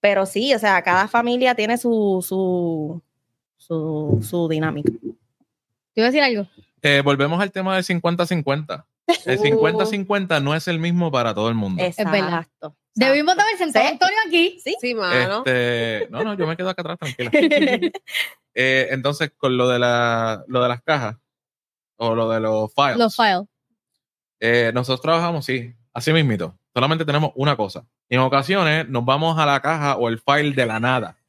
Pero 0.00 0.26
sí, 0.26 0.52
o 0.52 0.58
sea, 0.58 0.82
cada 0.82 1.08
familia 1.08 1.54
tiene 1.54 1.78
su, 1.78 2.22
su, 2.22 3.00
su, 3.56 4.18
su 4.20 4.48
dinámica. 4.50 4.92
¿Te 4.92 6.02
iba 6.02 6.08
a 6.08 6.10
decir 6.10 6.22
algo? 6.22 6.46
Eh, 6.82 7.00
volvemos 7.02 7.40
al 7.40 7.50
tema 7.50 7.74
del 7.74 7.84
50-50. 7.84 8.84
El 9.24 9.38
50-50 9.40 10.42
no 10.42 10.54
es 10.54 10.68
el 10.68 10.78
mismo 10.78 11.10
para 11.10 11.34
todo 11.34 11.48
el 11.48 11.54
mundo. 11.54 11.82
verdad. 11.82 12.14
Exacto. 12.14 12.76
Debimos 12.94 13.36
de 13.36 13.42
haber 13.42 13.56
sentado 13.58 13.86
a. 13.86 13.88
Antonio 13.90 14.16
aquí. 14.26 14.58
Sí. 14.62 14.74
Sí, 14.80 14.94
mano. 14.94 15.38
Este, 15.38 16.08
no, 16.10 16.24
no, 16.24 16.34
yo 16.34 16.46
me 16.46 16.56
quedo 16.56 16.68
acá 16.70 16.82
atrás, 16.82 16.98
tranquila. 16.98 17.30
Eh, 18.60 18.88
entonces, 18.90 19.30
con 19.36 19.56
lo 19.56 19.68
de, 19.68 19.78
la, 19.78 20.42
lo 20.48 20.60
de 20.60 20.68
las 20.68 20.82
cajas 20.82 21.16
o 21.96 22.16
lo 22.16 22.28
de 22.28 22.40
los 22.40 22.74
files, 22.74 22.96
Los 22.96 23.14
files. 23.14 23.42
eh, 24.40 24.72
nosotros 24.74 25.00
trabajamos, 25.00 25.44
sí, 25.44 25.72
así 25.94 26.12
mismito. 26.12 26.58
Solamente 26.74 27.04
tenemos 27.04 27.30
una 27.36 27.56
cosa. 27.56 27.86
En 28.08 28.18
ocasiones 28.18 28.88
nos 28.88 29.04
vamos 29.04 29.38
a 29.38 29.46
la 29.46 29.60
caja 29.60 29.96
o 29.96 30.08
el 30.08 30.18
file 30.18 30.52
de 30.56 30.66
la 30.66 30.80
nada. 30.80 31.16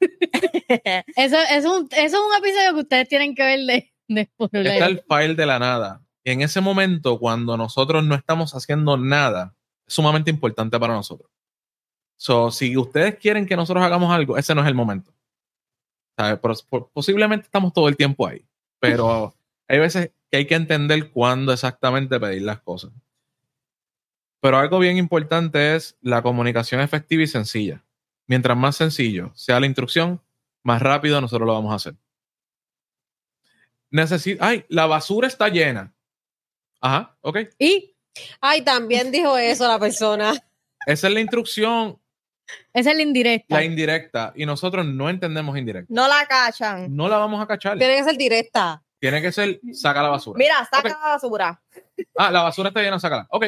Eso, 1.16 1.36
eso, 1.36 1.38
es 1.50 1.64
un, 1.64 1.88
eso 1.90 2.00
es 2.00 2.14
un 2.14 2.36
episodio 2.38 2.74
que 2.74 2.80
ustedes 2.80 3.08
tienen 3.08 3.34
que 3.34 3.42
ver 3.44 3.60
de, 3.60 3.92
de 4.08 4.28
Está 4.52 4.86
el 4.86 5.02
file 5.08 5.34
de 5.34 5.46
la 5.46 5.58
nada. 5.58 6.00
Y 6.24 6.32
en 6.32 6.42
ese 6.42 6.60
momento, 6.60 7.18
cuando 7.18 7.56
nosotros 7.56 8.04
no 8.04 8.14
estamos 8.14 8.54
haciendo 8.54 8.96
nada, 8.96 9.54
es 9.86 9.94
sumamente 9.94 10.30
importante 10.30 10.78
para 10.78 10.94
nosotros. 10.94 11.30
So, 12.16 12.50
si 12.50 12.76
ustedes 12.76 13.16
quieren 13.16 13.46
que 13.46 13.56
nosotros 13.56 13.82
hagamos 13.84 14.12
algo, 14.12 14.36
ese 14.36 14.54
no 14.54 14.60
es 14.60 14.66
el 14.66 14.74
momento. 14.74 15.12
Pero 16.16 16.38
po- 16.68 16.90
posiblemente 16.92 17.46
estamos 17.46 17.72
todo 17.72 17.88
el 17.88 17.96
tiempo 17.96 18.26
ahí. 18.26 18.44
Pero 18.78 19.34
hay 19.68 19.78
veces 19.78 20.10
que 20.30 20.36
hay 20.36 20.46
que 20.46 20.54
entender 20.54 21.10
cuándo 21.10 21.52
exactamente 21.52 22.20
pedir 22.20 22.42
las 22.42 22.60
cosas. 22.60 22.90
Pero 24.42 24.58
algo 24.58 24.78
bien 24.78 24.96
importante 24.98 25.74
es 25.76 25.96
la 26.02 26.22
comunicación 26.22 26.80
efectiva 26.80 27.22
y 27.22 27.26
sencilla. 27.26 27.84
Mientras 28.26 28.56
más 28.56 28.76
sencillo 28.76 29.32
sea 29.34 29.58
la 29.60 29.66
instrucción, 29.66 30.20
más 30.62 30.80
rápido 30.82 31.20
nosotros 31.20 31.46
lo 31.46 31.54
vamos 31.54 31.72
a 31.72 31.76
hacer. 31.76 31.94
Necesito. 33.90 34.44
Ay, 34.44 34.64
la 34.68 34.86
basura 34.86 35.26
está 35.26 35.48
llena. 35.48 35.94
Ajá, 36.80 37.16
ok. 37.20 37.38
Y 37.58 37.94
Ay, 38.40 38.62
también 38.62 39.10
dijo 39.12 39.36
eso 39.38 39.66
la 39.68 39.78
persona. 39.78 40.32
Esa 40.86 41.08
es 41.08 41.14
la 41.14 41.20
instrucción, 41.20 41.98
esa 42.72 42.90
es 42.90 42.96
la 42.96 43.02
indirecta. 43.02 43.54
la 43.54 43.64
indirecta. 43.64 44.32
Y 44.34 44.44
nosotros 44.46 44.84
no 44.84 45.08
entendemos 45.08 45.56
indirecta. 45.56 45.92
No 45.94 46.08
la 46.08 46.26
cachan. 46.26 46.94
No 46.94 47.08
la 47.08 47.18
vamos 47.18 47.40
a 47.40 47.46
cachar. 47.46 47.78
Tiene 47.78 47.96
que 47.98 48.04
ser 48.04 48.16
directa. 48.16 48.82
Tiene 48.98 49.22
que 49.22 49.30
ser, 49.32 49.60
saca 49.72 50.02
la 50.02 50.08
basura. 50.08 50.36
Mira, 50.38 50.68
saca 50.70 50.88
la 50.88 50.96
basura. 50.98 51.62
Ah, 52.16 52.30
la 52.30 52.42
basura 52.42 52.68
está 52.68 52.82
llena, 52.82 52.98
sácala. 52.98 53.26
Ok. 53.30 53.44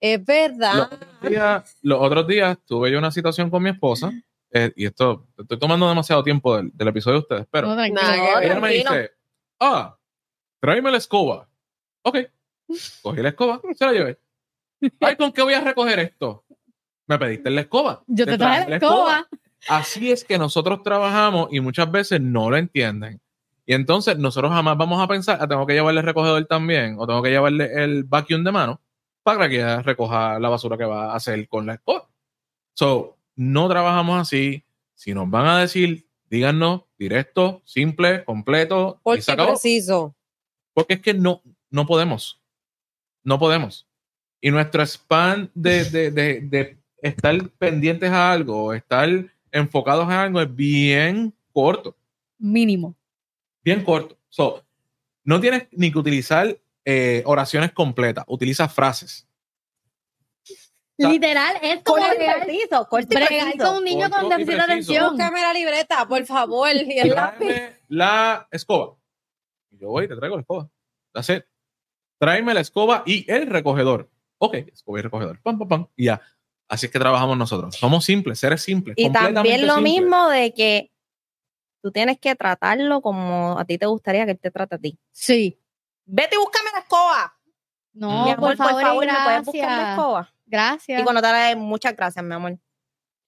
Es 0.00 0.18
Los 0.18 0.26
verdad. 0.26 0.80
otros 0.92 1.30
días, 1.30 1.76
los 1.82 2.00
otros 2.00 2.26
días 2.26 2.58
tuve 2.66 2.90
yo 2.90 2.98
una 2.98 3.10
situación 3.10 3.50
con 3.50 3.62
mi 3.62 3.70
esposa. 3.70 4.10
eh, 4.52 4.72
y 4.76 4.86
esto, 4.86 5.26
estoy 5.38 5.58
tomando 5.58 5.88
demasiado 5.88 6.22
tiempo 6.22 6.56
del, 6.56 6.70
del 6.74 6.88
episodio 6.88 7.14
de 7.16 7.20
ustedes, 7.22 7.46
pero 7.50 7.68
No, 7.68 7.76
ver. 7.76 7.92
ella 8.42 8.60
me 8.60 8.70
dice, 8.70 9.10
ah, 9.60 9.96
tráeme 10.60 10.90
la 10.90 10.98
escoba. 10.98 11.48
Ok. 12.02 12.18
Cogí 13.02 13.22
la 13.22 13.30
escoba, 13.30 13.60
se 13.76 13.86
la 13.86 13.92
llevé. 13.92 14.18
Ay, 15.00 15.16
¿con 15.16 15.32
qué 15.32 15.42
voy 15.42 15.54
a 15.54 15.60
recoger 15.60 15.98
esto? 16.00 16.44
Me 17.06 17.18
pediste 17.18 17.50
la 17.50 17.62
escoba. 17.62 18.02
Yo 18.06 18.26
te 18.26 18.38
traje 18.38 18.68
la 18.68 18.76
escoba. 18.76 19.28
Así 19.68 20.10
es 20.10 20.24
que 20.24 20.38
nosotros 20.38 20.82
trabajamos 20.82 21.48
y 21.52 21.60
muchas 21.60 21.90
veces 21.90 22.20
no 22.20 22.50
lo 22.50 22.56
entienden. 22.56 23.20
Y 23.64 23.74
entonces 23.74 24.18
nosotros 24.18 24.50
jamás 24.52 24.76
vamos 24.76 25.00
a 25.00 25.06
pensar, 25.06 25.38
ah, 25.40 25.46
tengo 25.46 25.66
que 25.66 25.74
llevarle 25.74 26.00
el 26.00 26.06
recogedor 26.06 26.44
también, 26.46 26.96
o 26.98 27.06
tengo 27.06 27.22
que 27.22 27.30
llevarle 27.30 27.84
el 27.84 28.04
vacuum 28.04 28.42
de 28.42 28.50
mano 28.50 28.80
para 29.22 29.48
que 29.48 29.56
ella 29.56 29.82
recoja 29.82 30.40
la 30.40 30.48
basura 30.48 30.76
que 30.76 30.84
va 30.84 31.12
a 31.12 31.16
hacer 31.16 31.46
con 31.48 31.66
la 31.66 31.74
escoba. 31.74 32.08
So, 32.74 33.16
no 33.36 33.68
trabajamos 33.68 34.20
así. 34.20 34.64
Si 34.94 35.14
nos 35.14 35.30
van 35.30 35.46
a 35.46 35.58
decir, 35.60 36.06
díganos 36.28 36.82
directo, 36.98 37.62
simple, 37.64 38.24
completo, 38.24 38.96
y 38.98 39.02
Porque 39.04 39.22
se 39.22 39.32
acabó. 39.32 39.50
preciso. 39.50 40.16
Porque 40.74 40.94
es 40.94 41.00
que 41.00 41.14
no, 41.14 41.42
no 41.70 41.86
podemos. 41.86 42.41
No 43.24 43.38
podemos. 43.38 43.86
Y 44.40 44.50
nuestro 44.50 44.84
span 44.84 45.50
de, 45.54 45.84
de, 45.84 46.10
de, 46.10 46.40
de 46.40 46.78
estar 47.02 47.48
pendientes 47.58 48.10
a 48.10 48.32
algo, 48.32 48.64
o 48.64 48.72
estar 48.72 49.08
enfocados 49.50 50.06
en 50.06 50.12
algo 50.12 50.40
es 50.40 50.54
bien 50.54 51.34
corto. 51.52 51.96
Mínimo. 52.38 52.96
Bien 53.62 53.84
corto. 53.84 54.16
So, 54.28 54.64
no 55.24 55.40
tienes 55.40 55.68
ni 55.72 55.92
que 55.92 55.98
utilizar 55.98 56.58
eh, 56.84 57.22
oraciones 57.26 57.72
completas, 57.72 58.24
utiliza 58.26 58.68
frases. 58.68 59.28
sea, 60.96 61.08
Literal, 61.10 61.56
es 61.62 61.82
como 61.82 62.02
Corto 62.02 62.88
corto 62.88 63.58
con 63.58 63.76
un 63.76 63.84
niño 63.84 64.10
Corto 64.10 64.28
con 64.28 64.38
déficit 64.38 64.54
de 64.54 64.62
atención. 64.62 65.10
Búscame 65.10 65.40
la 65.40 65.52
libreta, 65.52 66.08
por 66.08 66.24
favor. 66.26 66.70
Y 66.74 66.98
el 66.98 67.10
lápiz. 67.10 67.78
La 67.88 68.48
escoba. 68.50 68.96
Yo 69.70 69.88
voy, 69.88 70.08
te 70.08 70.16
traigo 70.16 70.36
la 70.36 70.42
escoba. 70.42 70.68
That's 71.12 71.28
it. 71.28 71.44
Tráeme 72.22 72.54
la 72.54 72.60
escoba 72.60 73.02
y 73.04 73.28
el 73.28 73.48
recogedor. 73.48 74.08
Ok, 74.38 74.54
escoba 74.72 75.00
y 75.00 75.02
recogedor. 75.02 75.42
Pam, 75.42 75.58
pam, 75.58 75.68
pam. 75.68 75.86
Y 75.96 76.04
ya. 76.04 76.20
Así 76.68 76.86
es 76.86 76.92
que 76.92 77.00
trabajamos 77.00 77.36
nosotros. 77.36 77.74
Somos 77.74 78.04
simples, 78.04 78.38
seres 78.38 78.62
simples. 78.62 78.94
Y 78.96 79.10
también 79.10 79.66
lo 79.66 79.74
simples. 79.74 79.92
mismo 79.92 80.28
de 80.28 80.54
que 80.54 80.92
tú 81.82 81.90
tienes 81.90 82.20
que 82.20 82.36
tratarlo 82.36 83.00
como 83.00 83.58
a 83.58 83.64
ti 83.64 83.76
te 83.76 83.86
gustaría 83.86 84.24
que 84.24 84.30
él 84.30 84.38
te 84.38 84.52
trate 84.52 84.76
a 84.76 84.78
ti. 84.78 84.96
Sí. 85.10 85.58
Vete 86.04 86.36
y 86.36 86.38
búscame 86.38 86.70
la 86.72 86.78
escoba. 86.78 87.36
No, 87.92 88.24
mi 88.24 88.30
amor, 88.30 88.56
por 88.56 88.56
favor, 88.56 89.02
y 89.02 89.06
¿me 89.08 89.24
puedes 89.24 89.44
buscar 89.44 89.82
la 89.82 89.90
escoba? 89.90 90.34
Gracias. 90.46 91.00
Y 91.00 91.02
cuando 91.02 91.22
te 91.22 91.26
la 91.26 91.56
muchas 91.56 91.96
gracias, 91.96 92.24
mi 92.24 92.34
amor. 92.34 92.56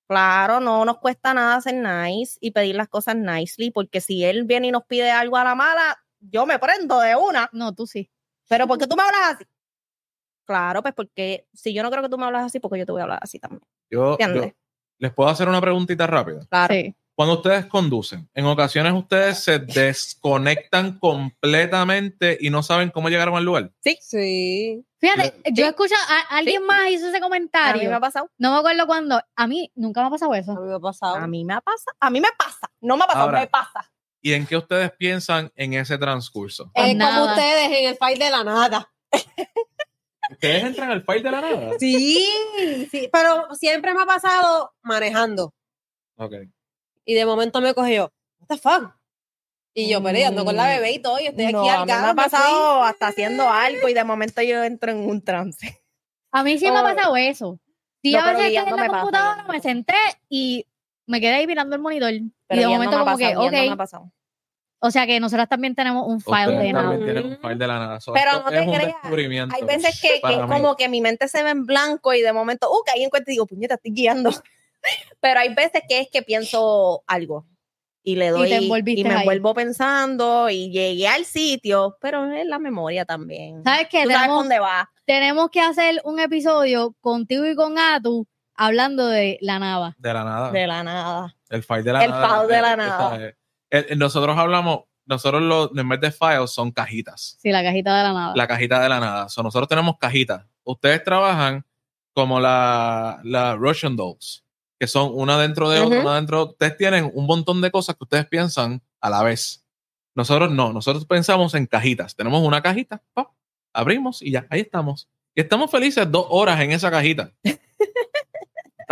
Claro, 0.06 0.60
no 0.60 0.84
nos 0.84 0.98
cuesta 0.98 1.34
nada 1.34 1.60
ser 1.60 1.74
nice 1.74 2.38
y 2.40 2.52
pedir 2.52 2.76
las 2.76 2.86
cosas 2.86 3.16
nicely, 3.16 3.72
porque 3.72 4.00
si 4.00 4.24
él 4.24 4.44
viene 4.44 4.68
y 4.68 4.70
nos 4.70 4.84
pide 4.84 5.10
algo 5.10 5.36
a 5.36 5.42
la 5.42 5.56
mala, 5.56 5.98
yo 6.20 6.46
me 6.46 6.60
prendo 6.60 7.00
de 7.00 7.16
una. 7.16 7.50
No, 7.52 7.74
tú 7.74 7.88
sí. 7.88 8.08
Pero 8.48 8.66
¿por 8.66 8.78
qué 8.78 8.86
tú 8.86 8.96
me 8.96 9.02
hablas 9.02 9.34
así? 9.36 9.44
Claro, 10.46 10.82
pues 10.82 10.94
porque 10.94 11.46
si 11.54 11.72
yo 11.72 11.82
no 11.82 11.90
creo 11.90 12.02
que 12.02 12.08
tú 12.08 12.18
me 12.18 12.26
hablas 12.26 12.44
así, 12.44 12.60
porque 12.60 12.78
yo 12.78 12.86
te 12.86 12.92
voy 12.92 13.00
a 13.00 13.04
hablar 13.04 13.18
así 13.22 13.38
también. 13.38 13.62
Yo, 13.90 14.18
yo- 14.18 14.52
les 14.98 15.12
puedo 15.12 15.28
hacer 15.30 15.48
una 15.48 15.60
preguntita 15.60 16.06
rápida. 16.06 16.46
Claro. 16.48 16.74
Sí. 16.74 16.94
Cuando 17.16 17.34
ustedes 17.36 17.66
conducen, 17.66 18.28
en 18.34 18.44
ocasiones 18.46 18.92
ustedes 18.92 19.38
se 19.38 19.60
desconectan 19.60 20.98
completamente 20.98 22.36
y 22.40 22.50
no 22.50 22.62
saben 22.62 22.90
cómo 22.90 23.08
llegaron 23.08 23.36
al 23.36 23.44
lugar. 23.44 23.70
Sí. 23.80 24.84
Fíjate, 24.98 25.34
Sí. 25.44 25.52
yo 25.54 25.66
escucho 25.66 25.94
a 26.08 26.36
alguien 26.36 26.60
Sí. 26.62 26.66
más 26.66 26.90
hizo 26.90 27.06
ese 27.08 27.16
A 27.16 27.20
mí 27.20 27.22
comentario. 27.22 27.88
me 27.88 27.94
ha 27.96 28.00
pasado. 28.00 28.28
No 28.38 28.52
me 28.52 28.58
acuerdo 28.58 28.86
cuándo. 28.86 29.20
A 29.36 29.46
mí 29.46 29.70
nunca 29.76 30.00
me 30.00 30.08
ha 30.08 30.10
pasado 30.10 30.32
A 30.32 30.38
eso. 30.38 30.54
mí 30.60 30.66
me 30.68 30.74
ha 30.74 30.80
pasado. 30.80 31.14
A 31.16 31.26
mí 31.28 31.44
me 31.44 31.54
pasa. 31.62 31.90
A 32.00 32.10
mí 32.10 32.20
me 32.20 32.28
pasa. 32.36 32.70
No 32.80 32.96
me 32.96 33.04
ha 33.04 33.06
pasado, 33.06 33.24
Ahora. 33.26 33.40
me 33.40 33.46
pasa. 33.46 33.92
¿Y 34.26 34.32
en 34.32 34.46
qué 34.46 34.56
ustedes 34.56 34.90
piensan 34.92 35.52
en 35.54 35.74
ese 35.74 35.98
transcurso? 35.98 36.70
Es 36.72 36.96
nada. 36.96 37.18
como 37.18 37.30
ustedes 37.34 37.78
en 37.78 37.88
el 37.90 37.96
fight 37.96 38.18
de 38.18 38.30
la 38.30 38.42
nada. 38.42 38.90
¿Ustedes 40.30 40.64
entran 40.64 40.90
al 40.90 41.04
file 41.04 41.22
de 41.22 41.30
la 41.30 41.40
nada? 41.42 41.70
Sí, 41.78 42.26
sí, 42.90 43.10
pero 43.12 43.54
siempre 43.54 43.92
me 43.92 44.00
ha 44.02 44.06
pasado 44.06 44.72
manejando. 44.82 45.52
Ok. 46.16 46.32
Y 47.04 47.12
de 47.14 47.26
momento 47.26 47.60
me 47.60 47.74
cogió, 47.74 48.10
what 48.38 48.48
the 48.48 48.56
fuck? 48.56 48.94
Y 49.74 49.90
yo 49.90 50.02
peleando 50.02 50.44
con 50.46 50.56
la 50.56 50.68
bebé 50.68 50.92
y 50.92 50.98
todo, 51.00 51.20
y 51.20 51.26
estoy 51.26 51.44
aquí 51.44 51.52
No, 51.52 51.68
a 51.68 51.80
al 51.82 51.86
me 51.86 51.92
ha 51.92 52.06
fui. 52.06 52.14
pasado 52.16 52.82
hasta 52.82 53.08
haciendo 53.08 53.50
algo 53.50 53.88
y 53.90 53.92
de 53.94 54.04
momento 54.04 54.40
yo 54.40 54.64
entro 54.64 54.90
en 54.92 54.98
un 55.06 55.22
trance. 55.22 55.82
A 56.32 56.42
mí 56.42 56.58
sí 56.58 56.70
me 56.70 56.78
ha 56.78 56.80
Oh. 56.82 56.84
pasado 56.94 57.16
eso. 57.16 57.60
Sí, 58.02 58.12
No, 58.12 58.20
a 58.20 58.32
veces 58.32 58.46
estoy 58.46 58.56
en 58.56 58.64
la 58.64 58.70
pasa, 58.70 58.88
computadora, 58.88 59.34
guiando 59.34 59.52
me 59.52 59.58
pasa. 59.58 59.68
senté 59.68 59.94
y 60.30 60.66
me 61.06 61.20
quedé 61.20 61.34
ahí 61.34 61.46
mirando 61.46 61.76
el 61.76 61.82
monitor. 61.82 62.10
Pero 62.46 62.60
y 62.60 62.64
de 62.64 62.64
no 62.64 62.70
momento 62.72 62.96
me 62.96 63.02
ha 63.02 63.04
como 63.04 63.16
que, 63.18 63.24
pasado, 63.24 63.50
no 63.50 63.58
ha 63.58 63.72
ok. 63.72 63.76
pasado. 63.76 64.12
O 64.80 64.90
sea 64.90 65.06
que 65.06 65.18
nosotras 65.18 65.48
también 65.48 65.74
tenemos 65.74 66.06
un 66.06 66.20
file 66.20 66.40
Ustedes 66.48 66.62
de 66.62 66.72
nada. 66.74 66.90
también 66.90 67.04
tienen 67.14 67.32
un 67.32 67.38
file 67.38 67.54
de 67.56 67.66
la 67.66 67.78
nada. 67.78 68.00
So, 68.00 68.12
Pero 68.12 68.32
no 68.42 68.50
te 68.50 68.66
creas. 68.66 69.54
Hay 69.54 69.62
veces 69.64 70.00
que, 70.00 70.20
que 70.20 70.40
como 70.46 70.76
que 70.76 70.88
mi 70.90 71.00
mente 71.00 71.26
se 71.28 71.42
ve 71.42 71.50
en 71.50 71.64
blanco 71.64 72.12
y 72.12 72.20
de 72.20 72.32
momento, 72.34 72.70
uh, 72.70 72.82
caí 72.84 73.02
en 73.02 73.08
cuenta 73.08 73.30
y 73.30 73.34
digo, 73.34 73.46
puñeta, 73.46 73.76
estoy 73.76 73.92
guiando. 73.92 74.30
Pero 75.20 75.40
hay 75.40 75.54
veces 75.54 75.82
que 75.88 76.00
es 76.00 76.08
que 76.12 76.20
pienso 76.22 77.02
algo 77.06 77.46
y 78.02 78.16
le 78.16 78.28
doy 78.28 78.50
te 78.50 78.56
envolviste 78.56 79.00
y 79.00 79.04
me 79.04 79.14
ahí. 79.14 79.20
envuelvo 79.20 79.54
pensando 79.54 80.50
y 80.50 80.70
llegué 80.70 81.08
al 81.08 81.24
sitio, 81.24 81.96
pero 82.02 82.30
es 82.34 82.44
la 82.46 82.58
memoria 82.58 83.06
también. 83.06 83.64
¿Sabes 83.64 83.88
qué? 83.90 84.02
Tú 84.02 84.10
sabes 84.10 84.20
Tenemos, 84.20 84.36
dónde 84.40 84.58
va. 84.58 84.90
tenemos 85.06 85.48
que 85.50 85.60
hacer 85.62 86.02
un 86.04 86.20
episodio 86.20 86.94
contigo 87.00 87.46
y 87.46 87.54
con 87.54 87.78
Atu 87.78 88.28
hablando 88.56 89.06
de 89.06 89.38
la 89.40 89.58
nava. 89.58 89.94
De 89.98 90.12
la 90.12 90.24
nada. 90.24 90.50
De 90.52 90.66
la 90.66 90.82
nada. 90.82 91.36
El 91.48 91.62
file 91.62 91.82
de 91.82 91.92
la 91.92 92.04
El 92.04 92.10
nada. 92.10 92.40
file 92.40 92.54
de 92.56 92.62
la 92.62 92.76
nada. 92.76 93.16
eh, 93.26 93.36
eh, 93.70 93.96
nosotros 93.96 94.36
hablamos, 94.36 94.80
nosotros 95.06 95.42
los, 95.42 95.70
en 95.76 95.88
vez 95.88 96.00
de 96.00 96.10
files 96.12 96.50
son 96.50 96.70
cajitas. 96.72 97.36
Sí, 97.40 97.50
la 97.50 97.62
cajita 97.62 97.96
de 97.96 98.02
la 98.04 98.12
nada. 98.12 98.32
La 98.36 98.46
cajita 98.46 98.80
de 98.80 98.88
la 98.88 99.00
nada. 99.00 99.28
So, 99.28 99.42
nosotros 99.42 99.68
tenemos 99.68 99.96
cajitas. 99.98 100.44
Ustedes 100.64 101.02
trabajan 101.04 101.64
como 102.14 102.40
la, 102.40 103.20
la 103.24 103.54
Russian 103.56 103.96
Dolls, 103.96 104.44
que 104.78 104.86
son 104.86 105.10
una 105.12 105.38
dentro 105.38 105.68
de 105.68 105.80
otra, 105.80 106.00
una 106.00 106.14
dentro. 106.16 106.44
Ustedes 106.50 106.76
tienen 106.76 107.10
un 107.12 107.26
montón 107.26 107.60
de 107.60 107.70
cosas 107.70 107.96
que 107.96 108.04
ustedes 108.04 108.26
piensan 108.26 108.80
a 109.00 109.10
la 109.10 109.22
vez. 109.22 109.64
Nosotros 110.14 110.50
no, 110.52 110.72
nosotros 110.72 111.04
pensamos 111.06 111.54
en 111.54 111.66
cajitas. 111.66 112.14
Tenemos 112.14 112.40
una 112.42 112.62
cajita, 112.62 113.02
abrimos 113.72 114.22
y 114.22 114.30
ya, 114.30 114.46
ahí 114.48 114.60
estamos. 114.60 115.08
Y 115.34 115.40
estamos 115.40 115.68
felices 115.70 116.08
dos 116.10 116.26
horas 116.30 116.60
en 116.60 116.70
esa 116.70 116.88
cajita. 116.90 117.32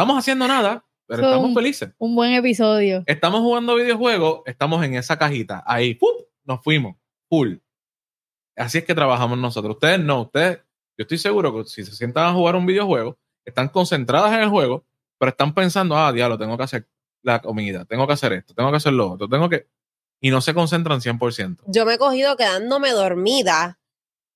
Estamos 0.02 0.18
haciendo 0.18 0.48
nada, 0.48 0.84
pero 1.06 1.22
Son- 1.22 1.30
estamos 1.30 1.54
felices. 1.54 1.90
Un 1.98 2.16
buen 2.16 2.32
episodio. 2.32 3.04
Estamos 3.06 3.40
jugando 3.40 3.76
videojuegos, 3.76 4.42
estamos 4.46 4.84
en 4.84 4.94
esa 4.96 5.16
cajita. 5.16 5.62
Ahí, 5.64 5.94
¡pum! 5.94 6.10
nos 6.44 6.60
fuimos. 6.62 6.96
Full. 7.28 7.54
Así 8.56 8.78
es 8.78 8.84
que 8.84 8.94
trabajamos 8.96 9.38
nosotros. 9.38 9.74
Ustedes 9.76 10.00
no, 10.00 10.22
ustedes, 10.22 10.58
yo 10.98 11.02
estoy 11.02 11.18
seguro 11.18 11.54
que 11.54 11.68
si 11.70 11.84
se 11.84 11.92
sientan 11.94 12.26
a 12.26 12.32
jugar 12.32 12.56
un 12.56 12.66
videojuego, 12.66 13.16
están 13.44 13.68
concentradas 13.68 14.32
en 14.32 14.40
el 14.40 14.48
juego, 14.48 14.84
pero 15.18 15.30
están 15.30 15.54
pensando, 15.54 15.96
ah, 15.96 16.12
diablo, 16.12 16.36
tengo 16.36 16.56
que 16.56 16.64
hacer 16.64 16.88
la 17.22 17.40
comida, 17.40 17.84
tengo 17.84 18.04
que 18.08 18.12
hacer 18.14 18.32
esto, 18.32 18.54
tengo 18.54 18.70
que 18.70 18.78
hacer 18.78 18.92
lo 18.92 19.12
otro, 19.12 19.28
tengo 19.28 19.48
que... 19.48 19.68
Y 20.20 20.30
no 20.30 20.40
se 20.40 20.52
concentran 20.52 21.00
100%. 21.00 21.62
Yo 21.66 21.86
me 21.86 21.94
he 21.94 21.98
cogido 21.98 22.36
quedándome 22.36 22.90
dormida 22.90 23.80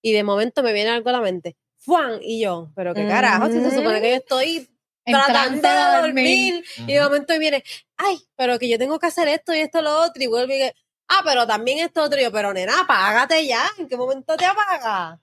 y 0.01 0.13
de 0.13 0.23
momento 0.23 0.63
me 0.63 0.73
viene 0.73 0.91
algo 0.91 1.09
a 1.11 1.15
la 1.15 1.21
mente. 1.21 1.57
¡Fuan! 1.77 2.21
Y 2.23 2.41
yo, 2.41 2.71
pero 2.77 2.95
qué 2.95 3.07
carajo, 3.07 3.47
si 3.49 3.61
se 3.61 3.71
supone 3.71 4.01
que 4.01 4.11
yo 4.11 4.17
estoy 4.17 4.69
tratando 5.07 5.69
de 5.69 6.01
dormir. 6.01 6.65
y 6.79 6.93
de 6.93 7.01
momento 7.01 7.33
me 7.35 7.39
viene, 7.39 7.65
ay, 7.97 8.19
pero 8.37 8.59
que 8.59 8.69
yo 8.69 8.79
tengo 8.79 8.99
que 8.99 9.07
hacer 9.07 9.29
esto 9.29 9.55
y 9.55 9.61
esto 9.61 9.83
lo 9.83 10.01
otro 10.01 10.23
y 10.23 10.27
vuelve 10.27 10.57
y 10.57 10.59
que, 10.61 10.75
ah, 11.09 11.23
pero 11.25 11.47
también 11.47 11.79
esto 11.79 12.03
otro 12.03 12.21
y 12.21 12.25
yo, 12.25 12.33
pero 12.33 12.53
nena, 12.53 12.81
apágate 12.81 13.47
ya, 13.47 13.65
¿en 13.79 13.89
qué 13.89 13.97
momento 13.97 14.37
te 14.37 14.45
apagas? 14.45 15.19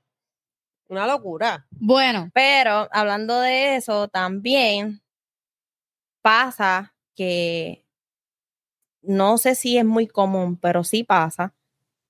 Una 0.89 1.07
locura. 1.07 1.65
Bueno, 1.71 2.29
Pero 2.33 2.87
hablando 2.91 3.39
de 3.39 3.75
eso, 3.75 4.07
también 4.09 5.01
pasa 6.21 6.93
que 7.15 7.85
no 9.01 9.37
sé 9.37 9.55
si 9.55 9.77
es 9.77 9.85
muy 9.85 10.07
común, 10.07 10.57
pero 10.57 10.83
sí 10.83 11.03
pasa 11.03 11.53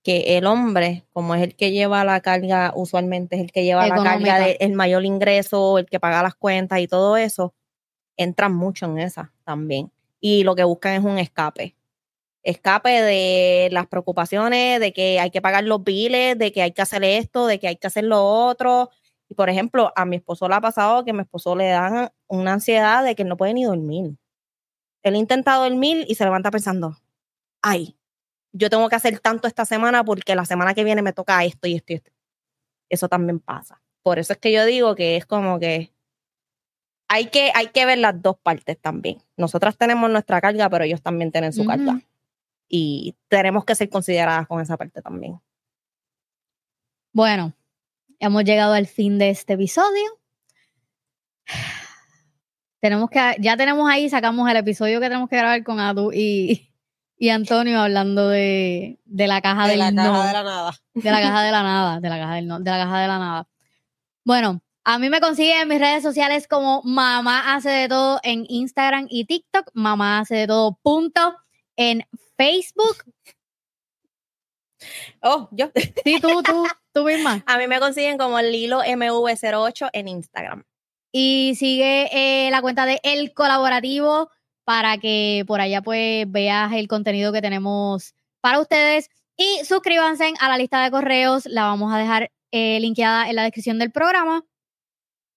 que 0.03 0.37
el 0.37 0.45
hombre, 0.45 1.05
como 1.13 1.33
es 1.33 1.41
el 1.41 1.55
que 1.55 1.71
lleva 1.71 2.03
la 2.03 2.19
carga, 2.19 2.73
usualmente 2.75 3.37
es 3.37 3.41
el 3.41 3.51
que 3.51 3.63
lleva 3.63 3.87
la 3.87 4.03
carga 4.03 4.39
del 4.39 4.73
mayor 4.73 5.05
ingreso, 5.05 5.77
el 5.79 5.85
que 5.85 5.99
paga 5.99 6.21
las 6.21 6.35
cuentas 6.35 6.79
y 6.79 6.87
todo 6.87 7.15
eso, 7.17 7.53
entran 8.17 8.53
mucho 8.53 8.85
en 8.85 8.99
esa 8.99 9.33
también. 9.43 9.91
Y 10.19 10.43
lo 10.43 10.55
que 10.55 10.63
buscan 10.63 10.93
es 10.93 11.03
un 11.03 11.17
escape. 11.17 11.75
Escape 12.43 12.89
de 13.01 13.69
las 13.71 13.87
preocupaciones, 13.87 14.79
de 14.79 14.93
que 14.93 15.19
hay 15.19 15.31
que 15.31 15.41
pagar 15.41 15.63
los 15.63 15.83
biles, 15.83 16.37
de 16.37 16.51
que 16.51 16.61
hay 16.61 16.71
que 16.73 16.81
hacer 16.81 17.03
esto, 17.03 17.47
de 17.47 17.59
que 17.59 17.67
hay 17.69 17.77
que 17.77 17.87
hacer 17.87 18.03
lo 18.05 18.23
otro. 18.25 18.89
Y 19.29 19.35
por 19.35 19.49
ejemplo, 19.49 19.91
a 19.95 20.05
mi 20.05 20.17
esposo 20.17 20.47
le 20.49 20.55
ha 20.55 20.61
pasado 20.61 21.03
que 21.05 21.11
a 21.11 21.13
mi 21.13 21.21
esposo 21.21 21.55
le 21.55 21.69
dan 21.69 22.11
una 22.27 22.53
ansiedad 22.53 23.03
de 23.03 23.15
que 23.15 23.23
no 23.23 23.37
puede 23.37 23.53
ni 23.53 23.63
dormir. 23.63 24.17
Él 25.03 25.15
intenta 25.15 25.55
dormir 25.55 26.05
y 26.07 26.15
se 26.15 26.23
levanta 26.23 26.51
pensando, 26.51 26.97
ay, 27.61 27.97
yo 28.53 28.69
tengo 28.69 28.87
que 28.89 28.95
hacer 28.95 29.19
tanto 29.19 29.47
esta 29.47 29.65
semana 29.65 30.03
porque 30.03 30.35
la 30.35 30.45
semana 30.45 30.73
que 30.73 30.83
viene 30.83 31.01
me 31.01 31.13
toca 31.13 31.43
esto 31.43 31.67
y 31.67 31.75
esto 31.75 31.93
y 31.93 31.95
esto. 31.97 32.11
Eso 32.89 33.09
también 33.09 33.39
pasa. 33.39 33.81
Por 34.03 34.19
eso 34.19 34.33
es 34.33 34.39
que 34.39 34.51
yo 34.51 34.65
digo 34.65 34.95
que 34.95 35.17
es 35.17 35.25
como 35.25 35.59
que 35.59 35.92
hay 37.07 37.27
que, 37.27 37.51
hay 37.53 37.67
que 37.67 37.85
ver 37.85 37.97
las 37.99 38.21
dos 38.21 38.37
partes 38.41 38.79
también. 38.79 39.17
Nosotras 39.37 39.77
tenemos 39.77 40.09
nuestra 40.09 40.41
carga, 40.41 40.69
pero 40.69 40.83
ellos 40.83 41.01
también 41.01 41.31
tienen 41.31 41.53
su 41.53 41.61
Ujú. 41.61 41.69
carga. 41.69 42.01
Y 42.67 43.15
tenemos 43.27 43.65
que 43.65 43.75
ser 43.75 43.89
consideradas 43.89 44.47
con 44.47 44.59
esa 44.61 44.77
parte 44.77 45.01
también. 45.01 45.39
bueno. 47.11 47.53
hemos 48.19 48.43
llegado 48.45 48.73
al 48.73 48.87
fin 48.87 49.19
de 49.19 49.29
este 49.29 49.53
episodio. 49.53 50.19
Tenemos 52.79 53.09
que, 53.09 53.35
ya 53.39 53.55
tenemos 53.57 53.89
ahí, 53.89 54.09
sacamos 54.09 54.49
el 54.49 54.57
episodio 54.57 54.99
que 54.99 55.07
tenemos 55.07 55.29
que 55.29 55.37
grabar 55.37 55.63
con 55.63 55.79
Adu 55.79 56.11
y, 56.13 56.69
y 57.17 57.29
Antonio 57.29 57.79
hablando 57.79 58.27
de, 58.29 58.99
de 59.05 59.27
la 59.27 59.41
caja 59.41 59.63
de 59.65 59.71
del 59.71 59.79
la 59.79 59.91
no. 59.91 60.03
caja 60.03 60.27
de 60.27 60.33
la 60.33 60.43
nada. 60.43 60.71
De 60.93 61.11
la 61.11 61.21
caja 61.21 61.41
de 61.43 61.51
la 61.51 61.63
nada, 61.63 61.99
de 62.01 62.09
la 62.09 62.17
caja 62.17 62.35
del 62.35 62.47
no, 62.47 62.59
de 62.59 62.71
la 62.71 62.77
caja 62.77 62.99
de 63.01 63.07
la 63.07 63.19
nada. 63.19 63.47
Bueno, 64.25 64.61
a 64.85 64.99
mí 64.99 65.09
me 65.09 65.21
consiguen 65.21 65.61
en 65.61 65.67
mis 65.69 65.79
redes 65.79 66.03
sociales 66.03 66.47
como 66.47 66.81
Mamá 66.83 67.55
hace 67.55 67.69
de 67.69 67.87
todo 67.87 68.19
en 68.23 68.45
Instagram 68.49 69.07
y 69.09 69.25
TikTok, 69.25 69.69
Mamá 69.73 70.19
hace 70.19 70.35
de 70.35 70.47
todo 70.47 70.77
punto 70.81 71.35
en 71.75 72.05
Facebook. 72.37 72.97
Oh, 75.21 75.47
yo. 75.51 75.71
Sí, 76.03 76.19
tú, 76.19 76.43
tú, 76.43 76.67
tú 76.91 77.05
misma. 77.05 77.41
A 77.47 77.57
mí 77.57 77.67
me 77.67 77.79
consiguen 77.79 78.17
como 78.17 78.41
Lilo 78.41 78.81
MV08 78.81 79.91
en 79.93 80.09
Instagram. 80.09 80.65
Y 81.09 81.55
sigue 81.57 82.09
eh, 82.11 82.51
la 82.51 82.61
cuenta 82.61 82.85
de 82.85 82.99
El 83.01 83.33
Colaborativo 83.33 84.29
para 84.65 84.97
que 84.97 85.45
por 85.47 85.61
allá 85.61 85.81
pues 85.81 86.29
veas 86.29 86.73
el 86.73 86.89
contenido 86.89 87.31
que 87.31 87.41
tenemos 87.41 88.13
para 88.41 88.59
ustedes. 88.59 89.09
Y 89.37 89.63
suscríbanse 89.63 90.33
a 90.37 90.49
la 90.49 90.57
lista 90.57 90.83
de 90.83 90.91
correos, 90.91 91.45
la 91.45 91.63
vamos 91.63 91.93
a 91.93 91.97
dejar 91.97 92.29
eh, 92.51 92.81
linkeada 92.81 93.29
en 93.29 93.37
la 93.37 93.43
descripción 93.43 93.79
del 93.79 93.89
programa. 93.89 94.43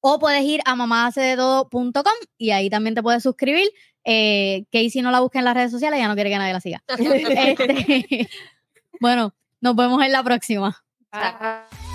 O 0.09 0.21
puedes 0.21 0.45
ir 0.45 0.61
a 0.65 0.77
mamahacedetodo.com 0.77 2.13
y 2.39 2.53
ahí 2.53 2.71
también 2.71 2.95
te 2.95 3.03
puedes 3.03 3.25
suscribir. 3.25 3.69
Eh, 4.05 4.65
Casey 4.71 5.03
no 5.03 5.11
la 5.11 5.19
busca 5.19 5.41
en 5.41 5.45
las 5.45 5.55
redes 5.55 5.73
sociales, 5.73 5.99
ya 5.99 6.07
no 6.07 6.15
quiere 6.15 6.31
que 6.31 6.39
nadie 6.39 6.53
la 6.53 6.61
siga. 6.61 6.81
Este, 6.89 8.29
bueno, 9.01 9.35
nos 9.61 9.75
vemos 9.75 10.01
en 10.05 10.13
la 10.13 10.23
próxima. 10.23 10.81
Bye. 11.11 11.86